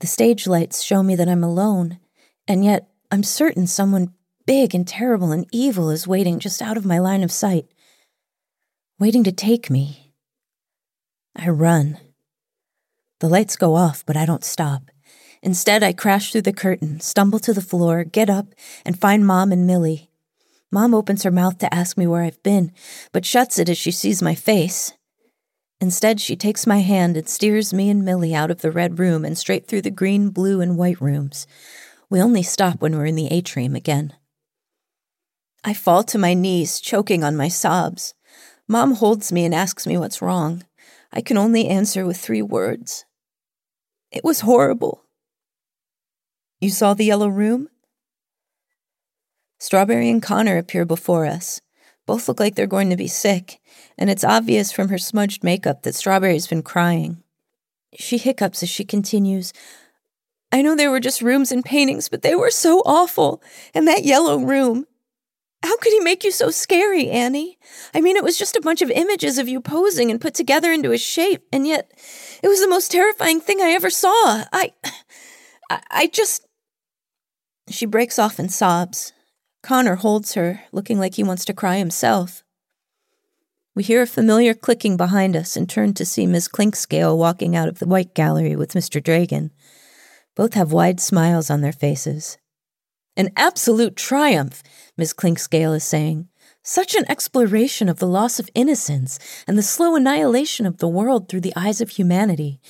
The 0.00 0.06
stage 0.06 0.46
lights 0.46 0.82
show 0.82 1.02
me 1.02 1.16
that 1.16 1.28
I'm 1.28 1.42
alone, 1.42 1.98
and 2.46 2.64
yet 2.64 2.88
I'm 3.10 3.22
certain 3.22 3.66
someone 3.66 4.12
big 4.46 4.74
and 4.74 4.86
terrible 4.86 5.32
and 5.32 5.46
evil 5.52 5.90
is 5.90 6.06
waiting 6.06 6.38
just 6.38 6.60
out 6.60 6.76
of 6.76 6.84
my 6.84 6.98
line 6.98 7.22
of 7.22 7.32
sight, 7.32 7.66
waiting 8.98 9.24
to 9.24 9.32
take 9.32 9.70
me. 9.70 10.12
I 11.34 11.48
run. 11.48 11.98
The 13.20 13.28
lights 13.28 13.56
go 13.56 13.74
off, 13.74 14.04
but 14.04 14.16
I 14.16 14.26
don't 14.26 14.44
stop. 14.44 14.90
Instead, 15.42 15.82
I 15.82 15.92
crash 15.92 16.32
through 16.32 16.42
the 16.42 16.52
curtain, 16.52 17.00
stumble 17.00 17.38
to 17.40 17.54
the 17.54 17.62
floor, 17.62 18.04
get 18.04 18.28
up, 18.28 18.48
and 18.84 19.00
find 19.00 19.26
Mom 19.26 19.50
and 19.50 19.66
Millie. 19.66 20.10
Mom 20.70 20.94
opens 20.94 21.22
her 21.22 21.30
mouth 21.30 21.58
to 21.58 21.74
ask 21.74 21.96
me 21.96 22.06
where 22.06 22.22
I've 22.22 22.42
been, 22.42 22.72
but 23.12 23.24
shuts 23.24 23.58
it 23.58 23.68
as 23.68 23.78
she 23.78 23.90
sees 23.90 24.20
my 24.20 24.34
face. 24.34 24.92
Instead, 25.80 26.20
she 26.20 26.36
takes 26.36 26.66
my 26.66 26.78
hand 26.78 27.16
and 27.16 27.28
steers 27.28 27.74
me 27.74 27.90
and 27.90 28.04
Millie 28.04 28.34
out 28.34 28.50
of 28.50 28.62
the 28.62 28.70
red 28.70 28.98
room 28.98 29.24
and 29.24 29.36
straight 29.36 29.66
through 29.66 29.82
the 29.82 29.90
green, 29.90 30.30
blue, 30.30 30.60
and 30.60 30.78
white 30.78 31.00
rooms. 31.00 31.46
We 32.08 32.20
only 32.20 32.42
stop 32.42 32.80
when 32.80 32.96
we're 32.96 33.06
in 33.06 33.16
the 33.16 33.32
atrium 33.32 33.74
again. 33.74 34.14
I 35.64 35.74
fall 35.74 36.02
to 36.04 36.18
my 36.18 36.32
knees, 36.32 36.80
choking 36.80 37.24
on 37.24 37.36
my 37.36 37.48
sobs. 37.48 38.14
Mom 38.68 38.94
holds 38.94 39.32
me 39.32 39.44
and 39.44 39.54
asks 39.54 39.86
me 39.86 39.98
what's 39.98 40.22
wrong. 40.22 40.64
I 41.12 41.20
can 41.20 41.36
only 41.36 41.68
answer 41.68 42.06
with 42.06 42.16
three 42.16 42.42
words 42.42 43.04
It 44.10 44.24
was 44.24 44.40
horrible. 44.40 45.02
You 46.60 46.70
saw 46.70 46.94
the 46.94 47.04
yellow 47.04 47.28
room? 47.28 47.68
Strawberry 49.58 50.08
and 50.08 50.22
Connor 50.22 50.56
appear 50.56 50.84
before 50.84 51.26
us. 51.26 51.60
Both 52.06 52.28
look 52.28 52.40
like 52.40 52.54
they're 52.54 52.66
going 52.66 52.90
to 52.90 52.96
be 52.96 53.08
sick, 53.08 53.60
and 53.98 54.10
it's 54.10 54.24
obvious 54.24 54.72
from 54.72 54.88
her 54.88 54.98
smudged 54.98 55.42
makeup 55.42 55.82
that 55.82 55.94
Strawberry's 55.94 56.46
been 56.46 56.62
crying. 56.62 57.22
She 57.94 58.18
hiccups 58.18 58.62
as 58.62 58.68
she 58.68 58.84
continues. 58.84 59.52
I 60.52 60.62
know 60.62 60.76
they 60.76 60.88
were 60.88 61.00
just 61.00 61.22
rooms 61.22 61.50
and 61.50 61.64
paintings, 61.64 62.08
but 62.08 62.22
they 62.22 62.34
were 62.34 62.50
so 62.50 62.82
awful. 62.84 63.42
And 63.74 63.88
that 63.88 64.04
yellow 64.04 64.38
room. 64.38 64.86
How 65.62 65.76
could 65.78 65.92
he 65.92 66.00
make 66.00 66.22
you 66.22 66.30
so 66.30 66.50
scary, 66.50 67.10
Annie? 67.10 67.58
I 67.94 68.00
mean, 68.00 68.16
it 68.16 68.22
was 68.22 68.38
just 68.38 68.56
a 68.56 68.60
bunch 68.60 68.82
of 68.82 68.90
images 68.90 69.38
of 69.38 69.48
you 69.48 69.60
posing 69.60 70.10
and 70.10 70.20
put 70.20 70.34
together 70.34 70.70
into 70.70 70.92
a 70.92 70.98
shape, 70.98 71.46
and 71.52 71.66
yet 71.66 71.90
it 72.42 72.48
was 72.48 72.60
the 72.60 72.68
most 72.68 72.92
terrifying 72.92 73.40
thing 73.40 73.60
I 73.60 73.70
ever 73.70 73.90
saw. 73.90 74.44
I. 74.52 74.72
I, 75.70 75.80
I 75.90 76.06
just. 76.06 76.46
She 77.68 77.86
breaks 77.86 78.18
off 78.18 78.38
and 78.38 78.52
sobs. 78.52 79.12
Connor 79.62 79.96
holds 79.96 80.34
her, 80.34 80.62
looking 80.70 81.00
like 81.00 81.14
he 81.14 81.24
wants 81.24 81.44
to 81.46 81.54
cry 81.54 81.78
himself. 81.78 82.44
We 83.76 83.82
hear 83.82 84.00
a 84.00 84.06
familiar 84.06 84.54
clicking 84.54 84.96
behind 84.96 85.36
us 85.36 85.54
and 85.54 85.68
turn 85.68 85.92
to 85.94 86.06
see 86.06 86.26
Miss 86.26 86.48
Clinkscale 86.48 87.14
walking 87.14 87.54
out 87.54 87.68
of 87.68 87.78
the 87.78 87.86
White 87.86 88.14
Gallery 88.14 88.56
with 88.56 88.72
Mr. 88.72 89.04
Dragon. 89.04 89.52
Both 90.34 90.54
have 90.54 90.72
wide 90.72 90.98
smiles 90.98 91.50
on 91.50 91.60
their 91.60 91.74
faces. 91.74 92.38
An 93.18 93.28
absolute 93.36 93.94
triumph, 93.94 94.62
Miss 94.96 95.12
Clinkscale 95.12 95.76
is 95.76 95.84
saying. 95.84 96.28
Such 96.62 96.94
an 96.94 97.04
exploration 97.06 97.90
of 97.90 97.98
the 97.98 98.06
loss 98.06 98.40
of 98.40 98.48
innocence 98.54 99.18
and 99.46 99.58
the 99.58 99.62
slow 99.62 99.94
annihilation 99.94 100.64
of 100.64 100.78
the 100.78 100.88
world 100.88 101.28
through 101.28 101.42
the 101.42 101.52
eyes 101.54 101.82
of 101.82 101.90
humanity. 101.90 102.60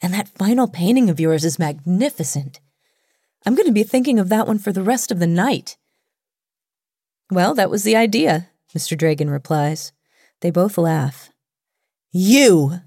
And 0.00 0.14
that 0.14 0.30
final 0.30 0.66
painting 0.66 1.10
of 1.10 1.20
yours 1.20 1.44
is 1.44 1.58
magnificent. 1.58 2.60
I'm 3.44 3.54
going 3.54 3.68
to 3.68 3.72
be 3.72 3.84
thinking 3.84 4.18
of 4.18 4.30
that 4.30 4.46
one 4.46 4.58
for 4.58 4.72
the 4.72 4.82
rest 4.82 5.12
of 5.12 5.18
the 5.18 5.26
night. 5.26 5.76
Well, 7.30 7.52
that 7.52 7.68
was 7.68 7.84
the 7.84 7.96
idea, 7.96 8.48
Mr. 8.74 8.96
Dragon 8.96 9.28
replies. 9.28 9.92
They 10.40 10.50
both 10.50 10.76
laugh. 10.78 11.30
You! 12.10 12.80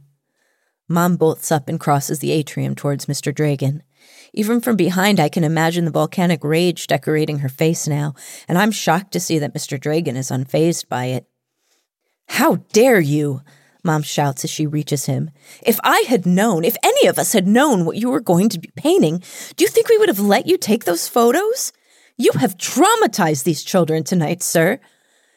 Mom 0.88 1.18
bolts 1.18 1.52
up 1.52 1.68
and 1.68 1.80
crosses 1.80 2.20
the 2.20 2.32
atrium 2.32 2.76
towards 2.76 3.08
Mr. 3.08 3.34
Dragon. 3.34 3.84
Even 4.34 4.62
from 4.62 4.76
behind, 4.76 5.20
I 5.20 5.30
can 5.30 5.44
imagine 5.44 5.86
the 5.86 5.92
volcanic 5.92 6.44
rage 6.44 6.88
decorating 6.88 7.40
her 7.40 7.50
face 7.50 7.88
now, 7.88 8.14
and 8.48 8.58
I'm 8.58 8.72
shocked 8.72 9.12
to 9.14 9.20
see 9.20 9.40
that 9.40 9.54
Mr. 9.54 9.80
Dragon 9.80 10.16
is 10.16 10.32
unfazed 10.32 10.88
by 10.88 11.06
it. 11.06 11.26
How 12.30 12.58
dare 12.72 13.00
you! 13.00 13.42
Mom 13.84 14.02
shouts 14.02 14.44
as 14.44 14.50
she 14.50 14.68
reaches 14.68 15.06
him. 15.06 15.32
If 15.66 15.80
I 15.84 16.04
had 16.08 16.26
known, 16.26 16.64
if 16.64 16.76
any 16.84 17.08
of 17.08 17.18
us 17.18 17.34
had 17.34 17.48
known 17.48 17.86
what 17.86 17.98
you 17.98 18.10
were 18.10 18.20
going 18.20 18.50
to 18.50 18.60
be 18.60 18.72
painting, 18.76 19.24
do 19.56 19.64
you 19.64 19.70
think 19.70 19.88
we 19.88 19.98
would 19.98 20.10
have 20.10 20.20
let 20.20 20.46
you 20.46 20.58
take 20.58 20.86
those 20.86 21.08
photos? 21.08 21.72
You 22.18 22.32
have 22.40 22.58
traumatized 22.58 23.44
these 23.44 23.64
children 23.64 24.04
tonight, 24.04 24.44
sir. 24.44 24.80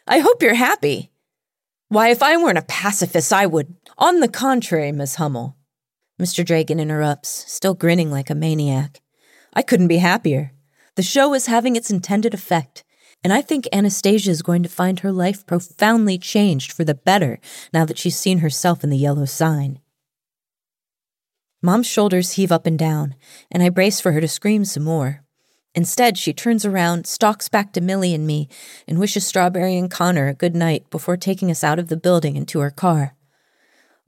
I 0.06 0.18
hope 0.18 0.42
you're 0.42 0.54
happy. 0.54 1.09
Why, 1.90 2.10
if 2.10 2.22
I 2.22 2.36
weren't 2.36 2.56
a 2.56 2.62
pacifist, 2.62 3.32
I 3.32 3.46
would. 3.46 3.74
On 3.98 4.20
the 4.20 4.28
contrary, 4.28 4.92
Miss 4.92 5.16
Hummel, 5.16 5.56
Mr. 6.22 6.46
Dragon 6.46 6.78
interrupts, 6.78 7.44
still 7.52 7.74
grinning 7.74 8.12
like 8.12 8.30
a 8.30 8.34
maniac. 8.36 9.00
I 9.52 9.62
couldn't 9.62 9.88
be 9.88 9.96
happier. 9.96 10.52
The 10.94 11.02
show 11.02 11.34
is 11.34 11.46
having 11.46 11.74
its 11.74 11.90
intended 11.90 12.32
effect, 12.32 12.84
and 13.24 13.32
I 13.32 13.42
think 13.42 13.66
Anastasia 13.72 14.30
is 14.30 14.40
going 14.40 14.62
to 14.62 14.68
find 14.68 15.00
her 15.00 15.10
life 15.10 15.44
profoundly 15.46 16.16
changed 16.16 16.70
for 16.70 16.84
the 16.84 16.94
better 16.94 17.40
now 17.72 17.84
that 17.86 17.98
she's 17.98 18.16
seen 18.16 18.38
herself 18.38 18.84
in 18.84 18.90
the 18.90 18.96
yellow 18.96 19.24
sign. 19.24 19.80
Mom's 21.60 21.88
shoulders 21.88 22.34
heave 22.34 22.52
up 22.52 22.66
and 22.66 22.78
down, 22.78 23.16
and 23.50 23.64
I 23.64 23.68
brace 23.68 24.00
for 24.00 24.12
her 24.12 24.20
to 24.20 24.28
scream 24.28 24.64
some 24.64 24.84
more. 24.84 25.24
Instead, 25.74 26.18
she 26.18 26.32
turns 26.32 26.64
around, 26.64 27.06
stalks 27.06 27.48
back 27.48 27.72
to 27.72 27.80
Millie 27.80 28.14
and 28.14 28.26
me, 28.26 28.48
and 28.88 28.98
wishes 28.98 29.26
Strawberry 29.26 29.76
and 29.76 29.90
Connor 29.90 30.28
a 30.28 30.34
good 30.34 30.54
night 30.56 30.88
before 30.90 31.16
taking 31.16 31.50
us 31.50 31.62
out 31.62 31.78
of 31.78 31.88
the 31.88 31.96
building 31.96 32.36
and 32.36 32.48
to 32.48 32.58
her 32.58 32.70
car. 32.70 33.14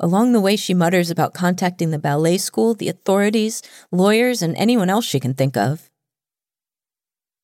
Along 0.01 0.33
the 0.33 0.41
way, 0.41 0.57
she 0.57 0.75
mutters 0.75 1.11
about 1.11 1.35
contacting 1.35 1.91
the 1.93 1.99
ballet 1.99 2.39
school, 2.39 2.75
the 2.75 2.89
authorities, 2.89 3.63
lawyers, 3.93 4.43
and 4.43 4.57
anyone 4.57 4.91
else 4.91 5.05
she 5.05 5.21
can 5.21 5.35
think 5.35 5.57
of. 5.57 5.89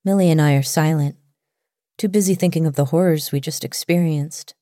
Millie 0.04 0.30
and 0.30 0.42
I 0.42 0.54
are 0.54 0.62
silent, 0.62 1.16
too 1.96 2.08
busy 2.08 2.34
thinking 2.34 2.66
of 2.66 2.74
the 2.74 2.86
horrors 2.86 3.30
we 3.30 3.38
just 3.38 3.64
experienced. 3.64 4.54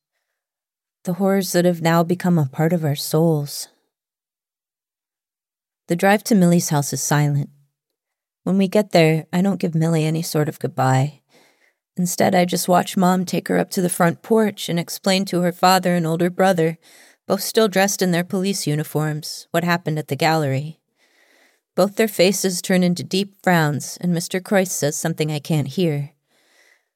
The 1.04 1.14
horrors 1.14 1.52
that 1.52 1.64
have 1.64 1.80
now 1.80 2.02
become 2.02 2.36
a 2.36 2.46
part 2.46 2.74
of 2.74 2.84
our 2.84 2.96
souls. 2.96 3.68
The 5.88 5.96
drive 5.96 6.24
to 6.24 6.34
Millie's 6.34 6.70
house 6.70 6.92
is 6.92 7.00
silent. 7.00 7.48
When 8.46 8.58
we 8.58 8.68
get 8.68 8.92
there, 8.92 9.26
I 9.32 9.42
don't 9.42 9.58
give 9.58 9.74
Millie 9.74 10.04
any 10.04 10.22
sort 10.22 10.48
of 10.48 10.60
goodbye. 10.60 11.20
Instead, 11.96 12.32
I 12.32 12.44
just 12.44 12.68
watch 12.68 12.96
Mom 12.96 13.24
take 13.24 13.48
her 13.48 13.58
up 13.58 13.70
to 13.70 13.82
the 13.82 13.88
front 13.88 14.22
porch 14.22 14.68
and 14.68 14.78
explain 14.78 15.24
to 15.24 15.40
her 15.40 15.50
father 15.50 15.96
and 15.96 16.06
older 16.06 16.30
brother 16.30 16.78
both 17.26 17.40
still 17.40 17.66
dressed 17.66 18.02
in 18.02 18.12
their 18.12 18.22
police 18.22 18.64
uniforms, 18.64 19.48
what 19.50 19.64
happened 19.64 19.98
at 19.98 20.06
the 20.06 20.14
gallery. 20.14 20.78
Both 21.74 21.96
their 21.96 22.06
faces 22.06 22.62
turn 22.62 22.84
into 22.84 23.02
deep 23.02 23.34
frowns, 23.42 23.98
and 24.00 24.14
Mr. 24.14 24.40
Croyce 24.40 24.70
says 24.70 24.96
something 24.96 25.32
I 25.32 25.40
can't 25.40 25.66
hear. 25.66 26.12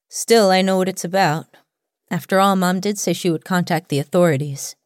Still, 0.08 0.52
I 0.52 0.62
know 0.62 0.76
what 0.76 0.88
it's 0.88 1.04
about. 1.04 1.46
After 2.12 2.38
all, 2.38 2.54
Mom 2.54 2.78
did 2.78 2.96
say 2.96 3.12
she 3.12 3.28
would 3.28 3.44
contact 3.44 3.88
the 3.88 3.98
authorities. 3.98 4.76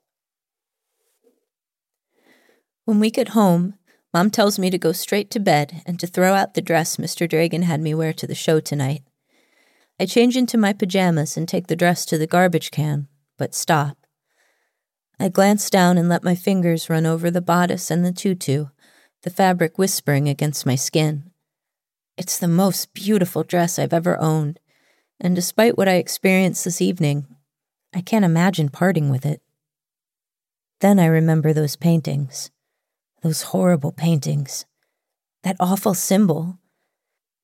When 2.87 3.01
we 3.01 3.11
get 3.11 3.29
home, 3.29 3.75
Mom 4.15 4.31
tells 4.31 4.61
me 4.61 4.71
to 4.71 4.79
go 4.79 4.93
straight 4.93 5.29
to 5.33 5.41
bed 5.41 5.83
and 5.85 5.99
to 5.99 6.07
throw 6.07 6.35
out 6.35 6.55
the 6.55 6.63
dress 6.63 6.99
Mr. 6.99 7.29
Dragon 7.29 7.63
had 7.63 7.81
me 7.81 7.93
wear 7.93 8.13
to 8.13 8.29
the 8.29 8.35
show 8.35 8.61
tonight. 8.61 9.03
I 9.99 10.07
change 10.07 10.37
into 10.37 10.57
my 10.57 10.73
pajamas 10.73 11.37
and 11.37 11.49
take 11.49 11.67
the 11.67 11.75
dress 11.75 12.05
to 12.07 12.17
the 12.17 12.29
garbage 12.29 12.71
can, 12.71 13.09
but 13.37 13.57
stop. 13.57 13.99
I 15.19 15.29
glance 15.29 15.69
down 15.69 15.99
and 15.99 16.09
let 16.09 16.23
my 16.23 16.37
fingers 16.37 16.89
run 16.89 17.07
over 17.07 17.29
the 17.29 17.41
bodice 17.41 17.91
and 17.91 18.05
the 18.05 18.13
tutu, 18.13 18.67
the 19.23 19.31
fabric 19.31 19.79
whispering 19.79 20.29
against 20.29 20.65
my 20.65 20.77
skin. 20.77 21.33
It's 22.17 22.39
the 22.39 22.47
most 22.47 22.95
beautiful 22.95 23.43
dress 23.43 23.81
I've 23.81 23.93
ever 23.93 24.17
owned, 24.21 24.61
and 25.19 25.35
despite 25.35 25.77
what 25.77 25.89
I 25.89 25.95
experienced 25.95 26.65
this 26.65 26.81
evening, 26.81 27.27
I 27.93 28.01
can't 28.01 28.25
imagine 28.25 28.69
parting 28.69 29.11
with 29.11 29.27
it. 29.27 29.43
Then 30.81 31.01
I 31.01 31.07
remember 31.07 31.53
those 31.53 31.75
paintings, 31.75 32.51
those 33.25 33.43
horrible 33.43 33.91
paintings, 33.91 34.67
that 35.43 35.57
awful 35.59 35.95
symbol, 35.95 36.59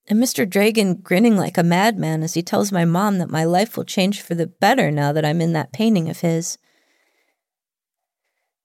and 0.07 0.23
Mr. 0.23 0.49
Dragon 0.49 0.95
grinning 0.95 1.37
like 1.37 1.59
a 1.59 1.63
madman 1.63 2.23
as 2.23 2.35
he 2.35 2.43
tells 2.43 2.71
my 2.71 2.85
mom 2.85 3.19
that 3.19 3.31
my 3.31 3.45
life 3.45 3.77
will 3.77 3.85
change 3.85 4.21
for 4.21 4.35
the 4.35 4.47
better 4.47 4.91
now 4.91 5.13
that 5.13 5.25
I'm 5.25 5.41
in 5.41 5.53
that 5.55 5.73
painting 5.73 6.09
of 6.09 6.21
his 6.21 6.59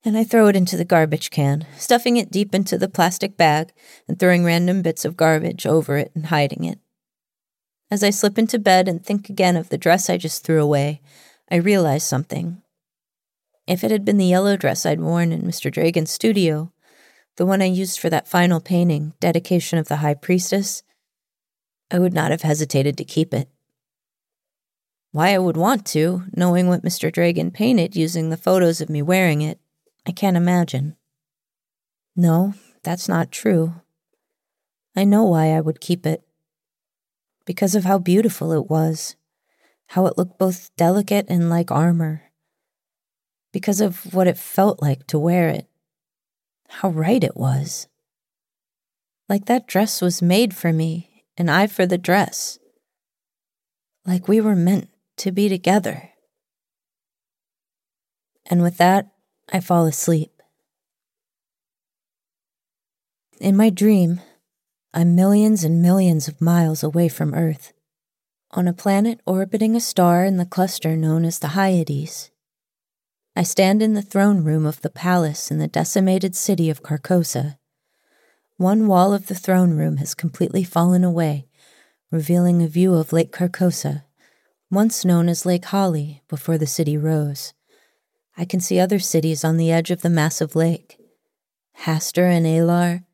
and 0.04 0.16
I 0.16 0.22
throw 0.22 0.46
it 0.46 0.54
into 0.54 0.76
the 0.76 0.84
garbage 0.84 1.30
can, 1.30 1.66
stuffing 1.76 2.16
it 2.16 2.30
deep 2.30 2.54
into 2.54 2.78
the 2.78 2.88
plastic 2.88 3.36
bag 3.36 3.72
and 4.06 4.16
throwing 4.16 4.44
random 4.44 4.80
bits 4.80 5.04
of 5.04 5.16
garbage 5.16 5.66
over 5.66 5.96
it 5.96 6.12
and 6.14 6.26
hiding 6.26 6.62
it. 6.62 6.78
As 7.90 8.04
I 8.04 8.10
slip 8.10 8.38
into 8.38 8.60
bed 8.60 8.86
and 8.86 9.04
think 9.04 9.28
again 9.28 9.56
of 9.56 9.68
the 9.68 9.76
dress 9.76 10.08
I 10.08 10.16
just 10.16 10.44
threw 10.44 10.62
away, 10.62 11.00
I 11.50 11.56
realize 11.56 12.04
something. 12.04 12.62
If 13.66 13.82
it 13.82 13.90
had 13.90 14.04
been 14.04 14.16
the 14.16 14.26
yellow 14.26 14.56
dress 14.56 14.86
I'd 14.86 15.00
worn 15.00 15.32
in 15.32 15.42
Mr. 15.42 15.72
Dragon's 15.72 16.12
studio, 16.12 16.72
the 17.36 17.46
one 17.46 17.60
I 17.60 17.66
used 17.66 17.98
for 17.98 18.10
that 18.10 18.28
final 18.28 18.60
painting, 18.60 19.12
Dedication 19.20 19.78
of 19.78 19.88
the 19.88 19.96
High 19.96 20.14
Priestess, 20.14 20.82
I 21.90 21.98
would 21.98 22.14
not 22.14 22.30
have 22.30 22.42
hesitated 22.42 22.96
to 22.98 23.04
keep 23.04 23.32
it. 23.34 23.48
Why 25.12 25.34
I 25.34 25.38
would 25.38 25.56
want 25.56 25.86
to, 25.86 26.24
knowing 26.34 26.68
what 26.68 26.82
Mr. 26.82 27.12
Dragon 27.12 27.50
painted 27.50 27.96
using 27.96 28.30
the 28.30 28.36
photos 28.36 28.80
of 28.80 28.90
me 28.90 29.02
wearing 29.02 29.42
it, 29.42 29.60
I 30.06 30.12
can't 30.12 30.36
imagine. 30.36 30.96
No, 32.14 32.54
that's 32.82 33.08
not 33.08 33.30
true. 33.30 33.74
I 34.94 35.04
know 35.04 35.24
why 35.24 35.50
I 35.50 35.60
would 35.60 35.80
keep 35.80 36.06
it. 36.06 36.22
Because 37.44 37.74
of 37.74 37.84
how 37.84 37.98
beautiful 37.98 38.52
it 38.52 38.68
was, 38.70 39.16
how 39.88 40.06
it 40.06 40.16
looked 40.16 40.38
both 40.38 40.74
delicate 40.76 41.26
and 41.28 41.50
like 41.50 41.70
armor. 41.70 42.22
Because 43.52 43.80
of 43.80 44.12
what 44.14 44.26
it 44.26 44.38
felt 44.38 44.82
like 44.82 45.06
to 45.08 45.18
wear 45.18 45.48
it, 45.48 45.68
how 46.68 46.90
right 46.90 47.22
it 47.22 47.36
was. 47.36 47.88
Like 49.28 49.46
that 49.46 49.66
dress 49.66 50.00
was 50.00 50.22
made 50.22 50.54
for 50.54 50.72
me, 50.72 51.24
and 51.36 51.50
I 51.50 51.66
for 51.66 51.86
the 51.86 51.98
dress. 51.98 52.58
Like 54.04 54.28
we 54.28 54.40
were 54.40 54.56
meant 54.56 54.88
to 55.18 55.32
be 55.32 55.48
together. 55.48 56.10
And 58.48 58.62
with 58.62 58.78
that, 58.78 59.08
I 59.52 59.60
fall 59.60 59.86
asleep. 59.86 60.30
In 63.40 63.56
my 63.56 63.70
dream, 63.70 64.20
I'm 64.94 65.14
millions 65.14 65.64
and 65.64 65.82
millions 65.82 66.28
of 66.28 66.40
miles 66.40 66.82
away 66.82 67.08
from 67.08 67.34
Earth, 67.34 67.72
on 68.52 68.68
a 68.68 68.72
planet 68.72 69.20
orbiting 69.26 69.76
a 69.76 69.80
star 69.80 70.24
in 70.24 70.36
the 70.36 70.46
cluster 70.46 70.96
known 70.96 71.24
as 71.24 71.40
the 71.40 71.48
Hyades. 71.48 72.30
I 73.38 73.42
stand 73.42 73.82
in 73.82 73.92
the 73.92 74.00
throne 74.00 74.44
room 74.44 74.64
of 74.64 74.80
the 74.80 74.88
palace 74.88 75.50
in 75.50 75.58
the 75.58 75.68
decimated 75.68 76.34
city 76.34 76.70
of 76.70 76.82
Carcosa. 76.82 77.58
One 78.56 78.88
wall 78.88 79.12
of 79.12 79.26
the 79.26 79.34
throne 79.34 79.76
room 79.76 79.98
has 79.98 80.14
completely 80.14 80.64
fallen 80.64 81.04
away, 81.04 81.46
revealing 82.10 82.62
a 82.62 82.66
view 82.66 82.94
of 82.94 83.12
Lake 83.12 83.32
Carcosa, 83.32 84.04
once 84.70 85.04
known 85.04 85.28
as 85.28 85.44
Lake 85.44 85.66
Hali 85.66 86.22
before 86.28 86.56
the 86.56 86.66
city 86.66 86.96
rose. 86.96 87.52
I 88.38 88.46
can 88.46 88.60
see 88.60 88.80
other 88.80 88.98
cities 88.98 89.44
on 89.44 89.58
the 89.58 89.70
edge 89.70 89.90
of 89.90 90.00
the 90.00 90.08
massive 90.08 90.56
lake 90.56 90.98
Hastur 91.80 92.30
and 92.34 92.46
Alar, 92.46 93.04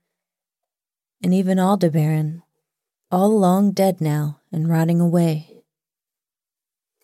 and 1.21 1.35
even 1.35 1.59
Aldebaran, 1.59 2.45
all 3.11 3.37
long 3.37 3.73
dead 3.73 4.01
now 4.01 4.39
and 4.53 4.71
rotting 4.71 5.01
away. 5.01 5.65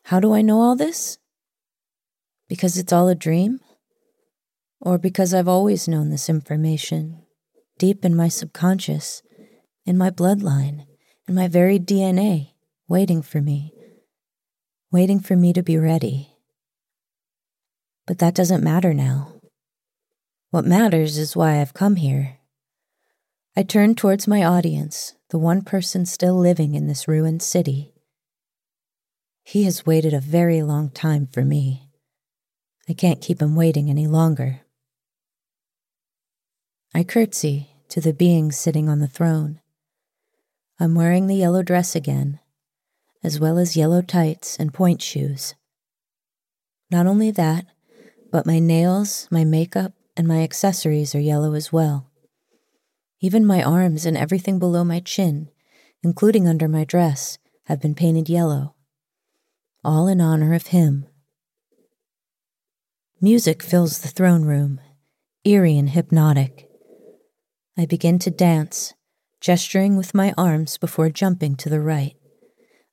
How 0.05 0.21
do 0.21 0.33
I 0.33 0.41
know 0.41 0.61
all 0.61 0.77
this? 0.77 1.19
Because 2.49 2.79
it's 2.79 2.93
all 2.93 3.09
a 3.09 3.15
dream? 3.15 3.61
Or 4.81 4.99
because 4.99 5.35
I've 5.35 5.49
always 5.49 5.89
known 5.89 6.11
this 6.11 6.29
information, 6.29 7.23
deep 7.79 8.05
in 8.05 8.17
my 8.17 8.29
subconscious, 8.29 9.23
in 9.85 9.99
my 9.99 10.11
bloodline, 10.11 10.87
in 11.27 11.35
my 11.35 11.49
very 11.49 11.79
DNA, 11.79 12.53
waiting 12.89 13.23
for 13.23 13.41
me, 13.41 13.73
waiting 14.91 15.21
for 15.21 15.37
me 15.37 15.53
to 15.53 15.63
be 15.63 15.77
ready. 15.77 16.37
But 18.07 18.19
that 18.19 18.35
doesn't 18.35 18.65
matter 18.65 18.95
now. 18.95 19.35
What 20.51 20.65
matters 20.65 21.19
is 21.19 21.37
why 21.37 21.61
I've 21.61 21.75
come 21.75 21.97
here. 21.97 22.39
I 23.55 23.63
turn 23.63 23.95
towards 23.95 24.27
my 24.27 24.45
audience, 24.45 25.15
the 25.31 25.39
one 25.39 25.63
person 25.63 26.07
still 26.07 26.37
living 26.39 26.75
in 26.75 26.87
this 26.87 27.07
ruined 27.09 27.43
city. 27.43 27.93
He 29.43 29.65
has 29.65 29.85
waited 29.85 30.15
a 30.15 30.21
very 30.21 30.63
long 30.63 30.91
time 30.91 31.27
for 31.27 31.45
me. 31.45 31.88
I 32.89 32.95
can't 32.95 33.21
keep 33.21 33.43
him 33.43 33.55
waiting 33.55 33.91
any 33.91 34.07
longer. 34.07 34.63
I 36.95 37.05
curtsy 37.05 37.71
to 37.91 38.01
the 38.01 38.15
being 38.15 38.51
sitting 38.51 38.89
on 38.89 39.01
the 39.01 39.07
throne. 39.07 39.61
I'm 40.81 40.95
wearing 40.95 41.27
the 41.27 41.37
yellow 41.37 41.63
dress 41.63 41.95
again, 41.95 42.41
as 43.23 43.39
well 43.39 43.59
as 43.59 43.77
yellow 43.77 44.01
tights 44.01 44.57
and 44.59 44.73
pointe 44.73 45.03
shoes. 45.03 45.55
Not 46.91 47.07
only 47.07 47.31
that, 47.33 47.67
but 48.31 48.47
my 48.47 48.59
nails, 48.59 49.29
my 49.31 49.45
makeup, 49.45 49.93
and 50.17 50.27
my 50.27 50.43
accessories 50.43 51.15
are 51.15 51.21
yellow 51.21 51.55
as 51.55 51.73
well. 51.73 52.11
Even 53.21 53.45
my 53.45 53.63
arms 53.63 54.07
and 54.07 54.17
everything 54.17 54.59
below 54.59 54.85
my 54.85 55.01
chin, 55.01 55.51
including 56.03 56.49
under 56.49 56.69
my 56.69 56.85
dress, 56.85 57.39
have 57.65 57.81
been 57.81 57.95
painted 57.95 58.29
yellow. 58.29 58.75
All 59.85 60.09
in 60.09 60.21
honor 60.21 60.55
of 60.55 60.69
him. 60.69 61.07
Music 63.21 63.63
fills 63.63 63.99
the 63.99 64.09
throne 64.09 64.45
room, 64.45 64.81
eerie 65.45 65.79
and 65.79 65.91
hypnotic. 65.91 66.69
I 67.77 67.87
begin 67.87 68.19
to 68.21 68.31
dance, 68.31 68.95
gesturing 69.41 69.97
with 69.97 70.15
my 70.15 70.33
arms 70.39 70.79
before 70.79 71.11
jumping 71.11 71.57
to 71.57 71.69
the 71.69 71.81
right. 71.81 72.17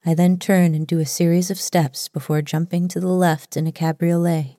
I 0.05 0.13
then 0.13 0.37
turn 0.37 0.75
and 0.75 0.85
do 0.85 0.99
a 0.99 1.05
series 1.05 1.49
of 1.49 1.59
steps 1.59 2.07
before 2.07 2.41
jumping 2.41 2.87
to 2.89 2.99
the 2.99 3.07
left 3.07 3.55
in 3.57 3.67
a 3.67 3.71
cabriolet 3.71 4.57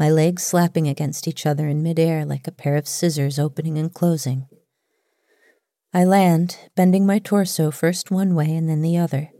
my 0.00 0.08
legs 0.08 0.42
slapping 0.42 0.88
against 0.88 1.28
each 1.28 1.44
other 1.44 1.68
in 1.68 1.82
midair 1.82 2.24
like 2.24 2.48
a 2.48 2.52
pair 2.52 2.74
of 2.76 2.88
scissors 2.88 3.38
opening 3.38 3.76
and 3.76 3.92
closing. 3.92 4.48
I 5.92 6.04
land, 6.04 6.56
bending 6.74 7.04
my 7.04 7.18
torso 7.18 7.70
first 7.70 8.10
one 8.10 8.34
way 8.34 8.56
and 8.56 8.66
then 8.66 8.80
the 8.80 8.96
other. 8.96 9.30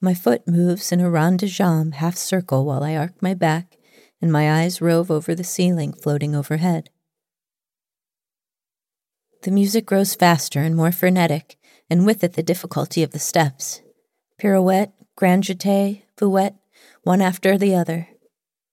My 0.00 0.14
foot 0.14 0.48
moves 0.48 0.92
in 0.92 1.00
a 1.00 1.10
rond 1.10 1.40
de 1.40 1.46
jambe 1.46 1.94
half 1.94 2.16
circle 2.16 2.64
while 2.64 2.82
I 2.82 2.96
arc 2.96 3.20
my 3.20 3.34
back 3.34 3.76
and 4.22 4.32
my 4.32 4.62
eyes 4.62 4.80
rove 4.80 5.10
over 5.10 5.34
the 5.34 5.44
ceiling 5.44 5.92
floating 5.92 6.34
overhead. 6.34 6.90
The 9.42 9.50
music 9.50 9.86
grows 9.86 10.14
faster 10.14 10.60
and 10.60 10.76
more 10.76 10.92
frenetic, 10.92 11.56
and 11.88 12.04
with 12.04 12.22
it 12.22 12.34
the 12.34 12.42
difficulty 12.42 13.02
of 13.02 13.12
the 13.12 13.18
steps. 13.18 13.80
Pirouette, 14.38 14.92
grand 15.16 15.44
jeté, 15.44 16.02
fouette, 16.16 16.56
one 17.04 17.22
after 17.22 17.56
the 17.56 17.74
other. 17.74 18.08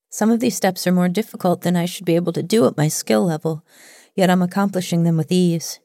Some 0.09 0.30
of 0.30 0.41
these 0.41 0.57
steps 0.57 0.86
are 0.86 0.91
more 0.91 1.07
difficult 1.07 1.61
than 1.61 1.78
I 1.78 1.86
should 1.86 2.05
be 2.05 2.15
able 2.15 2.34
to 2.34 2.43
do 2.43 2.65
at 2.67 2.78
my 2.78 2.89
skill 2.89 3.25
level, 3.25 3.65
yet 4.15 4.30
I'm 4.30 4.41
accomplishing 4.41 5.03
them 5.03 5.15
with 5.15 5.32
ease. 5.32 5.80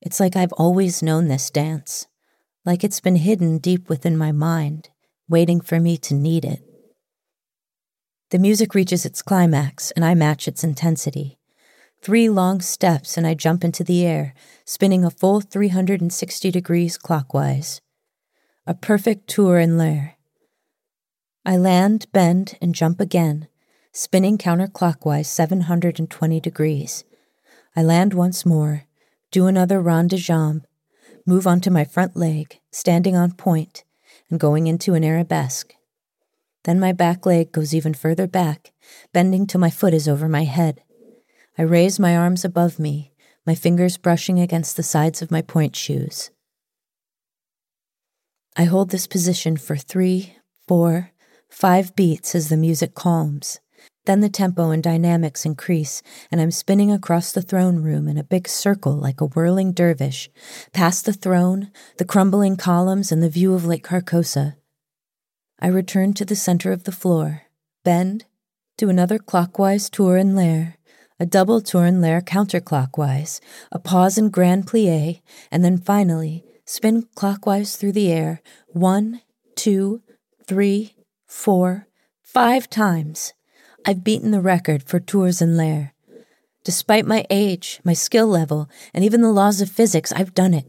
It's 0.00 0.18
like 0.18 0.34
I've 0.34 0.52
always 0.52 1.02
known 1.02 1.28
this 1.28 1.50
dance, 1.50 2.08
like 2.66 2.82
it's 2.82 3.00
been 3.00 3.16
hidden 3.16 3.58
deep 3.58 3.88
within 3.88 4.18
my 4.18 4.32
mind, 4.32 4.90
waiting 5.28 5.60
for 5.60 5.78
me 5.78 5.96
to 5.96 6.14
need 6.14 6.44
it. 6.44 6.62
The 8.30 8.40
music 8.40 8.74
reaches 8.74 9.06
its 9.06 9.22
climax, 9.22 9.92
and 9.92 10.04
I 10.04 10.14
match 10.14 10.48
its 10.48 10.64
intensity. 10.64 11.38
Three 12.02 12.28
long 12.28 12.60
steps, 12.60 13.16
and 13.16 13.24
I 13.24 13.34
jump 13.34 13.62
into 13.62 13.84
the 13.84 14.04
air, 14.04 14.34
spinning 14.64 15.04
a 15.04 15.10
full 15.10 15.40
360 15.40 16.50
degrees 16.50 16.98
clockwise. 16.98 17.80
A 18.66 18.74
perfect 18.74 19.28
tour 19.28 19.60
in 19.60 19.78
l'air. 19.78 20.16
I 21.44 21.56
land, 21.56 22.06
bend, 22.12 22.58
and 22.60 22.74
jump 22.74 23.00
again, 23.00 23.46
spinning 23.92 24.38
counterclockwise 24.38 25.26
720 25.26 26.40
degrees. 26.40 27.04
I 27.76 27.84
land 27.84 28.12
once 28.12 28.44
more, 28.44 28.86
do 29.30 29.46
another 29.46 29.80
rond 29.80 30.10
de 30.10 30.16
jambe, 30.16 30.64
move 31.26 31.46
onto 31.46 31.70
my 31.70 31.84
front 31.84 32.16
leg, 32.16 32.60
standing 32.70 33.16
on 33.16 33.32
pointe, 33.32 33.84
and 34.30 34.40
going 34.40 34.66
into 34.66 34.94
an 34.94 35.04
arabesque. 35.04 35.74
Then 36.64 36.80
my 36.80 36.92
back 36.92 37.26
leg 37.26 37.52
goes 37.52 37.74
even 37.74 37.94
further 37.94 38.26
back, 38.26 38.72
bending 39.12 39.46
till 39.46 39.60
my 39.60 39.70
foot 39.70 39.92
is 39.92 40.08
over 40.08 40.28
my 40.28 40.44
head. 40.44 40.82
I 41.58 41.62
raise 41.62 41.98
my 41.98 42.16
arms 42.16 42.44
above 42.44 42.78
me, 42.78 43.12
my 43.44 43.54
fingers 43.54 43.96
brushing 43.96 44.40
against 44.40 44.76
the 44.76 44.82
sides 44.82 45.22
of 45.22 45.30
my 45.30 45.42
pointe 45.42 45.76
shoes. 45.76 46.30
I 48.56 48.64
hold 48.64 48.90
this 48.90 49.06
position 49.06 49.56
for 49.56 49.76
three, 49.76 50.36
four, 50.66 51.12
five 51.48 51.94
beats 51.94 52.34
as 52.34 52.48
the 52.48 52.56
music 52.56 52.94
calms. 52.94 53.60
Then 54.06 54.20
the 54.20 54.28
tempo 54.28 54.70
and 54.70 54.82
dynamics 54.82 55.44
increase, 55.44 56.02
and 56.30 56.40
I'm 56.40 56.52
spinning 56.52 56.92
across 56.92 57.32
the 57.32 57.42
throne 57.42 57.82
room 57.82 58.06
in 58.06 58.16
a 58.16 58.24
big 58.24 58.46
circle 58.46 58.94
like 58.94 59.20
a 59.20 59.26
whirling 59.26 59.72
dervish, 59.72 60.30
past 60.72 61.04
the 61.04 61.12
throne, 61.12 61.72
the 61.98 62.04
crumbling 62.04 62.56
columns, 62.56 63.10
and 63.10 63.22
the 63.22 63.28
view 63.28 63.52
of 63.54 63.66
Lake 63.66 63.84
Carcosa. 63.84 64.54
I 65.58 65.66
return 65.66 66.12
to 66.14 66.24
the 66.24 66.36
center 66.36 66.70
of 66.70 66.84
the 66.84 66.92
floor, 66.92 67.42
bend, 67.84 68.26
do 68.76 68.88
another 68.88 69.18
clockwise 69.18 69.90
tour 69.90 70.16
in 70.16 70.36
l'air, 70.36 70.76
a 71.18 71.26
double 71.26 71.60
tour 71.60 71.86
in 71.86 72.00
l'air 72.00 72.20
counterclockwise, 72.20 73.40
a 73.72 73.78
pause 73.78 74.18
in 74.18 74.28
grand 74.28 74.66
plie, 74.66 75.22
and 75.50 75.64
then 75.64 75.78
finally 75.78 76.44
spin 76.66 77.08
clockwise 77.14 77.76
through 77.76 77.92
the 77.92 78.12
air 78.12 78.42
one, 78.68 79.22
two, 79.54 80.02
three, 80.46 80.94
four, 81.26 81.88
five 82.22 82.68
times. 82.68 83.32
I've 83.88 84.02
beaten 84.02 84.32
the 84.32 84.40
record 84.40 84.82
for 84.82 84.98
tours 84.98 85.40
in 85.40 85.56
l'air. 85.56 85.94
Despite 86.64 87.06
my 87.06 87.24
age, 87.30 87.80
my 87.84 87.92
skill 87.92 88.26
level, 88.26 88.68
and 88.92 89.04
even 89.04 89.22
the 89.22 89.30
laws 89.30 89.60
of 89.60 89.70
physics, 89.70 90.12
I've 90.12 90.34
done 90.34 90.54
it. 90.54 90.66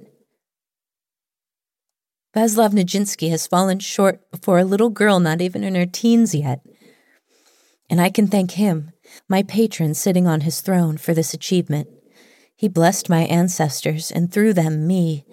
Vaslav 2.35 2.73
Nijinsky 2.73 3.31
has 3.31 3.47
fallen 3.47 3.79
short 3.79 4.29
before 4.29 4.59
a 4.59 4.63
little 4.63 4.91
girl 4.91 5.19
not 5.19 5.41
even 5.41 5.63
in 5.63 5.73
her 5.73 5.87
teens 5.87 6.35
yet. 6.35 6.61
And 7.89 7.99
I 7.99 8.11
can 8.11 8.27
thank 8.27 8.51
him, 8.51 8.91
my 9.27 9.41
patron 9.41 9.95
sitting 9.95 10.27
on 10.27 10.41
his 10.41 10.61
throne, 10.61 10.97
for 10.97 11.15
this 11.15 11.33
achievement. 11.33 11.87
He 12.55 12.67
blessed 12.67 13.09
my 13.09 13.21
ancestors, 13.21 14.11
and 14.11 14.31
through 14.31 14.53
them, 14.53 14.85
me. 14.85 15.25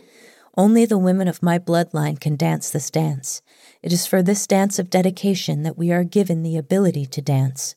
Only 0.57 0.87
the 0.87 0.97
women 0.97 1.29
of 1.29 1.43
my 1.43 1.59
bloodline 1.59 2.19
can 2.19 2.37
dance 2.37 2.71
this 2.71 2.91
dance, 2.91 3.43
it 3.85 3.93
is 3.93 4.07
for 4.07 4.23
this 4.23 4.47
dance 4.47 4.79
of 4.79 4.89
dedication 4.89 5.63
that 5.63 5.77
we 5.77 5.93
are 5.93 6.05
given 6.05 6.43
the 6.43 6.57
ability 6.57 7.05
to 7.05 7.21
dance. 7.21 7.75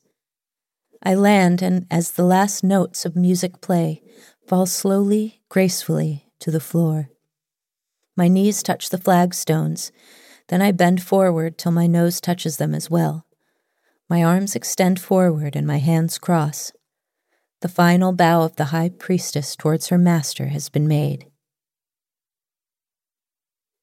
I 1.03 1.13
land, 1.15 1.61
and 1.61 1.85
as 1.91 2.11
the 2.11 2.23
last 2.23 2.63
notes 2.63 3.05
of 3.05 3.17
music 3.17 3.59
play, 3.59 4.01
fall 4.47 4.65
slowly, 4.65 5.41
gracefully 5.49 6.31
to 6.39 6.49
the 6.49 6.61
floor. 6.61 7.09
My 8.15 8.29
knees 8.29 8.63
touch 8.63 8.89
the 8.89 8.97
flagstones, 8.97 9.91
then 10.47 10.61
I 10.61 10.71
bend 10.71 11.03
forward 11.03 11.57
till 11.57 11.73
my 11.73 11.87
nose 11.87 12.21
touches 12.21 12.55
them 12.55 12.73
as 12.73 12.89
well. 12.89 13.25
My 14.09 14.23
arms 14.23 14.55
extend 14.55 15.01
forward 15.01 15.57
and 15.57 15.67
my 15.67 15.79
hands 15.79 16.17
cross. 16.17 16.71
The 17.59 17.67
final 17.67 18.13
bow 18.13 18.43
of 18.43 18.55
the 18.55 18.71
high 18.71 18.91
priestess 18.97 19.57
towards 19.57 19.89
her 19.89 19.97
master 19.97 20.47
has 20.47 20.69
been 20.69 20.87
made. 20.87 21.25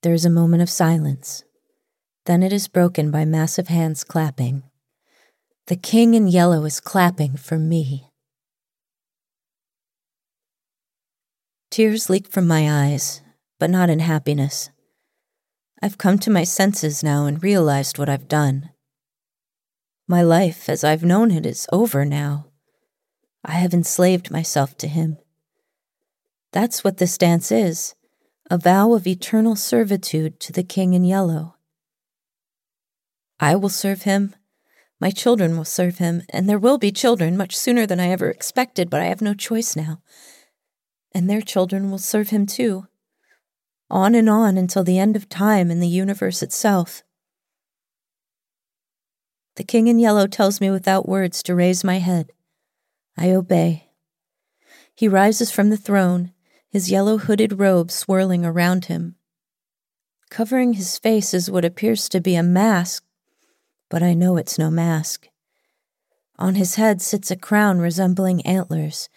There 0.01 0.15
is 0.15 0.25
a 0.25 0.31
moment 0.31 0.63
of 0.63 0.71
silence. 0.71 1.45
Then 2.27 2.43
it 2.43 2.53
is 2.53 2.69
broken 2.69 3.11
by 3.11 3.25
massive 3.25 3.69
hands 3.69 4.05
clapping. 4.05 4.63
The 5.67 5.77
king 5.77 6.15
in 6.15 6.27
yellow 6.27 6.65
is 6.65 6.81
clapping 6.81 7.37
for 7.37 7.59
me. 7.59 8.11
Tears 11.71 12.09
leak 12.09 12.29
from 12.29 12.47
my 12.47 12.87
eyes, 12.87 13.21
but 13.59 13.71
not 13.71 13.91
in 13.91 13.99
happiness. 13.99 14.71
I've 15.83 15.99
come 15.99 16.19
to 16.21 16.31
my 16.31 16.45
senses 16.45 17.03
now 17.03 17.27
and 17.27 17.43
realized 17.43 17.99
what 17.99 18.09
I've 18.09 18.29
done. 18.29 18.71
My 20.07 20.23
life, 20.23 20.69
as 20.69 20.85
I've 20.85 21.05
known 21.05 21.31
it, 21.31 21.45
is 21.45 21.67
over 21.73 22.05
now. 22.05 22.47
I 23.45 23.53
have 23.53 23.75
enslaved 23.75 24.31
myself 24.31 24.77
to 24.79 24.89
him. 24.89 25.19
That's 26.53 26.85
what 26.85 26.99
this 26.99 27.19
dance 27.19 27.51
is 27.51 27.95
a 28.51 28.59
vow 28.59 28.93
of 28.93 29.07
eternal 29.07 29.57
servitude 29.57 30.39
to 30.39 30.53
the 30.53 30.63
king 30.63 30.93
in 30.93 31.03
yellow. 31.03 31.54
I 33.45 33.57
will 33.57 33.69
serve 33.69 34.05
him. 34.05 34.35
My 34.99 35.11
children 35.11 35.55
will 35.59 35.67
serve 35.67 35.99
him, 35.99 36.23
and 36.31 36.49
there 36.49 36.59
will 36.59 36.79
be 36.79 36.91
children 36.91 37.37
much 37.37 37.55
sooner 37.55 37.85
than 37.85 38.01
I 38.01 38.09
ever 38.09 38.31
expected, 38.31 38.89
but 38.89 39.03
I 39.03 39.05
have 39.05 39.21
no 39.21 39.35
choice 39.35 39.77
now. 39.77 40.01
And 41.13 41.29
their 41.29 41.43
children 41.43 41.91
will 41.91 41.99
serve 41.99 42.31
him 42.31 42.47
too. 42.47 42.87
On 43.91 44.15
and 44.15 44.31
on 44.31 44.57
until 44.57 44.83
the 44.83 44.99
end 44.99 45.15
of 45.15 45.29
time 45.29 45.71
and 45.71 45.83
the 45.83 45.87
universe 45.87 46.43
itself. 46.43 47.03
The 49.57 49.65
king 49.65 49.89
in 49.89 49.99
yellow 49.99 50.27
tells 50.27 50.59
me 50.59 50.71
without 50.71 51.07
words 51.07 51.43
to 51.43 51.55
raise 51.55 51.85
my 51.85 51.99
head. 51.99 52.33
I 53.15 53.31
obey. 53.33 53.91
He 54.95 55.07
rises 55.07 55.51
from 55.51 55.69
the 55.69 55.77
throne, 55.77 56.33
his 56.71 56.91
yellow 56.91 57.19
hooded 57.19 57.59
robe 57.59 57.91
swirling 57.91 58.47
around 58.47 58.87
him. 58.87 59.17
Covering 60.31 60.73
his 60.73 60.99
face 60.99 61.35
is 61.35 61.51
what 61.51 61.67
appears 61.67 62.09
to 62.09 62.23
be 62.23 62.37
a 62.37 62.43
mask, 62.43 63.04
but 63.95 64.03
I 64.03 64.13
know 64.13 64.37
it's 64.37 64.59
no 64.59 64.73
mask. 64.73 65.29
On 66.37 66.57
his 66.57 66.75
head 66.75 67.01
sits 67.01 67.31
a 67.31 67.37
crown 67.37 67.79
resembling 67.79 68.45
antlers, 68.45 69.09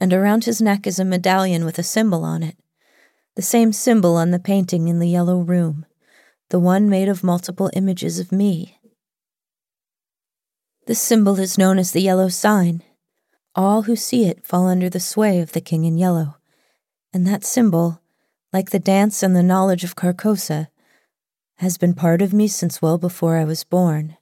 and 0.00 0.12
around 0.12 0.44
his 0.44 0.62
neck 0.62 0.86
is 0.86 1.00
a 1.00 1.04
medallion 1.04 1.64
with 1.64 1.80
a 1.80 1.82
symbol 1.82 2.22
on 2.22 2.44
it, 2.44 2.56
the 3.34 3.42
same 3.42 3.72
symbol 3.72 4.14
on 4.14 4.30
the 4.30 4.38
painting 4.38 4.86
in 4.86 5.00
the 5.00 5.08
yellow 5.08 5.40
room, 5.40 5.84
the 6.50 6.60
one 6.60 6.88
made 6.88 7.08
of 7.08 7.24
multiple 7.24 7.72
images 7.72 8.20
of 8.20 8.30
me. 8.30 8.78
This 10.86 11.00
symbol 11.00 11.40
is 11.40 11.58
known 11.58 11.76
as 11.76 11.90
the 11.90 12.00
yellow 12.00 12.28
sign. 12.28 12.84
All 13.56 13.82
who 13.82 13.96
see 13.96 14.26
it 14.26 14.46
fall 14.46 14.68
under 14.68 14.88
the 14.88 15.00
sway 15.00 15.40
of 15.40 15.50
the 15.50 15.60
king 15.60 15.84
in 15.84 15.98
yellow, 15.98 16.36
and 17.12 17.26
that 17.26 17.42
symbol, 17.42 18.00
like 18.52 18.70
the 18.70 18.78
dance 18.78 19.24
and 19.24 19.34
the 19.34 19.42
knowledge 19.42 19.82
of 19.82 19.96
Carcosa, 19.96 20.68
has 21.56 21.76
been 21.76 21.94
part 21.94 22.22
of 22.22 22.32
me 22.32 22.46
since 22.46 22.80
well 22.80 22.96
before 22.96 23.36
I 23.36 23.42
was 23.42 23.64
born. 23.64 24.16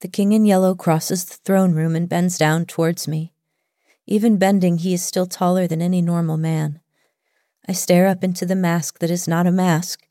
The 0.00 0.08
king 0.08 0.32
in 0.32 0.46
yellow 0.46 0.74
crosses 0.74 1.24
the 1.24 1.36
throne 1.44 1.72
room 1.72 1.94
and 1.94 2.08
bends 2.08 2.38
down 2.38 2.64
towards 2.64 3.06
me. 3.06 3.32
Even 4.06 4.38
bending, 4.38 4.78
he 4.78 4.94
is 4.94 5.02
still 5.02 5.26
taller 5.26 5.66
than 5.66 5.82
any 5.82 6.00
normal 6.00 6.36
man. 6.36 6.80
I 7.68 7.72
stare 7.72 8.06
up 8.06 8.24
into 8.24 8.46
the 8.46 8.56
mask 8.56 8.98
that 9.00 9.10
is 9.10 9.28
not 9.28 9.46
a 9.46 9.52
mask, 9.52 10.06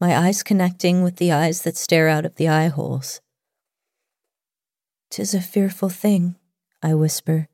my 0.00 0.16
eyes 0.16 0.42
connecting 0.42 1.02
with 1.02 1.16
the 1.16 1.32
eyes 1.32 1.62
that 1.62 1.76
stare 1.76 2.08
out 2.08 2.24
of 2.24 2.36
the 2.36 2.48
eye 2.48 2.68
holes. 2.68 3.20
Tis 5.10 5.34
a 5.34 5.40
fearful 5.40 5.90
thing, 5.90 6.36
I 6.82 6.94
whisper, 6.94 7.48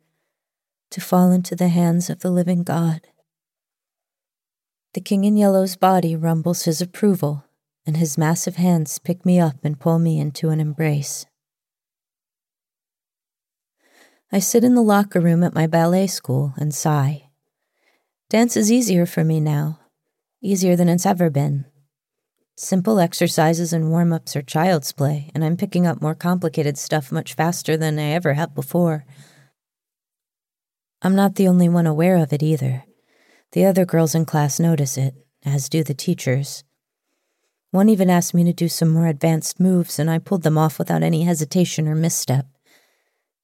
to 0.90 1.00
fall 1.00 1.32
into 1.32 1.56
the 1.56 1.68
hands 1.68 2.08
of 2.08 2.20
the 2.20 2.30
living 2.30 2.62
God. 2.62 3.08
The 4.94 5.00
king 5.00 5.24
in 5.24 5.36
yellow's 5.36 5.76
body 5.76 6.14
rumbles 6.14 6.64
his 6.64 6.80
approval, 6.80 7.44
and 7.84 7.96
his 7.96 8.16
massive 8.16 8.56
hands 8.56 8.98
pick 8.98 9.26
me 9.26 9.40
up 9.40 9.64
and 9.64 9.80
pull 9.80 9.98
me 9.98 10.20
into 10.20 10.50
an 10.50 10.60
embrace. 10.60 11.26
I 14.34 14.38
sit 14.38 14.64
in 14.64 14.74
the 14.74 14.82
locker 14.82 15.20
room 15.20 15.44
at 15.44 15.54
my 15.54 15.66
ballet 15.66 16.06
school 16.06 16.54
and 16.56 16.74
sigh. 16.74 17.28
Dance 18.30 18.56
is 18.56 18.72
easier 18.72 19.04
for 19.04 19.24
me 19.24 19.40
now, 19.40 19.78
easier 20.40 20.74
than 20.74 20.88
it's 20.88 21.04
ever 21.04 21.28
been. 21.28 21.66
Simple 22.56 22.98
exercises 22.98 23.74
and 23.74 23.90
warm 23.90 24.10
ups 24.10 24.34
are 24.34 24.40
child's 24.40 24.90
play, 24.90 25.30
and 25.34 25.44
I'm 25.44 25.58
picking 25.58 25.86
up 25.86 26.00
more 26.00 26.14
complicated 26.14 26.78
stuff 26.78 27.12
much 27.12 27.34
faster 27.34 27.76
than 27.76 27.98
I 27.98 28.12
ever 28.12 28.32
have 28.32 28.54
before. 28.54 29.04
I'm 31.02 31.14
not 31.14 31.34
the 31.34 31.48
only 31.48 31.68
one 31.68 31.86
aware 31.86 32.16
of 32.16 32.32
it 32.32 32.42
either. 32.42 32.84
The 33.50 33.66
other 33.66 33.84
girls 33.84 34.14
in 34.14 34.24
class 34.24 34.58
notice 34.58 34.96
it, 34.96 35.14
as 35.44 35.68
do 35.68 35.84
the 35.84 35.92
teachers. 35.92 36.64
One 37.70 37.90
even 37.90 38.08
asked 38.08 38.32
me 38.32 38.44
to 38.44 38.52
do 38.54 38.68
some 38.68 38.88
more 38.88 39.08
advanced 39.08 39.60
moves, 39.60 39.98
and 39.98 40.08
I 40.08 40.18
pulled 40.18 40.42
them 40.42 40.56
off 40.56 40.78
without 40.78 41.02
any 41.02 41.24
hesitation 41.24 41.86
or 41.86 41.94
misstep. 41.94 42.46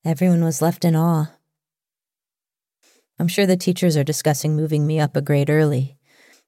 Everyone 0.05 0.45
was 0.45 0.63
left 0.63 0.85
in 0.85 0.95
awe. 0.95 1.33
I'm 3.19 3.29
sure 3.29 3.47
the 3.47 3.57
teachers 3.57 3.97
are 3.97 4.05
discussing 4.05 4.55
moving 4.55 4.87
me 4.87 5.01
up 5.01 5.17
a 5.17 5.21
grade 5.21 5.51
early. 5.51 5.99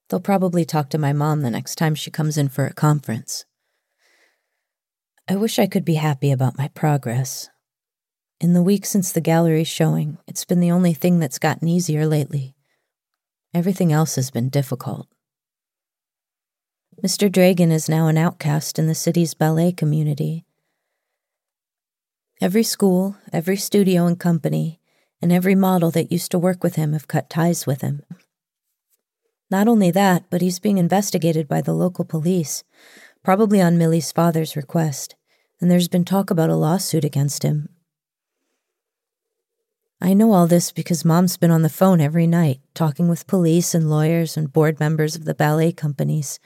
They'll 0.09 0.21
probably 0.21 0.63
talk 0.63 0.89
to 0.89 0.97
my 0.97 1.11
mom 1.11 1.41
the 1.41 1.51
next 1.51 1.75
time 1.75 1.93
she 1.93 2.11
comes 2.11 2.37
in 2.37 2.47
for 2.47 2.65
a 2.65 2.73
conference. 2.73 3.45
I 5.27 5.35
wish 5.35 5.59
I 5.59 5.67
could 5.67 5.85
be 5.85 5.95
happy 5.95 6.31
about 6.31 6.57
my 6.57 6.69
progress. 6.69 7.49
In 8.39 8.53
the 8.53 8.63
week 8.63 8.85
since 8.85 9.11
the 9.11 9.21
gallery 9.21 9.65
showing, 9.65 10.17
it's 10.27 10.45
been 10.45 10.61
the 10.61 10.71
only 10.71 10.93
thing 10.93 11.19
that's 11.19 11.37
gotten 11.37 11.67
easier 11.67 12.07
lately. 12.07 12.55
Everything 13.53 13.91
else 13.91 14.15
has 14.15 14.31
been 14.31 14.49
difficult. 14.49 15.07
Mr. 17.03 17.31
Dragon 17.31 17.71
is 17.71 17.89
now 17.89 18.07
an 18.07 18.17
outcast 18.17 18.79
in 18.79 18.87
the 18.87 18.95
city's 18.95 19.33
ballet 19.33 19.71
community, 19.71 20.45
Every 22.43 22.63
school, 22.63 23.17
every 23.31 23.55
studio 23.55 24.07
and 24.07 24.19
company, 24.19 24.79
and 25.21 25.31
every 25.31 25.53
model 25.53 25.91
that 25.91 26.11
used 26.11 26.31
to 26.31 26.39
work 26.39 26.63
with 26.63 26.73
him 26.73 26.93
have 26.93 27.07
cut 27.07 27.29
ties 27.29 27.67
with 27.67 27.81
him. 27.81 28.01
Not 29.51 29.67
only 29.67 29.91
that, 29.91 30.23
but 30.31 30.41
he's 30.41 30.57
being 30.57 30.79
investigated 30.79 31.47
by 31.47 31.61
the 31.61 31.73
local 31.73 32.03
police, 32.03 32.63
probably 33.23 33.61
on 33.61 33.77
Millie's 33.77 34.11
father's 34.11 34.55
request, 34.55 35.13
and 35.59 35.69
there's 35.69 35.87
been 35.87 36.03
talk 36.03 36.31
about 36.31 36.49
a 36.49 36.55
lawsuit 36.55 37.05
against 37.05 37.43
him. 37.43 37.69
I 40.01 40.15
know 40.15 40.33
all 40.33 40.47
this 40.47 40.71
because 40.71 41.05
Mom's 41.05 41.37
been 41.37 41.51
on 41.51 41.61
the 41.61 41.69
phone 41.69 42.01
every 42.01 42.25
night, 42.25 42.59
talking 42.73 43.07
with 43.07 43.27
police 43.27 43.75
and 43.75 43.87
lawyers 43.87 44.35
and 44.35 44.51
board 44.51 44.79
members 44.79 45.15
of 45.15 45.25
the 45.25 45.35
ballet 45.35 45.73
companies. 45.73 46.39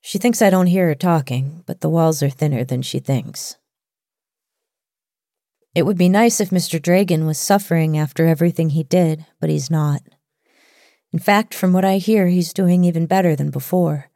She 0.00 0.18
thinks 0.18 0.42
I 0.42 0.50
don't 0.50 0.66
hear 0.66 0.88
her 0.88 0.96
talking, 0.96 1.62
but 1.64 1.80
the 1.80 1.88
walls 1.88 2.24
are 2.24 2.30
thinner 2.30 2.64
than 2.64 2.82
she 2.82 2.98
thinks. 2.98 3.56
It 5.74 5.86
would 5.86 5.98
be 5.98 6.08
nice 6.08 6.40
if 6.40 6.50
Mr. 6.50 6.82
Dragon 6.82 7.26
was 7.26 7.38
suffering 7.38 7.96
after 7.96 8.26
everything 8.26 8.70
he 8.70 8.82
did, 8.82 9.24
but 9.40 9.50
he's 9.50 9.70
not. 9.70 10.02
In 11.12 11.18
fact, 11.18 11.54
from 11.54 11.72
what 11.72 11.84
I 11.84 11.98
hear, 11.98 12.26
he's 12.26 12.52
doing 12.52 12.84
even 12.84 13.06
better 13.06 13.36
than 13.36 13.50
before. 13.50 14.10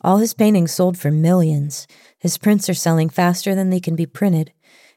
All 0.00 0.18
his 0.18 0.34
paintings 0.34 0.72
sold 0.72 0.98
for 0.98 1.10
millions. 1.10 1.86
His 2.18 2.38
prints 2.38 2.68
are 2.68 2.74
selling 2.74 3.08
faster 3.08 3.54
than 3.54 3.70
they 3.70 3.80
can 3.80 3.96
be 3.96 4.06
printed, 4.06 4.52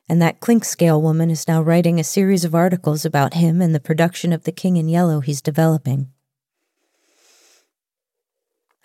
and 0.08 0.22
that 0.22 0.40
Clinkscale 0.40 1.02
woman 1.02 1.30
is 1.30 1.48
now 1.48 1.62
writing 1.62 2.00
a 2.00 2.04
series 2.04 2.46
of 2.46 2.56
articles 2.56 3.06
about 3.06 3.36
him 3.36 3.62
and 3.62 3.74
the 3.74 3.80
production 3.80 4.34
of 4.34 4.44
the 4.44 4.52
King 4.52 4.78
in 4.78 4.88
Yellow 4.88 5.20
he's 5.20 5.42
developing. 5.42 6.12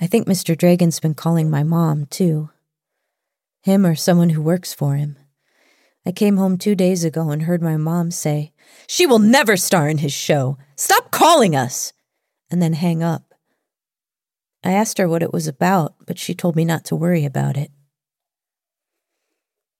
I 0.01 0.07
think 0.07 0.27
Mr. 0.27 0.57
Dragon's 0.57 1.01
been 1.01 1.15
calling 1.15 1.51
my 1.51 1.63
mom, 1.63 2.07
too. 2.07 2.51
Him 3.63 3.85
or 3.85 3.95
someone 3.95 4.31
who 4.31 4.41
works 4.41 4.73
for 4.73 4.97
him. 4.97 5.17
I 6.07 6.13
came 6.13 6.39
home 6.39 6.57
two 6.57 6.75
days 6.75 7.05
ago 7.05 7.31
and 7.31 7.43
heard 7.43 7.63
my 7.63 7.77
mom 7.77 8.11
say, 8.11 8.53
She 8.87 9.07
will 9.07 9.19
never 9.19 9.57
star 9.57 9.89
in 9.89 9.99
his 9.99 10.13
show. 10.13 10.57
Stop 10.77 11.11
calling 11.11 11.55
us! 11.55 11.93
And 12.51 12.63
then 12.63 12.73
hang 12.73 13.03
up. 13.03 13.35
I 14.65 14.73
asked 14.73 14.99
her 14.99 15.09
what 15.09 15.23
it 15.23 15.33
was 15.33 15.47
about, 15.47 15.95
but 16.07 16.19
she 16.19 16.35
told 16.35 16.57
me 16.57 16.65
not 16.65 16.85
to 16.87 16.97
worry 16.97 17.25
about 17.25 17.57
it. 17.57 17.71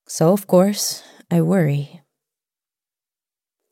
So, 0.07 0.33
of 0.33 0.47
course, 0.47 1.03
I 1.31 1.41
worry. 1.41 2.01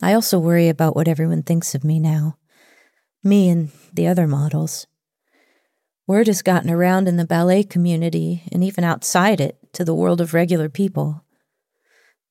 I 0.02 0.14
also 0.14 0.38
worry 0.38 0.68
about 0.68 0.94
what 0.94 1.08
everyone 1.08 1.42
thinks 1.42 1.74
of 1.74 1.84
me 1.84 1.98
now. 1.98 2.38
Me 3.24 3.48
and 3.48 3.70
the 3.92 4.06
other 4.06 4.26
models. 4.26 4.86
Word 6.06 6.28
has 6.28 6.42
gotten 6.42 6.70
around 6.70 7.08
in 7.08 7.16
the 7.16 7.26
ballet 7.26 7.64
community 7.64 8.44
and 8.52 8.64
even 8.64 8.84
outside 8.84 9.40
it 9.40 9.58
to 9.74 9.84
the 9.84 9.94
world 9.94 10.20
of 10.20 10.32
regular 10.32 10.68
people. 10.68 11.24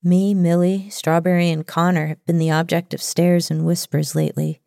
Me, 0.07 0.33
Millie, 0.33 0.89
Strawberry, 0.89 1.49
and 1.49 1.67
Connor 1.67 2.07
have 2.07 2.25
been 2.25 2.37
the 2.37 2.49
object 2.49 2.93
of 2.93 3.01
stares 3.01 3.51
and 3.51 3.65
whispers 3.65 4.15
lately. 4.15 4.61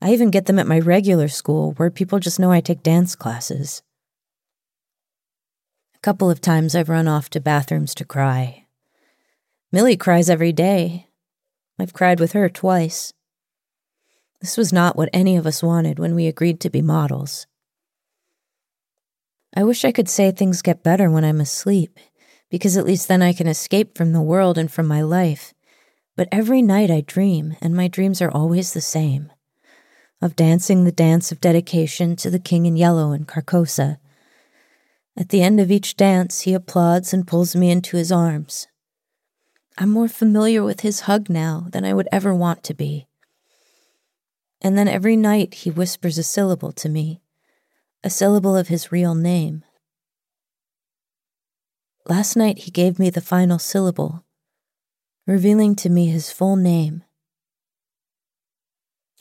I 0.00 0.12
even 0.12 0.30
get 0.30 0.46
them 0.46 0.58
at 0.58 0.66
my 0.66 0.78
regular 0.78 1.28
school, 1.28 1.72
where 1.72 1.90
people 1.90 2.18
just 2.18 2.40
know 2.40 2.50
I 2.50 2.62
take 2.62 2.82
dance 2.82 3.14
classes. 3.14 3.82
A 5.94 5.98
couple 5.98 6.30
of 6.30 6.40
times 6.40 6.74
I've 6.74 6.88
run 6.88 7.06
off 7.06 7.28
to 7.30 7.40
bathrooms 7.40 7.94
to 7.96 8.06
cry. 8.06 8.64
Millie 9.70 9.98
cries 9.98 10.30
every 10.30 10.52
day. 10.52 11.08
I've 11.78 11.92
cried 11.92 12.18
with 12.18 12.32
her 12.32 12.48
twice. 12.48 13.12
This 14.40 14.56
was 14.56 14.72
not 14.72 14.96
what 14.96 15.10
any 15.12 15.36
of 15.36 15.46
us 15.46 15.62
wanted 15.62 15.98
when 15.98 16.14
we 16.14 16.26
agreed 16.26 16.60
to 16.60 16.70
be 16.70 16.80
models. 16.80 17.46
I 19.54 19.64
wish 19.64 19.84
I 19.84 19.92
could 19.92 20.08
say 20.08 20.30
things 20.30 20.62
get 20.62 20.82
better 20.82 21.10
when 21.10 21.24
I'm 21.26 21.42
asleep 21.42 21.98
because 22.50 22.76
at 22.76 22.84
least 22.84 23.08
then 23.08 23.22
I 23.22 23.32
can 23.32 23.46
escape 23.46 23.96
from 23.96 24.12
the 24.12 24.20
world 24.20 24.58
and 24.58 24.70
from 24.70 24.86
my 24.86 25.02
life. 25.02 25.54
But 26.16 26.28
every 26.30 26.60
night 26.60 26.90
I 26.90 27.00
dream, 27.00 27.56
and 27.60 27.74
my 27.74 27.88
dreams 27.88 28.20
are 28.20 28.30
always 28.30 28.72
the 28.72 28.80
same 28.80 29.32
of 30.22 30.36
dancing 30.36 30.84
the 30.84 30.92
dance 30.92 31.32
of 31.32 31.40
dedication 31.40 32.14
to 32.14 32.28
the 32.28 32.38
King 32.38 32.66
in 32.66 32.76
Yellow 32.76 33.12
in 33.12 33.24
Carcosa. 33.24 33.98
At 35.16 35.30
the 35.30 35.42
end 35.42 35.60
of 35.60 35.70
each 35.70 35.96
dance, 35.96 36.42
he 36.42 36.52
applauds 36.54 37.12
and 37.12 37.26
pulls 37.26 37.56
me 37.56 37.70
into 37.70 37.96
his 37.96 38.12
arms. 38.12 38.68
I'm 39.78 39.90
more 39.90 40.08
familiar 40.08 40.62
with 40.62 40.80
his 40.80 41.00
hug 41.00 41.30
now 41.30 41.68
than 41.70 41.84
I 41.84 41.94
would 41.94 42.08
ever 42.12 42.34
want 42.34 42.62
to 42.64 42.74
be. 42.74 43.06
And 44.60 44.76
then 44.76 44.88
every 44.88 45.16
night 45.16 45.54
he 45.54 45.70
whispers 45.70 46.18
a 46.18 46.22
syllable 46.22 46.72
to 46.72 46.88
me, 46.90 47.22
a 48.04 48.10
syllable 48.10 48.56
of 48.56 48.68
his 48.68 48.92
real 48.92 49.14
name. 49.14 49.64
Last 52.08 52.36
night 52.36 52.60
he 52.60 52.70
gave 52.70 52.98
me 52.98 53.10
the 53.10 53.20
final 53.20 53.58
syllable, 53.58 54.24
revealing 55.26 55.76
to 55.76 55.90
me 55.90 56.06
his 56.06 56.32
full 56.32 56.56
name. 56.56 57.04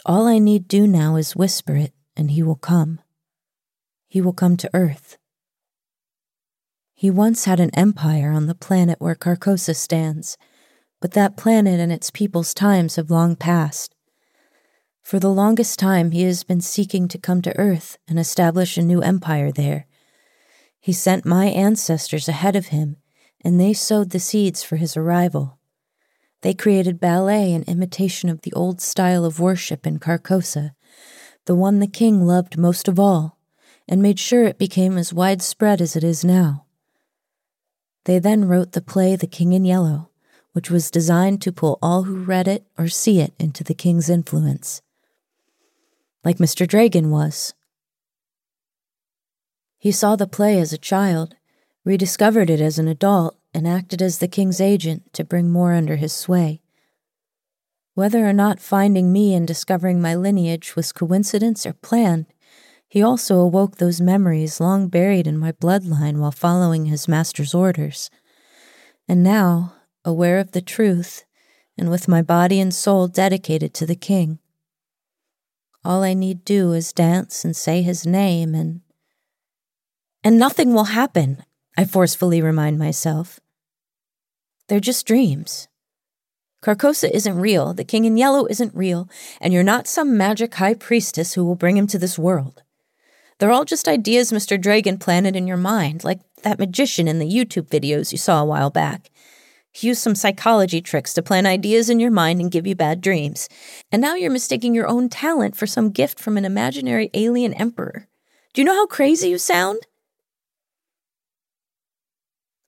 All 0.06 0.28
I 0.28 0.40
need 0.40 0.68
do 0.68 0.88
now 0.88 1.18
is 1.18 1.36
whisper 1.36 1.76
it, 1.76 1.94
and 2.16 2.32
he 2.32 2.42
will 2.42 2.56
come. 2.56 3.00
He 4.08 4.22
will 4.22 4.34
come 4.34 4.56
to 4.58 4.70
earth. 4.74 5.18
He 6.96 7.10
once 7.10 7.46
had 7.46 7.60
an 7.60 7.70
empire 7.76 8.32
on 8.32 8.48
the 8.48 8.56
planet 8.56 9.00
where 9.00 9.16
Carcosa 9.16 9.76
stands, 9.76 10.38
but 11.02 11.12
that 11.12 11.38
planet 11.38 11.80
and 11.80 11.92
its 11.92 12.10
people's 12.10 12.54
times 12.54 12.96
have 12.96 13.12
long 13.12 13.36
passed. 13.36 13.94
For 15.02 15.20
the 15.20 15.32
longest 15.32 15.80
time, 15.80 16.12
he 16.12 16.24
has 16.24 16.44
been 16.44 16.62
seeking 16.62 17.08
to 17.10 17.18
come 17.18 17.42
to 17.42 17.58
Earth 17.58 17.98
and 18.08 18.20
establish 18.20 18.78
a 18.78 18.82
new 18.82 19.02
empire 19.02 19.52
there. 19.52 19.88
He 20.80 20.94
sent 20.94 21.26
my 21.26 21.48
ancestors 21.48 22.28
ahead 22.28 22.56
of 22.56 22.68
him, 22.68 22.98
and 23.44 23.60
they 23.60 23.74
sowed 23.74 24.12
the 24.12 24.20
seeds 24.20 24.64
for 24.64 24.78
his 24.78 24.96
arrival. 24.96 25.60
They 26.42 26.54
created 26.54 27.00
ballet 27.00 27.52
in 27.52 27.64
imitation 27.64 28.30
of 28.30 28.42
the 28.42 28.54
old 28.54 28.80
style 28.82 29.26
of 29.26 29.40
worship 29.40 29.86
in 29.86 30.00
Carcosa, 30.00 30.72
the 31.46 31.56
one 31.56 31.80
the 31.80 31.88
king 31.88 32.26
loved 32.26 32.58
most 32.58 32.88
of 32.88 33.00
all, 33.00 33.38
and 33.88 34.02
made 34.02 34.20
sure 34.20 34.46
it 34.46 34.58
became 34.58 34.98
as 34.98 35.14
widespread 35.14 35.82
as 35.82 35.96
it 35.96 36.04
is 36.04 36.24
now. 36.24 36.66
They 38.06 38.20
then 38.20 38.46
wrote 38.46 38.72
the 38.72 38.82
play 38.82 39.16
The 39.16 39.28
King 39.28 39.54
in 39.54 39.66
Yellow, 39.66 40.10
which 40.54 40.72
was 40.72 40.92
designed 40.92 41.42
to 41.42 41.52
pull 41.52 41.78
all 41.82 42.04
who 42.04 42.24
read 42.24 42.48
it 42.48 42.66
or 42.78 42.88
see 42.88 43.20
it 43.20 43.34
into 43.38 43.64
the 43.64 43.74
king's 43.74 44.10
influence. 44.10 44.82
Like 46.24 46.38
Mr. 46.38 46.68
Dragon 46.68 47.12
was. 47.12 47.54
He 49.82 49.94
saw 49.94 50.18
the 50.18 50.28
play 50.28 50.60
as 50.60 50.74
a 50.74 50.78
child, 50.78 51.36
rediscovered 51.86 52.50
it 52.50 52.60
as 52.60 52.78
an 52.78 52.90
adult, 52.90 53.38
and 53.54 53.66
acted 53.66 54.02
as 54.02 54.18
the 54.18 54.28
king's 54.28 54.60
agent 54.60 55.14
to 55.14 55.24
bring 55.24 55.50
more 55.50 55.72
under 55.72 55.96
his 55.96 56.12
sway. 56.12 56.62
Whether 57.94 58.28
or 58.28 58.34
not 58.34 58.60
finding 58.60 59.14
me 59.14 59.34
and 59.34 59.48
discovering 59.48 60.02
my 60.02 60.16
lineage 60.16 60.76
was 60.76 60.92
coincidence 60.92 61.66
or 61.66 61.74
planned, 61.74 62.26
he 62.90 63.02
also 63.02 63.38
awoke 63.40 63.78
those 63.78 64.02
memories 64.02 64.60
long 64.60 64.90
buried 64.90 65.28
in 65.28 65.38
my 65.38 65.54
bloodline 65.54 66.18
while 66.18 66.32
following 66.32 66.86
his 66.86 67.08
master's 67.08 67.54
orders. 67.54 68.10
And 69.08 69.24
now, 69.24 69.76
aware 70.04 70.40
of 70.40 70.52
the 70.52 70.62
truth, 70.62 71.24
and 71.78 71.90
with 71.90 72.10
my 72.10 72.22
body 72.22 72.60
and 72.60 72.74
soul 72.74 73.08
dedicated 73.08 73.74
to 73.76 73.86
the 73.86 73.96
king, 73.96 74.40
all 75.86 76.04
I 76.04 76.14
need 76.14 76.44
do 76.44 76.74
is 76.74 76.92
dance 76.92 77.46
and 77.46 77.56
say 77.56 77.82
his 77.82 78.06
name 78.06 78.54
and. 78.54 78.82
And 80.24 80.38
nothing 80.38 80.74
will 80.74 80.86
happen, 80.86 81.44
I 81.78 81.86
forcefully 81.86 82.42
remind 82.42 82.78
myself. 82.78 83.40
They're 84.68 84.80
just 84.80 85.08
dreams. 85.08 85.68
Carcosa 86.62 87.10
isn't 87.10 87.40
real, 87.40 87.74
the 87.74 87.86
king 87.86 88.04
in 88.04 88.18
yellow 88.18 88.46
isn't 88.48 88.76
real, 88.76 89.08
and 89.40 89.54
you're 89.54 89.64
not 89.64 89.88
some 89.88 90.18
magic 90.18 90.56
high 90.56 90.74
priestess 90.74 91.34
who 91.34 91.46
will 91.46 91.56
bring 91.56 91.78
him 91.78 91.88
to 91.88 91.98
this 91.98 92.20
world. 92.20 92.64
They're 93.38 93.52
all 93.52 93.64
just 93.64 93.88
ideas 93.88 94.34
Mr. 94.34 94.60
Dragon 94.60 94.98
planted 94.98 95.38
in 95.38 95.48
your 95.48 95.58
mind, 95.58 96.04
like 96.04 96.20
that 96.44 96.60
magician 96.60 97.08
in 97.08 97.20
the 97.20 97.30
YouTube 97.30 97.70
videos 97.70 98.12
you 98.12 98.18
saw 98.18 98.42
a 98.42 98.46
while 98.46 98.70
back. 98.70 99.10
He 99.72 99.88
used 99.88 100.02
some 100.02 100.16
psychology 100.16 100.82
tricks 100.82 101.14
to 101.14 101.22
plant 101.22 101.48
ideas 101.48 101.90
in 101.90 102.02
your 102.02 102.12
mind 102.12 102.42
and 102.42 102.52
give 102.52 102.68
you 102.68 102.76
bad 102.76 103.00
dreams. 103.00 103.48
And 103.92 104.02
now 104.02 104.16
you're 104.16 104.32
mistaking 104.32 104.74
your 104.76 104.88
own 104.88 105.08
talent 105.08 105.56
for 105.56 105.68
some 105.68 105.92
gift 105.92 106.20
from 106.20 106.38
an 106.38 106.44
imaginary 106.44 107.10
alien 107.14 107.54
emperor. 107.54 108.10
Do 108.54 108.62
you 108.62 108.66
know 108.66 108.76
how 108.76 108.88
crazy 108.88 109.30
you 109.30 109.38
sound? 109.38 109.80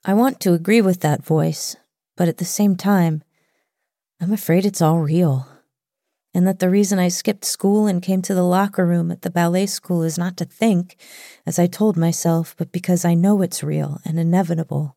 I 0.03 0.15
want 0.15 0.39
to 0.41 0.53
agree 0.53 0.81
with 0.81 1.01
that 1.01 1.23
voice, 1.23 1.75
but 2.17 2.27
at 2.27 2.37
the 2.37 2.45
same 2.45 2.75
time, 2.75 3.21
I'm 4.19 4.33
afraid 4.33 4.65
it's 4.65 4.81
all 4.81 4.99
real. 4.99 5.47
And 6.33 6.47
that 6.47 6.57
the 6.59 6.71
reason 6.71 6.97
I 6.97 7.09
skipped 7.09 7.45
school 7.45 7.85
and 7.85 8.01
came 8.01 8.23
to 8.23 8.33
the 8.33 8.43
locker 8.43 8.85
room 8.85 9.11
at 9.11 9.21
the 9.21 9.29
ballet 9.29 9.67
school 9.67 10.01
is 10.01 10.17
not 10.17 10.37
to 10.37 10.45
think, 10.45 10.95
as 11.45 11.59
I 11.59 11.67
told 11.67 11.97
myself, 11.97 12.55
but 12.57 12.71
because 12.71 13.05
I 13.05 13.13
know 13.13 13.41
it's 13.43 13.61
real 13.61 13.99
and 14.03 14.17
inevitable. 14.17 14.95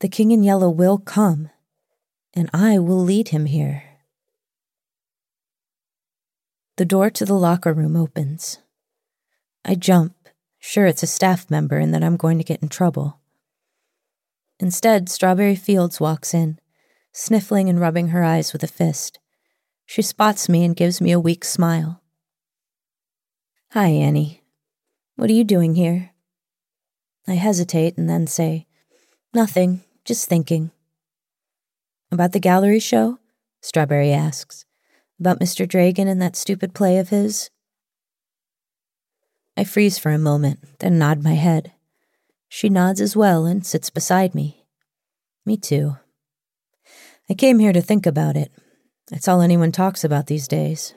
The 0.00 0.08
King 0.08 0.32
in 0.32 0.42
Yellow 0.42 0.70
will 0.70 0.98
come, 0.98 1.50
and 2.34 2.50
I 2.52 2.78
will 2.78 3.00
lead 3.00 3.28
him 3.28 3.46
here. 3.46 3.84
The 6.76 6.84
door 6.84 7.08
to 7.10 7.24
the 7.24 7.34
locker 7.34 7.72
room 7.72 7.94
opens. 7.94 8.58
I 9.64 9.76
jump 9.76 10.25
Sure, 10.68 10.86
it's 10.86 11.04
a 11.04 11.06
staff 11.06 11.48
member 11.48 11.78
and 11.78 11.94
that 11.94 12.02
I'm 12.02 12.16
going 12.16 12.38
to 12.38 12.44
get 12.44 12.60
in 12.60 12.68
trouble. 12.68 13.20
Instead, 14.58 15.08
Strawberry 15.08 15.54
Fields 15.54 16.00
walks 16.00 16.34
in, 16.34 16.58
sniffling 17.12 17.68
and 17.68 17.78
rubbing 17.78 18.08
her 18.08 18.24
eyes 18.24 18.52
with 18.52 18.64
a 18.64 18.66
fist. 18.66 19.20
She 19.86 20.02
spots 20.02 20.48
me 20.48 20.64
and 20.64 20.74
gives 20.74 21.00
me 21.00 21.12
a 21.12 21.20
weak 21.20 21.44
smile. 21.44 22.02
Hi, 23.74 23.86
Annie. 23.86 24.42
What 25.14 25.30
are 25.30 25.34
you 25.34 25.44
doing 25.44 25.76
here? 25.76 26.10
I 27.28 27.34
hesitate 27.34 27.96
and 27.96 28.10
then 28.10 28.26
say, 28.26 28.66
Nothing, 29.32 29.84
just 30.04 30.28
thinking. 30.28 30.72
About 32.10 32.32
the 32.32 32.40
gallery 32.40 32.80
show? 32.80 33.20
Strawberry 33.60 34.10
asks. 34.10 34.64
About 35.20 35.38
Mr. 35.38 35.66
Dragon 35.66 36.08
and 36.08 36.20
that 36.20 36.34
stupid 36.34 36.74
play 36.74 36.98
of 36.98 37.10
his? 37.10 37.50
I 39.56 39.64
freeze 39.64 39.98
for 39.98 40.10
a 40.10 40.18
moment, 40.18 40.60
then 40.80 40.98
nod 40.98 41.22
my 41.22 41.34
head. 41.34 41.72
She 42.48 42.68
nods 42.68 43.00
as 43.00 43.16
well 43.16 43.46
and 43.46 43.64
sits 43.64 43.90
beside 43.90 44.34
me. 44.34 44.66
Me 45.44 45.56
too. 45.56 45.96
I 47.28 47.34
came 47.34 47.58
here 47.58 47.72
to 47.72 47.80
think 47.80 48.06
about 48.06 48.36
it. 48.36 48.52
That's 49.08 49.28
all 49.28 49.40
anyone 49.40 49.72
talks 49.72 50.04
about 50.04 50.26
these 50.26 50.48
days. 50.48 50.94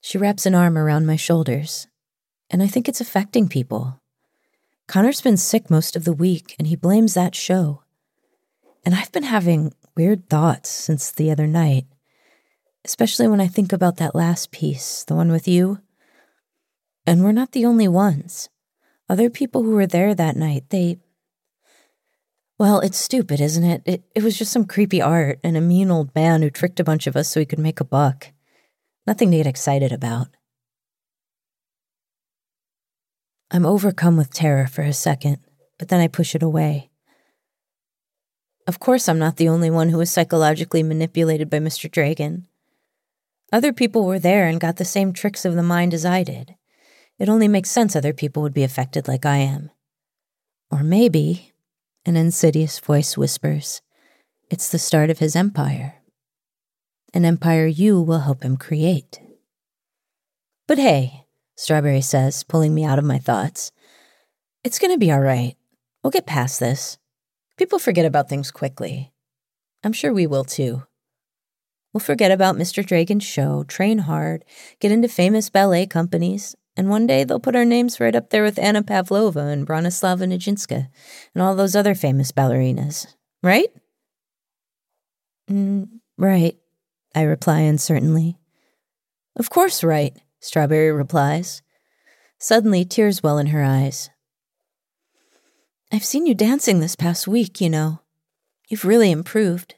She 0.00 0.18
wraps 0.18 0.46
an 0.46 0.54
arm 0.54 0.78
around 0.78 1.06
my 1.06 1.16
shoulders, 1.16 1.86
and 2.48 2.62
I 2.62 2.66
think 2.66 2.88
it's 2.88 3.00
affecting 3.00 3.48
people. 3.48 4.00
Connor's 4.86 5.20
been 5.20 5.36
sick 5.36 5.70
most 5.70 5.94
of 5.94 6.04
the 6.04 6.12
week, 6.12 6.56
and 6.58 6.68
he 6.68 6.76
blames 6.76 7.14
that 7.14 7.34
show. 7.34 7.82
And 8.84 8.94
I've 8.94 9.12
been 9.12 9.24
having 9.24 9.72
weird 9.96 10.28
thoughts 10.28 10.70
since 10.70 11.12
the 11.12 11.30
other 11.30 11.46
night, 11.46 11.86
especially 12.84 13.28
when 13.28 13.40
I 13.40 13.46
think 13.46 13.72
about 13.72 13.96
that 13.96 14.14
last 14.14 14.50
piece, 14.50 15.04
the 15.04 15.14
one 15.14 15.30
with 15.30 15.46
you. 15.46 15.80
And 17.10 17.24
we're 17.24 17.32
not 17.32 17.50
the 17.50 17.66
only 17.66 17.88
ones. 17.88 18.50
Other 19.08 19.30
people 19.30 19.64
who 19.64 19.72
were 19.72 19.88
there 19.88 20.14
that 20.14 20.36
night, 20.36 20.66
they. 20.68 21.00
Well, 22.56 22.78
it's 22.78 22.98
stupid, 22.98 23.40
isn't 23.40 23.64
it? 23.64 23.82
It, 23.84 24.04
it 24.14 24.22
was 24.22 24.38
just 24.38 24.52
some 24.52 24.64
creepy 24.64 25.02
art 25.02 25.40
and 25.42 25.56
a 25.56 25.60
mean 25.60 25.90
old 25.90 26.14
man 26.14 26.40
who 26.40 26.50
tricked 26.50 26.78
a 26.78 26.84
bunch 26.84 27.08
of 27.08 27.16
us 27.16 27.28
so 27.28 27.40
he 27.40 27.46
could 27.46 27.58
make 27.58 27.80
a 27.80 27.84
buck. 27.84 28.28
Nothing 29.08 29.32
to 29.32 29.38
get 29.38 29.48
excited 29.48 29.90
about. 29.90 30.28
I'm 33.50 33.66
overcome 33.66 34.16
with 34.16 34.32
terror 34.32 34.68
for 34.68 34.82
a 34.82 34.92
second, 34.92 35.38
but 35.80 35.88
then 35.88 35.98
I 35.98 36.06
push 36.06 36.36
it 36.36 36.44
away. 36.44 36.90
Of 38.68 38.78
course, 38.78 39.08
I'm 39.08 39.18
not 39.18 39.34
the 39.34 39.48
only 39.48 39.68
one 39.68 39.88
who 39.88 39.98
was 39.98 40.12
psychologically 40.12 40.84
manipulated 40.84 41.50
by 41.50 41.58
Mr. 41.58 41.90
Dragon. 41.90 42.46
Other 43.52 43.72
people 43.72 44.04
were 44.06 44.20
there 44.20 44.46
and 44.46 44.60
got 44.60 44.76
the 44.76 44.84
same 44.84 45.12
tricks 45.12 45.44
of 45.44 45.56
the 45.56 45.64
mind 45.64 45.92
as 45.92 46.06
I 46.06 46.22
did. 46.22 46.54
It 47.20 47.28
only 47.28 47.48
makes 47.48 47.70
sense 47.70 47.94
other 47.94 48.14
people 48.14 48.42
would 48.42 48.54
be 48.54 48.64
affected 48.64 49.06
like 49.06 49.26
I 49.26 49.36
am. 49.36 49.70
Or 50.70 50.82
maybe, 50.82 51.52
an 52.06 52.16
insidious 52.16 52.78
voice 52.78 53.18
whispers, 53.18 53.82
it's 54.50 54.70
the 54.70 54.78
start 54.78 55.10
of 55.10 55.18
his 55.18 55.36
empire. 55.36 55.96
An 57.12 57.26
empire 57.26 57.66
you 57.66 58.00
will 58.00 58.20
help 58.20 58.42
him 58.42 58.56
create. 58.56 59.20
But 60.66 60.78
hey, 60.78 61.26
Strawberry 61.56 62.00
says, 62.00 62.42
pulling 62.42 62.74
me 62.74 62.84
out 62.84 62.98
of 62.98 63.04
my 63.04 63.18
thoughts, 63.18 63.70
it's 64.64 64.78
to 64.78 64.96
be 64.96 65.12
all 65.12 65.20
right. 65.20 65.56
We'll 66.02 66.10
get 66.10 66.26
past 66.26 66.58
this. 66.58 66.96
People 67.58 67.78
forget 67.78 68.06
about 68.06 68.30
things 68.30 68.50
quickly. 68.50 69.12
I'm 69.84 69.92
sure 69.92 70.14
we 70.14 70.26
will 70.26 70.44
too. 70.44 70.84
We'll 71.92 72.00
forget 72.00 72.30
about 72.30 72.56
Mr. 72.56 72.86
Dragon's 72.86 73.24
show, 73.24 73.64
train 73.64 73.98
hard, 73.98 74.44
get 74.78 74.92
into 74.92 75.08
famous 75.08 75.50
ballet 75.50 75.86
companies, 75.86 76.56
and 76.76 76.88
one 76.88 77.06
day 77.06 77.24
they'll 77.24 77.40
put 77.40 77.56
our 77.56 77.64
names 77.64 78.00
right 78.00 78.14
up 78.14 78.30
there 78.30 78.42
with 78.42 78.58
Anna 78.58 78.82
Pavlova 78.82 79.40
and 79.40 79.66
Bronislava 79.66 80.26
Nijinska 80.26 80.88
and 81.34 81.42
all 81.42 81.54
those 81.54 81.76
other 81.76 81.94
famous 81.94 82.32
ballerinas, 82.32 83.14
right? 83.42 83.68
Mm, 85.50 85.88
right, 86.16 86.56
I 87.14 87.22
reply 87.22 87.60
uncertainly. 87.60 88.38
Of 89.36 89.50
course, 89.50 89.82
right, 89.82 90.16
Strawberry 90.40 90.92
replies. 90.92 91.62
Suddenly, 92.38 92.84
tears 92.84 93.22
well 93.22 93.38
in 93.38 93.48
her 93.48 93.62
eyes. 93.62 94.10
I've 95.92 96.04
seen 96.04 96.26
you 96.26 96.34
dancing 96.34 96.80
this 96.80 96.96
past 96.96 97.26
week, 97.26 97.60
you 97.60 97.68
know. 97.68 98.00
You've 98.68 98.84
really 98.84 99.10
improved. 99.10 99.74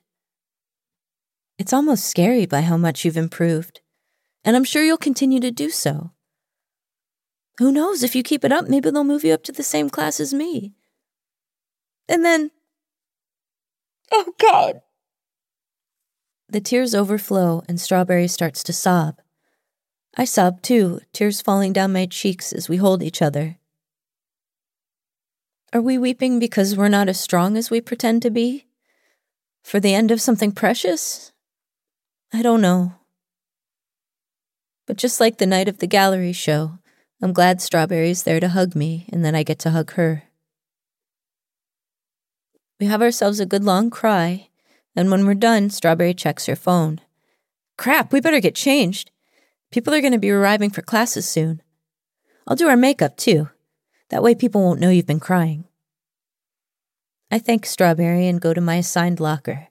It's 1.59 1.73
almost 1.73 2.05
scary 2.05 2.45
by 2.45 2.61
how 2.61 2.77
much 2.77 3.05
you've 3.05 3.17
improved, 3.17 3.81
and 4.45 4.55
I'm 4.55 4.65
sure 4.65 4.85
you'll 4.85 4.99
continue 4.99 5.41
to 5.41 5.51
do 5.51 5.71
so. 5.71 6.11
Who 7.59 7.73
knows? 7.73 8.03
If 8.03 8.15
you 8.15 8.23
keep 8.23 8.45
it 8.45 8.53
up, 8.53 8.69
maybe 8.69 8.91
they'll 8.91 9.05
move 9.05 9.25
you 9.25 9.35
up 9.35 9.43
to 9.45 9.53
the 9.53 9.63
same 9.63 9.91
class 9.91 10.21
as 10.21 10.33
me. 10.33 10.73
And 12.09 12.25
then. 12.25 12.51
Oh, 14.11 14.33
God. 14.39 14.81
The 16.49 16.61
tears 16.61 16.95
overflow, 16.95 17.63
and 17.69 17.81
Strawberry 17.81 18.29
starts 18.29 18.63
to 18.65 18.73
sob. 18.73 19.21
I 20.17 20.27
sob 20.27 20.61
too, 20.61 21.01
tears 21.13 21.41
falling 21.41 21.73
down 21.73 21.95
my 21.95 22.05
cheeks 22.05 22.53
as 22.53 22.69
we 22.69 22.77
hold 22.77 23.03
each 23.03 23.23
other. 23.23 23.57
Are 25.73 25.81
we 25.81 25.97
weeping 25.97 26.39
because 26.39 26.77
we're 26.77 26.89
not 26.89 27.09
as 27.09 27.19
strong 27.19 27.57
as 27.57 27.71
we 27.71 27.81
pretend 27.81 28.21
to 28.23 28.31
be? 28.31 28.67
For 29.63 29.81
the 29.81 29.95
end 29.95 30.11
of 30.11 30.21
something 30.21 30.53
precious? 30.53 31.33
I 32.31 32.43
don't 32.43 32.61
know. 32.61 32.97
But 34.87 34.99
just 34.99 35.21
like 35.21 35.39
the 35.39 35.47
night 35.47 35.69
of 35.69 35.79
the 35.79 35.87
gallery 35.87 36.35
show, 36.35 36.79
I'm 37.23 37.33
glad 37.33 37.63
Strawberry's 37.63 38.25
there 38.25 38.41
to 38.41 38.49
hug 38.49 38.75
me, 38.75 39.07
and 39.13 39.25
then 39.25 39.37
I 39.37 39.45
get 39.45 39.61
to 39.61 39.71
hug 39.71 39.93
her. 39.93 40.25
We 42.81 42.87
have 42.87 43.01
ourselves 43.01 43.39
a 43.39 43.47
good 43.47 43.63
long 43.63 43.91
cry, 43.91 44.49
and 44.97 45.09
when 45.09 45.25
we're 45.25 45.35
done, 45.35 45.71
Strawberry 45.71 46.15
checks 46.15 46.47
her 46.47 46.57
phone. 46.57 47.01
Crap, 47.79 48.13
we 48.13 48.21
better 48.21 48.41
get 48.41 48.57
changed. 48.57 49.13
People 49.71 49.95
are 49.95 50.01
going 50.01 50.13
to 50.13 50.19
be 50.19 50.33
arriving 50.33 50.71
for 50.71 50.83
classes 50.83 51.29
soon. 51.29 51.63
I'll 52.49 52.57
do 52.57 52.69
our 52.69 52.77
makeup 52.77 53.17
too. 53.17 53.51
That 54.09 54.23
way 54.23 54.35
people 54.35 54.61
won't 54.61 54.81
know 54.81 54.91
you've 54.91 55.07
been 55.07 55.21
crying. 55.21 55.65
I 57.31 57.39
thank 57.39 57.67
Strawberry 57.67 58.27
and 58.27 58.41
go 58.41 58.53
to 58.53 58.61
my 58.61 58.77
assigned 58.77 59.21
locker. 59.21 59.69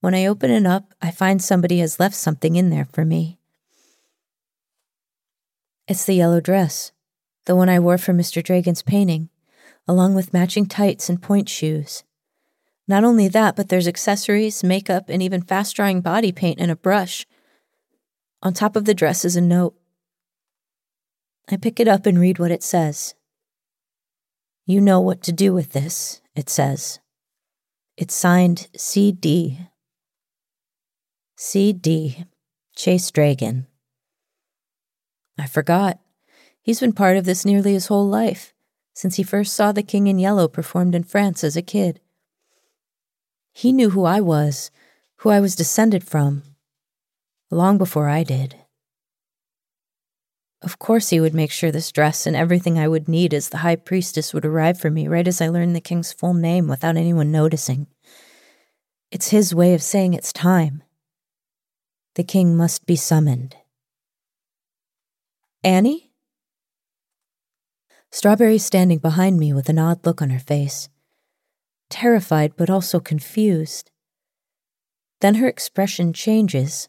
When 0.00 0.14
I 0.14 0.24
open 0.24 0.50
it 0.50 0.64
up, 0.64 0.94
I 1.02 1.10
find 1.10 1.42
somebody 1.42 1.80
has 1.80 2.00
left 2.00 2.14
something 2.14 2.56
in 2.56 2.70
there 2.70 2.88
for 2.90 3.04
me. 3.04 3.39
It's 5.90 6.04
the 6.04 6.14
yellow 6.14 6.40
dress, 6.40 6.92
the 7.46 7.56
one 7.56 7.68
I 7.68 7.80
wore 7.80 7.98
for 7.98 8.12
Mr. 8.12 8.44
Dragon's 8.44 8.80
painting, 8.80 9.28
along 9.88 10.14
with 10.14 10.32
matching 10.32 10.66
tights 10.66 11.08
and 11.08 11.20
pointe 11.20 11.48
shoes. 11.48 12.04
Not 12.86 13.02
only 13.02 13.26
that, 13.26 13.56
but 13.56 13.70
there's 13.70 13.88
accessories, 13.88 14.62
makeup, 14.62 15.06
and 15.08 15.20
even 15.20 15.42
fast 15.42 15.74
drying 15.74 16.00
body 16.00 16.30
paint 16.30 16.60
and 16.60 16.70
a 16.70 16.76
brush. 16.76 17.26
On 18.40 18.54
top 18.54 18.76
of 18.76 18.84
the 18.84 18.94
dress 18.94 19.24
is 19.24 19.34
a 19.34 19.40
note. 19.40 19.74
I 21.50 21.56
pick 21.56 21.80
it 21.80 21.88
up 21.88 22.06
and 22.06 22.20
read 22.20 22.38
what 22.38 22.52
it 22.52 22.62
says. 22.62 23.16
You 24.66 24.80
know 24.80 25.00
what 25.00 25.24
to 25.24 25.32
do 25.32 25.52
with 25.52 25.72
this, 25.72 26.20
it 26.36 26.48
says. 26.48 27.00
It's 27.96 28.14
signed 28.14 28.68
CD. 28.76 29.58
CD. 31.34 32.26
Chase 32.76 33.10
Dragon. 33.10 33.66
I 35.40 35.46
forgot. 35.46 35.98
He's 36.60 36.80
been 36.80 36.92
part 36.92 37.16
of 37.16 37.24
this 37.24 37.44
nearly 37.44 37.72
his 37.72 37.86
whole 37.86 38.06
life, 38.06 38.52
since 38.92 39.16
he 39.16 39.22
first 39.22 39.54
saw 39.54 39.72
the 39.72 39.82
King 39.82 40.06
in 40.06 40.18
Yellow 40.18 40.48
performed 40.48 40.94
in 40.94 41.02
France 41.02 41.42
as 41.42 41.56
a 41.56 41.62
kid. 41.62 42.00
He 43.52 43.72
knew 43.72 43.90
who 43.90 44.04
I 44.04 44.20
was, 44.20 44.70
who 45.16 45.30
I 45.30 45.40
was 45.40 45.56
descended 45.56 46.04
from, 46.04 46.42
long 47.50 47.78
before 47.78 48.08
I 48.08 48.22
did. 48.22 48.56
Of 50.62 50.78
course, 50.78 51.08
he 51.08 51.20
would 51.20 51.34
make 51.34 51.50
sure 51.50 51.72
this 51.72 51.90
dress 51.90 52.26
and 52.26 52.36
everything 52.36 52.78
I 52.78 52.88
would 52.88 53.08
need 53.08 53.32
as 53.32 53.48
the 53.48 53.58
high 53.58 53.76
priestess 53.76 54.34
would 54.34 54.44
arrive 54.44 54.78
for 54.78 54.90
me 54.90 55.08
right 55.08 55.26
as 55.26 55.40
I 55.40 55.48
learned 55.48 55.74
the 55.74 55.80
king's 55.80 56.12
full 56.12 56.34
name 56.34 56.68
without 56.68 56.98
anyone 56.98 57.32
noticing. 57.32 57.86
It's 59.10 59.30
his 59.30 59.54
way 59.54 59.72
of 59.72 59.82
saying 59.82 60.12
it's 60.12 60.34
time. 60.34 60.82
The 62.14 62.24
king 62.24 62.56
must 62.56 62.84
be 62.84 62.96
summoned. 62.96 63.56
Annie? 65.62 66.10
Strawberry's 68.10 68.64
standing 68.64 68.98
behind 68.98 69.38
me 69.38 69.52
with 69.52 69.68
an 69.68 69.78
odd 69.78 70.04
look 70.06 70.22
on 70.22 70.30
her 70.30 70.38
face. 70.38 70.88
Terrified, 71.90 72.54
but 72.56 72.70
also 72.70 72.98
confused. 72.98 73.90
Then 75.20 75.34
her 75.34 75.46
expression 75.46 76.12
changes, 76.12 76.88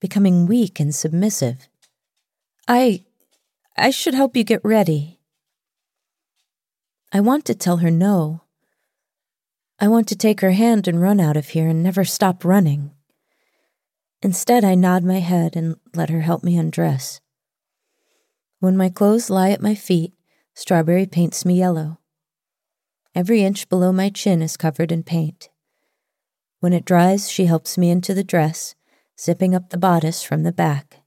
becoming 0.00 0.46
weak 0.46 0.80
and 0.80 0.94
submissive. 0.94 1.68
I. 2.66 3.04
I 3.76 3.90
should 3.90 4.14
help 4.14 4.34
you 4.34 4.44
get 4.44 4.64
ready. 4.64 5.20
I 7.12 7.20
want 7.20 7.44
to 7.44 7.54
tell 7.54 7.78
her 7.78 7.90
no. 7.90 8.42
I 9.78 9.88
want 9.88 10.08
to 10.08 10.16
take 10.16 10.40
her 10.40 10.52
hand 10.52 10.88
and 10.88 11.02
run 11.02 11.20
out 11.20 11.36
of 11.36 11.48
here 11.48 11.68
and 11.68 11.82
never 11.82 12.04
stop 12.04 12.46
running. 12.46 12.92
Instead, 14.22 14.64
I 14.64 14.74
nod 14.74 15.04
my 15.04 15.20
head 15.20 15.54
and 15.54 15.76
let 15.94 16.08
her 16.08 16.22
help 16.22 16.42
me 16.42 16.56
undress. 16.56 17.20
When 18.60 18.76
my 18.76 18.88
clothes 18.88 19.28
lie 19.28 19.50
at 19.50 19.62
my 19.62 19.74
feet, 19.74 20.14
Strawberry 20.54 21.06
paints 21.06 21.44
me 21.44 21.58
yellow. 21.58 21.98
Every 23.14 23.42
inch 23.42 23.68
below 23.68 23.92
my 23.92 24.08
chin 24.08 24.40
is 24.40 24.56
covered 24.56 24.90
in 24.90 25.02
paint. 25.02 25.50
When 26.60 26.72
it 26.72 26.84
dries, 26.84 27.30
she 27.30 27.46
helps 27.46 27.76
me 27.76 27.90
into 27.90 28.14
the 28.14 28.24
dress, 28.24 28.74
zipping 29.20 29.54
up 29.54 29.70
the 29.70 29.78
bodice 29.78 30.22
from 30.22 30.42
the 30.42 30.52
back. 30.52 31.02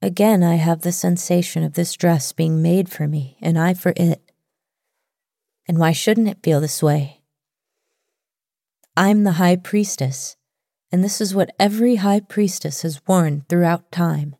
Again, 0.00 0.42
I 0.42 0.54
have 0.54 0.82
the 0.82 0.92
sensation 0.92 1.62
of 1.62 1.74
this 1.74 1.94
dress 1.94 2.32
being 2.32 2.62
made 2.62 2.88
for 2.88 3.08
me 3.08 3.36
and 3.40 3.58
I 3.58 3.74
for 3.74 3.92
it. 3.96 4.32
And 5.68 5.78
why 5.78 5.92
shouldn't 5.92 6.28
it 6.28 6.42
feel 6.42 6.60
this 6.60 6.82
way? 6.82 7.22
I'm 8.96 9.24
the 9.24 9.32
high 9.32 9.56
priestess, 9.56 10.36
and 10.90 11.02
this 11.04 11.20
is 11.20 11.34
what 11.34 11.54
every 11.58 11.96
high 11.96 12.20
priestess 12.20 12.82
has 12.82 13.00
worn 13.06 13.44
throughout 13.48 13.90
time. 13.92 14.35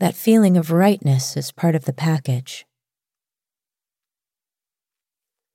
That 0.00 0.16
feeling 0.16 0.56
of 0.56 0.72
rightness 0.72 1.36
is 1.36 1.52
part 1.52 1.74
of 1.74 1.84
the 1.84 1.92
package. 1.92 2.66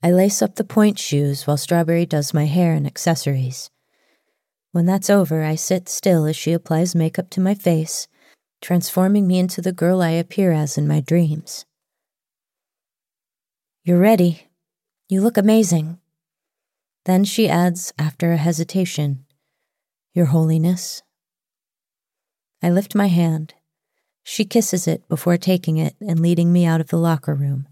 I 0.02 0.12
lace 0.12 0.42
up 0.42 0.56
the 0.56 0.64
pointe 0.64 0.98
shoes 0.98 1.46
while 1.46 1.58
Strawberry 1.58 2.06
does 2.06 2.34
my 2.34 2.46
hair 2.46 2.74
and 2.74 2.88
accessories. 2.88 3.70
When 4.72 4.86
that's 4.86 5.09
over, 5.09 5.43
I 5.43 5.55
sit 5.55 5.89
still 5.89 6.26
as 6.26 6.38
she 6.38 6.54
applies 6.54 6.96
makeup 6.96 7.30
to 7.32 7.42
my 7.42 7.54
face, 7.54 8.08
transforming 8.62 9.28
me 9.28 9.39
into 9.39 9.62
the 9.62 9.74
girl 9.74 10.01
I 10.01 10.12
appear 10.12 10.54
as 10.54 10.78
in 10.78 10.88
my 10.88 11.01
dreams. 11.01 11.66
You're 13.84 14.00
ready. 14.00 14.47
You 15.09 15.22
look 15.22 15.38
amazing. 15.38 15.97
Then 17.05 17.26
she 17.26 17.50
adds, 17.50 17.92
after 17.97 18.32
a 18.32 18.38
hesitation, 18.38 19.26
Your 20.13 20.28
Holiness. 20.28 21.01
I 22.62 22.70
lift 22.70 22.96
my 22.96 23.08
hand. 23.08 23.54
She 24.32 24.46
kisses 24.46 24.88
it 24.88 25.10
before 25.10 25.38
taking 25.38 25.78
it 25.78 25.96
and 26.00 26.20
leading 26.20 26.54
me 26.54 26.64
out 26.64 26.80
of 26.80 26.89
the 26.89 27.00
locker 27.00 27.34
room. 27.34 27.68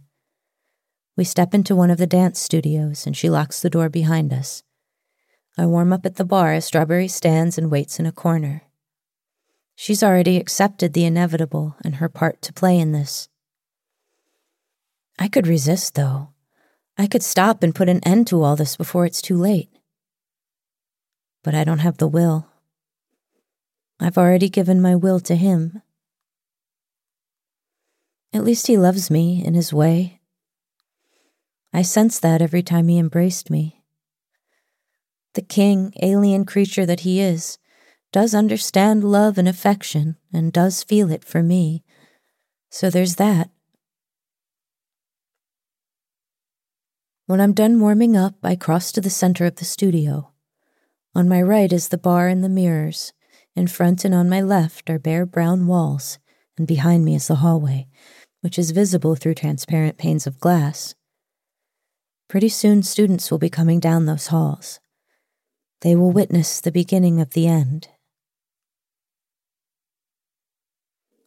We 1.16 1.24
step 1.24 1.54
into 1.54 1.76
one 1.76 1.92
of 1.92 2.00
the 2.00 2.08
dance 2.08 2.40
studios 2.40 3.06
and 3.06 3.16
she 3.16 3.30
locks 3.30 3.62
the 3.62 3.70
door 3.70 3.90
behind 3.90 4.34
us. 4.34 4.64
I 5.56 5.68
warm 5.68 5.94
up 5.94 6.04
at 6.04 6.16
the 6.16 6.26
barre 6.26 6.56
as 6.56 6.66
Strawberry 6.66 7.10
stands 7.10 7.60
and 7.60 7.70
waits 7.70 8.00
in 8.00 8.08
a 8.08 8.12
corner. 8.12 8.64
She's 9.76 10.02
already 10.02 10.36
accepted 10.38 10.94
the 10.94 11.06
inevitable 11.06 11.76
and 11.84 11.98
her 11.98 12.10
part 12.10 12.42
to 12.42 12.54
play 12.54 12.80
in 12.80 12.92
this. 12.92 13.30
I 15.20 15.28
could 15.28 15.46
resist, 15.46 15.94
though. 15.94 16.30
I 16.98 17.06
could 17.06 17.22
stop 17.22 17.62
and 17.62 17.76
put 17.76 17.88
an 17.88 18.04
end 18.04 18.26
to 18.30 18.42
all 18.42 18.56
this 18.56 18.76
before 18.76 19.06
it's 19.06 19.22
too 19.22 19.38
late. 19.38 19.70
But 21.44 21.54
I 21.54 21.64
don't 21.64 21.86
have 21.86 22.00
the 22.00 22.08
will. 22.08 22.48
I've 24.00 24.18
already 24.18 24.50
given 24.50 24.82
my 24.82 24.96
will 24.96 25.20
to 25.20 25.36
him. 25.36 25.84
At 28.34 28.44
least 28.44 28.68
he 28.68 28.78
loves 28.78 29.10
me 29.10 29.44
in 29.44 29.54
his 29.54 29.74
way. 29.74 30.22
I 31.74 31.82
sense 31.82 32.20
that 32.20 32.42
every 32.42 32.64
time 32.64 32.88
he 32.88 32.98
embraced 32.98 33.50
me 33.50 33.78
the 35.38 35.42
king, 35.44 35.94
alien 36.02 36.46
creature 36.46 36.84
that 36.88 37.02
he 37.02 37.22
is, 37.22 37.60
does 38.12 38.34
understand 38.34 39.04
love 39.04 39.38
and 39.38 39.48
affection 39.48 40.18
and 40.34 40.52
does 40.52 40.82
feel 40.82 41.12
it 41.12 41.24
for 41.24 41.44
me. 41.44 41.84
So 42.72 42.90
there's 42.90 43.18
that. 43.18 43.52
When 47.28 47.40
I'm 47.40 47.54
done 47.54 47.80
warming 47.80 48.18
up, 48.18 48.34
I 48.42 48.56
cross 48.56 48.92
to 48.94 49.02
the 49.02 49.12
center 49.12 49.46
of 49.46 49.58
the 49.58 49.66
studio. 49.66 50.32
On 51.14 51.30
my 51.30 51.40
right 51.40 51.72
is 51.72 51.90
the 51.90 52.00
barre 52.00 52.30
and 52.30 52.44
the 52.44 52.50
mirrors. 52.50 53.14
In 53.56 53.68
front 53.68 54.04
and 54.04 54.16
on 54.16 54.28
my 54.28 54.42
left 54.42 54.90
are 54.90 54.98
bare 54.98 55.28
brown 55.28 55.68
walls, 55.68 56.18
and 56.58 56.66
behind 56.66 57.06
me 57.06 57.14
is 57.14 57.28
the 57.28 57.36
hallway, 57.36 57.88
which 58.42 58.60
is 58.60 58.72
visible 58.72 59.16
through 59.16 59.34
transparent 59.34 59.98
panes 59.98 60.28
of 60.28 60.40
glass. 60.40 60.96
Pretty 62.28 62.50
soon, 62.50 62.84
students 62.84 63.32
will 63.32 63.38
be 63.38 63.50
coming 63.50 63.80
down 63.80 64.06
those 64.06 64.28
halls. 64.28 64.80
They 65.82 65.96
will 65.96 66.12
witness 66.12 66.60
the 66.60 66.72
beginning 66.72 67.22
of 67.22 67.32
the 67.32 67.48
end. 67.48 67.88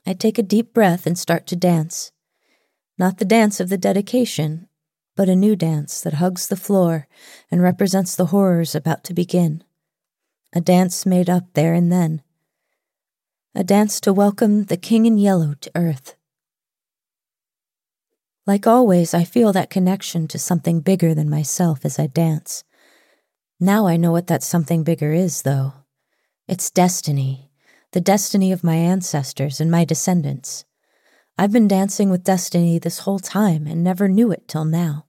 I 0.06 0.12
take 0.12 0.38
a 0.38 0.42
deep 0.42 0.74
breath 0.74 1.06
and 1.06 1.18
start 1.18 1.46
to 1.48 1.56
dance. 1.56 2.12
Not 2.98 3.18
the 3.18 3.24
dance 3.24 3.60
of 3.60 3.68
the 3.68 3.78
dedication, 3.78 4.68
but 5.16 5.28
a 5.28 5.36
new 5.36 5.56
dance 5.56 6.00
that 6.00 6.14
hugs 6.14 6.48
the 6.48 6.56
floor 6.56 7.06
and 7.50 7.62
represents 7.62 8.16
the 8.16 8.26
horrors 8.26 8.74
about 8.74 9.04
to 9.04 9.14
begin. 9.14 9.62
A 10.52 10.60
dance 10.60 11.06
made 11.06 11.30
up 11.30 11.44
there 11.54 11.74
and 11.74 11.92
then. 11.92 12.22
A 13.54 13.62
dance 13.62 14.00
to 14.00 14.12
welcome 14.12 14.64
the 14.64 14.76
King 14.76 15.06
in 15.06 15.16
Yellow 15.16 15.54
to 15.60 15.70
Earth. 15.74 16.16
Like 18.46 18.66
always, 18.66 19.14
I 19.14 19.24
feel 19.24 19.52
that 19.52 19.70
connection 19.70 20.26
to 20.28 20.38
something 20.38 20.80
bigger 20.80 21.14
than 21.14 21.28
myself 21.28 21.84
as 21.84 21.98
I 21.98 22.06
dance. 22.06 22.64
Now 23.58 23.86
I 23.86 23.96
know 23.96 24.12
what 24.12 24.26
that 24.28 24.42
something 24.42 24.82
bigger 24.82 25.12
is, 25.12 25.42
though. 25.42 25.74
It's 26.48 26.70
destiny, 26.70 27.50
the 27.92 28.00
destiny 28.00 28.50
of 28.50 28.64
my 28.64 28.76
ancestors 28.76 29.60
and 29.60 29.70
my 29.70 29.84
descendants. 29.84 30.64
I've 31.36 31.52
been 31.52 31.68
dancing 31.68 32.10
with 32.10 32.24
destiny 32.24 32.78
this 32.78 33.00
whole 33.00 33.18
time 33.18 33.66
and 33.66 33.84
never 33.84 34.08
knew 34.08 34.32
it 34.32 34.48
till 34.48 34.64
now. 34.64 35.06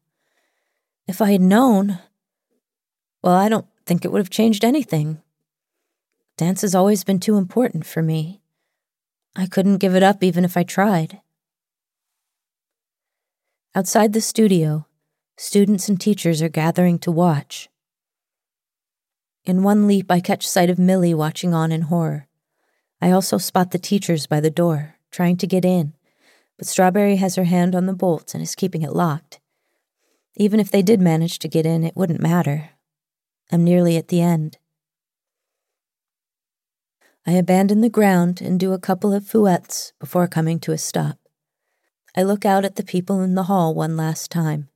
If 1.08 1.22
I 1.22 1.32
had 1.32 1.42
known, 1.42 2.00
well, 3.24 3.36
I 3.36 3.50
don't 3.50 3.66
think 3.86 4.06
it 4.06 4.12
would 4.12 4.20
have 4.20 4.30
changed 4.30 4.64
anything. 4.64 5.22
Dance 6.38 6.62
has 6.62 6.76
always 6.76 7.04
been 7.04 7.20
too 7.20 7.38
important 7.38 7.86
for 7.86 8.02
me. 8.02 8.42
I 9.36 9.46
couldn't 9.46 9.78
give 9.78 9.96
it 9.96 10.04
up 10.04 10.24
even 10.24 10.46
if 10.46 10.58
I 10.58 10.64
tried. 10.64 11.22
Outside 13.74 14.12
the 14.12 14.20
studio, 14.20 14.86
students 15.38 15.88
and 15.88 15.98
teachers 15.98 16.42
are 16.42 16.50
gathering 16.50 17.00
to 17.00 17.10
watch. 17.10 17.70
In 19.46 19.64
one 19.64 19.88
leap, 19.88 20.12
I 20.12 20.20
catch 20.20 20.46
sight 20.46 20.70
of 20.70 20.78
Millie 20.78 21.14
watching 21.14 21.54
on 21.54 21.72
in 21.72 21.84
horror. 21.84 22.28
I 23.02 23.12
also 23.12 23.38
spot 23.38 23.72
the 23.72 23.80
teachers 23.80 24.28
by 24.28 24.42
the 24.42 24.52
door, 24.52 24.96
trying 25.10 25.38
to 25.38 25.48
get 25.48 25.64
in, 25.64 25.94
but 26.58 26.68
Strawberry 26.68 27.16
has 27.16 27.36
her 27.36 27.46
hand 27.46 27.74
on 27.74 27.86
the 27.86 27.94
bolt 27.94 28.34
and 28.34 28.44
is 28.44 28.56
keeping 28.56 28.82
it 28.82 28.92
locked. 28.92 29.40
Even 30.36 30.60
if 30.60 30.70
they 30.70 30.82
did 30.82 31.00
manage 31.00 31.40
to 31.40 31.48
get 31.48 31.66
in, 31.66 31.86
it 31.86 31.96
wouldn't 31.96 32.20
matter. 32.20 32.72
I'm 33.54 33.64
nearly 33.64 33.96
at 33.96 34.10
the 34.10 34.20
end. 34.20 34.58
I 37.26 37.32
abandon 37.32 37.80
the 37.80 37.90
ground 37.90 38.42
and 38.42 38.60
do 38.60 38.74
a 38.74 38.80
couple 38.80 39.14
of 39.14 39.24
fouettes 39.24 39.94
before 39.98 40.28
coming 40.28 40.60
to 40.60 40.74
a 40.74 40.78
stop. 40.78 41.21
I 42.16 42.24
look 42.24 42.46
out 42.46 42.66
at 42.66 42.76
the 42.76 42.84
people 42.84 43.22
in 43.22 43.36
the 43.36 43.44
hall 43.44 43.74
one 43.74 43.96
last 43.96 44.32
time. 44.32 44.68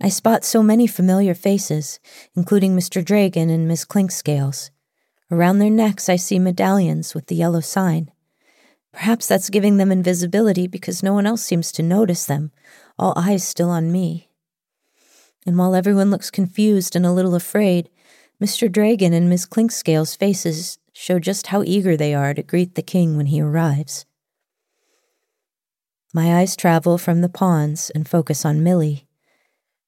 I 0.00 0.08
spot 0.08 0.44
so 0.44 0.62
many 0.62 0.86
familiar 0.86 1.34
faces, 1.34 1.98
including 2.36 2.76
Mr. 2.76 3.04
Dragon 3.04 3.50
and 3.50 3.66
Miss 3.66 3.84
Clinkscales. 3.84 4.70
Around 5.30 5.58
their 5.58 5.70
necks, 5.70 6.08
I 6.08 6.14
see 6.14 6.38
medallions 6.38 7.14
with 7.14 7.26
the 7.26 7.34
yellow 7.34 7.60
sign. 7.60 8.12
Perhaps 8.92 9.26
that's 9.26 9.50
giving 9.50 9.76
them 9.76 9.90
invisibility 9.90 10.68
because 10.68 11.02
no 11.02 11.12
one 11.12 11.26
else 11.26 11.42
seems 11.42 11.72
to 11.72 11.82
notice 11.82 12.24
them, 12.26 12.52
all 12.98 13.12
eyes 13.16 13.46
still 13.46 13.70
on 13.70 13.90
me. 13.90 14.28
And 15.44 15.58
while 15.58 15.74
everyone 15.74 16.10
looks 16.10 16.30
confused 16.30 16.94
and 16.94 17.04
a 17.04 17.12
little 17.12 17.34
afraid, 17.34 17.90
Mr. 18.40 18.70
Dragon 18.70 19.12
and 19.12 19.28
Miss 19.28 19.46
Clinkscales' 19.46 20.16
faces 20.16 20.78
show 20.92 21.18
just 21.18 21.48
how 21.48 21.64
eager 21.64 21.96
they 21.96 22.14
are 22.14 22.34
to 22.34 22.42
greet 22.42 22.76
the 22.76 22.82
king 22.82 23.16
when 23.16 23.26
he 23.26 23.40
arrives. 23.40 24.06
My 26.14 26.38
eyes 26.38 26.56
travel 26.56 26.96
from 26.96 27.20
the 27.20 27.28
pawns 27.28 27.90
and 27.90 28.08
focus 28.08 28.44
on 28.44 28.62
Millie. 28.62 29.06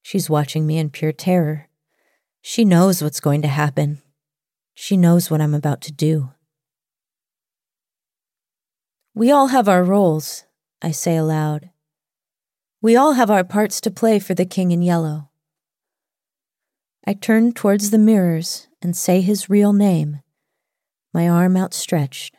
She's 0.03 0.29
watching 0.29 0.67
me 0.67 0.77
in 0.77 0.91
pure 0.91 1.11
terror. 1.11 1.67
She 2.41 2.63
knows 2.63 3.01
what's 3.01 3.19
going 3.19 3.41
to 3.41 3.47
happen. 3.47 4.01
She 4.75 4.97
knows 4.97 5.31
what 5.31 5.41
I'm 5.41 5.55
about 5.55 5.81
to 5.81 5.91
do. 5.91 6.29
We 9.13 9.31
all 9.31 9.47
have 9.47 9.67
our 9.67 9.83
roles, 9.83 10.45
I 10.81 10.91
say 10.91 11.17
aloud. 11.17 11.69
We 12.81 12.95
all 12.95 13.13
have 13.13 13.29
our 13.29 13.43
parts 13.43 13.81
to 13.81 13.91
play 13.91 14.19
for 14.19 14.33
the 14.33 14.45
King 14.45 14.71
in 14.71 14.81
Yellow. 14.81 15.29
I 17.05 17.13
turn 17.13 17.51
towards 17.51 17.89
the 17.89 17.97
mirrors 17.97 18.67
and 18.81 18.95
say 18.95 19.21
his 19.21 19.49
real 19.49 19.73
name, 19.73 20.21
my 21.13 21.27
arm 21.27 21.57
outstretched. 21.57 22.35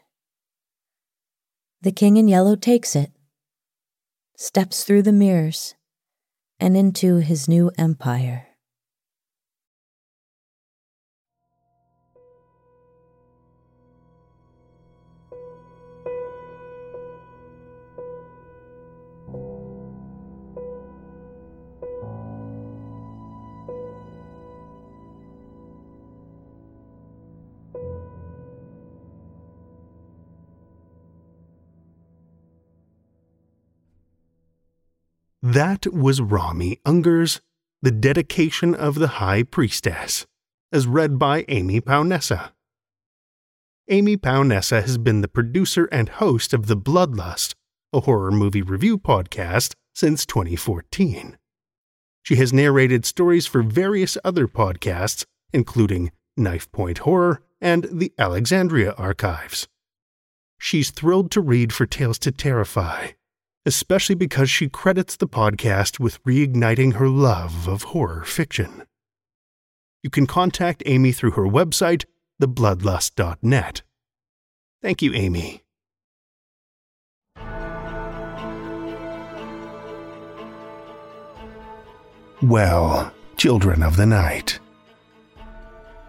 The 1.80 1.92
King 1.92 2.16
in 2.16 2.28
Yellow 2.28 2.56
takes 2.56 2.96
it, 2.96 3.10
steps 4.42 4.82
through 4.82 5.02
the 5.02 5.12
mirrors, 5.12 5.76
and 6.58 6.76
into 6.76 7.18
his 7.18 7.48
new 7.48 7.70
empire. 7.78 8.48
That 35.52 35.92
was 35.92 36.22
Rami 36.22 36.80
Unger's 36.86 37.42
The 37.82 37.90
Dedication 37.90 38.74
of 38.74 38.94
the 38.94 39.20
High 39.20 39.42
Priestess, 39.42 40.24
as 40.72 40.86
read 40.86 41.18
by 41.18 41.44
Amy 41.46 41.78
Paonessa. 41.78 42.52
Amy 43.90 44.16
Paonessa 44.16 44.80
has 44.80 44.96
been 44.96 45.20
the 45.20 45.28
producer 45.28 45.90
and 45.92 46.08
host 46.08 46.54
of 46.54 46.68
The 46.68 46.76
Bloodlust, 46.76 47.54
a 47.92 48.00
horror 48.00 48.30
movie 48.30 48.62
review 48.62 48.96
podcast, 48.96 49.74
since 49.94 50.24
2014. 50.24 51.36
She 52.22 52.36
has 52.36 52.54
narrated 52.54 53.04
stories 53.04 53.46
for 53.46 53.62
various 53.62 54.16
other 54.24 54.48
podcasts, 54.48 55.26
including 55.52 56.12
Knifepoint 56.40 57.00
Horror 57.00 57.42
and 57.60 57.86
the 57.92 58.14
Alexandria 58.18 58.92
Archives. 58.92 59.68
She's 60.58 60.90
thrilled 60.90 61.30
to 61.32 61.42
read 61.42 61.74
for 61.74 61.84
Tales 61.84 62.18
to 62.20 62.32
Terrify, 62.32 63.08
especially 63.64 64.14
because 64.14 64.50
she 64.50 64.68
credits 64.68 65.16
the 65.16 65.28
podcast 65.28 66.00
with 66.00 66.22
reigniting 66.24 66.94
her 66.94 67.08
love 67.08 67.68
of 67.68 67.82
horror 67.84 68.24
fiction. 68.24 68.84
You 70.02 70.10
can 70.10 70.26
contact 70.26 70.82
Amy 70.86 71.12
through 71.12 71.32
her 71.32 71.44
website, 71.44 72.04
thebloodlust.net. 72.40 73.82
Thank 74.82 75.02
you, 75.02 75.14
Amy. 75.14 75.62
Well, 82.42 83.14
children 83.36 83.84
of 83.84 83.96
the 83.96 84.06
night, 84.06 84.58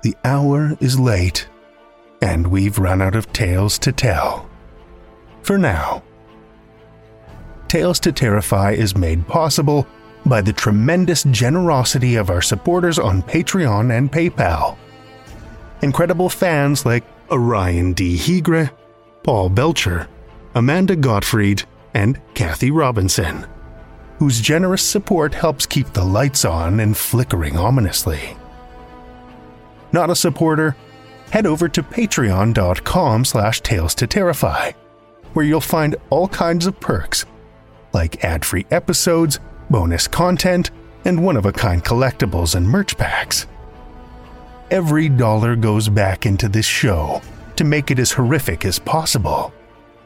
the 0.02 0.16
hour 0.26 0.76
is 0.82 1.00
late, 1.00 1.48
and 2.24 2.48
we've 2.48 2.80
run 2.80 3.04
out 3.04 3.16
of 3.16 3.32
tales 3.32 3.78
to 3.80 3.92
tell. 3.92 4.50
For 5.44 5.60
now. 5.60 6.02
Tales 7.74 8.00
to 8.02 8.12
Terrify 8.12 8.74
is 8.74 8.96
made 8.96 9.28
possible 9.28 9.88
by 10.28 10.42
the 10.42 10.54
tremendous 10.54 11.24
generosity 11.24 12.18
of 12.18 12.30
our 12.30 12.40
supporters 12.40 13.00
on 13.00 13.24
Patreon 13.24 13.98
and 13.98 14.12
PayPal. 14.12 14.78
Incredible 15.82 16.30
fans 16.30 16.86
like 16.86 17.04
Orion 17.32 17.94
D. 17.94 18.16
Hegre, 18.16 18.70
Paul 19.24 19.50
Belcher, 19.50 20.08
Amanda 20.54 20.96
Gottfried, 20.96 21.64
and 21.96 22.22
Kathy 22.36 22.70
Robinson, 22.70 23.48
whose 24.20 24.40
generous 24.40 24.84
support 24.84 25.34
helps 25.34 25.66
keep 25.66 25.94
the 25.94 26.06
lights 26.06 26.46
on 26.46 26.80
and 26.80 26.96
flickering 26.96 27.58
ominously. 27.58 28.38
Not 29.92 30.12
a 30.12 30.16
supporter? 30.16 30.76
Head 31.32 31.48
over 31.48 31.68
to 31.70 31.82
patreon.com 31.82 33.26
slash 33.26 33.62
tales 33.62 33.96
to 33.96 34.06
terrify, 34.06 34.74
where 35.34 35.44
you'll 35.44 35.60
find 35.60 35.96
all 36.12 36.28
kinds 36.28 36.68
of 36.68 36.80
perks 36.80 37.26
like 37.94 38.24
ad 38.24 38.44
free 38.44 38.66
episodes, 38.72 39.40
bonus 39.70 40.08
content, 40.08 40.72
and 41.06 41.24
one 41.24 41.38
of 41.38 41.46
a 41.46 41.52
kind 41.52 41.84
collectibles 41.84 42.56
and 42.56 42.68
merch 42.68 42.98
packs. 42.98 43.48
Every 44.72 45.10
dollar 45.10 45.56
goes 45.56 45.90
back 45.90 46.26
into 46.26 46.50
this 46.50 46.66
show 46.66 47.22
to 47.56 47.64
make 47.64 47.92
it 47.92 48.00
as 48.00 48.12
horrific 48.12 48.66
as 48.66 48.80
possible, 48.80 49.54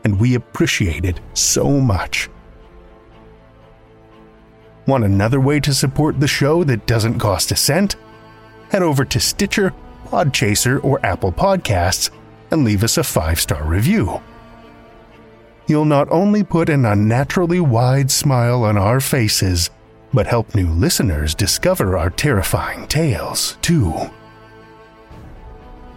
and 0.04 0.20
we 0.20 0.36
appreciate 0.36 1.06
it 1.06 1.20
so 1.34 1.80
much. 1.80 2.30
Want 4.86 5.04
another 5.04 5.40
way 5.40 5.60
to 5.62 5.74
support 5.74 6.20
the 6.20 6.28
show 6.28 6.64
that 6.64 6.86
doesn't 6.88 7.20
cost 7.20 7.52
a 7.52 7.56
cent? 7.56 7.96
Head 8.72 8.82
over 8.82 9.06
to 9.06 9.20
Stitcher, 9.20 9.74
Podchaser, 10.06 10.84
or 10.84 11.06
Apple 11.06 11.32
Podcasts 11.32 12.10
and 12.52 12.64
leave 12.64 12.84
us 12.84 12.98
a 12.98 13.04
five 13.04 13.40
star 13.40 13.64
review 13.64 14.22
you'll 15.68 15.86
not 15.86 16.10
only 16.10 16.44
put 16.44 16.70
an 16.70 16.86
unnaturally 16.86 17.60
wide 17.60 18.10
smile 18.10 18.64
on 18.64 18.78
our 18.78 19.00
faces, 19.00 19.70
but 20.14 20.28
help 20.28 20.56
new 20.56 20.68
listeners 20.68 21.36
discover 21.36 21.98
our 21.98 22.10
terrifying 22.10 22.88
tales, 22.88 23.58
too. 23.62 23.92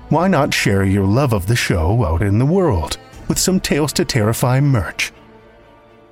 Why 0.09 0.27
not 0.27 0.53
share 0.53 0.85
your 0.85 1.07
love 1.07 1.33
of 1.33 1.47
the 1.47 1.55
show 1.55 2.05
out 2.05 2.21
in 2.21 2.39
the 2.39 2.47
world 2.47 2.99
with 3.29 3.39
some 3.39 3.61
Tales 3.61 3.93
to 3.93 4.05
Terrify 4.05 4.61
merch? 4.61 5.13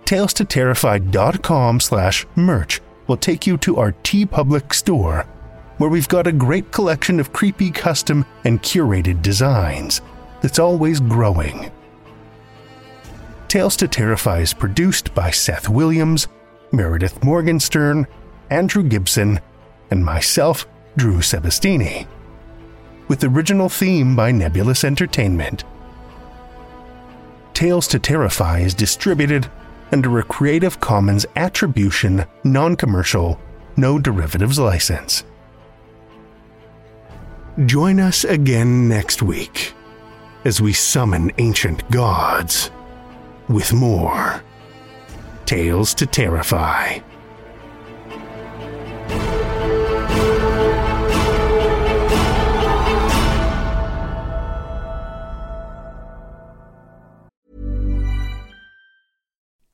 TalesToTerrify.com 0.05 1.81
slash 1.81 2.27
merch 2.37 2.81
will 3.09 3.17
take 3.17 3.47
you 3.47 3.57
to 3.59 3.77
our 3.77 3.93
TeePublic 4.05 4.73
store, 4.73 5.27
where 5.79 5.91
we've 5.91 6.09
got 6.09 6.29
a 6.29 6.33
great 6.33 6.71
collection 6.71 7.19
of 7.19 7.33
creepy 7.33 7.73
custom 7.73 8.25
and 8.45 8.63
curated 8.63 9.21
designs 9.21 10.01
that's 10.41 10.61
always 10.61 11.01
growing 11.01 11.73
Tales 13.49 13.77
to 13.77 13.89
Terrify 13.89 14.41
is 14.41 14.53
produced 14.53 15.15
by 15.15 15.31
Seth 15.31 15.71
Williams, 15.71 16.29
Meredith 16.71 17.25
Morgenstern, 17.25 18.07
Andrew 18.51 18.83
Gibson, 18.83 19.41
and 19.91 20.05
myself, 20.05 20.67
Drew 20.99 21.21
Sebastini. 21.21 22.07
With 23.09 23.25
original 23.25 23.71
theme 23.71 24.15
by 24.15 24.33
Nebulus 24.33 24.85
Entertainment. 24.85 25.65
Tales 27.55 27.89
to 27.89 27.99
Terrify 27.99 28.59
is 28.59 28.75
distributed 28.75 29.51
under 29.93 30.19
a 30.19 30.25
Creative 30.25 30.79
Commons 30.79 31.25
Attribution, 31.35 32.27
Non 32.45 32.77
Commercial, 32.77 33.41
No 33.79 33.99
Derivatives 33.99 34.59
license. 34.59 35.25
Join 37.65 37.99
us 37.99 38.25
again 38.25 38.91
next 38.91 39.23
week 39.23 39.73
as 40.45 40.61
we 40.61 40.75
summon 40.75 41.33
ancient 41.39 41.91
gods 41.91 42.71
with 43.49 43.73
more 43.73 44.43
Tales 45.47 45.95
to 45.95 46.07
Terrify. 46.07 47.01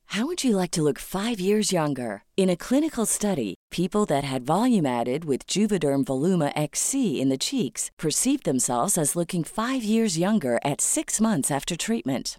How 0.06 0.26
would 0.26 0.44
you 0.44 0.56
like 0.56 0.70
to 0.70 0.82
look 0.82 1.00
five 1.00 1.40
years 1.40 1.72
younger? 1.72 2.22
In 2.36 2.48
a 2.48 2.56
clinical 2.56 3.04
study, 3.04 3.56
people 3.72 4.06
that 4.06 4.22
had 4.22 4.46
volume 4.46 4.86
added 4.86 5.24
with 5.24 5.48
Juvederm 5.48 6.04
Voluma 6.04 6.52
XC 6.54 7.20
in 7.20 7.30
the 7.30 7.38
cheeks 7.38 7.90
perceived 7.98 8.44
themselves 8.44 8.96
as 8.96 9.16
looking 9.16 9.42
five 9.42 9.82
years 9.82 10.16
younger 10.16 10.60
at 10.64 10.80
six 10.80 11.20
months 11.20 11.50
after 11.50 11.76
treatment. 11.76 12.38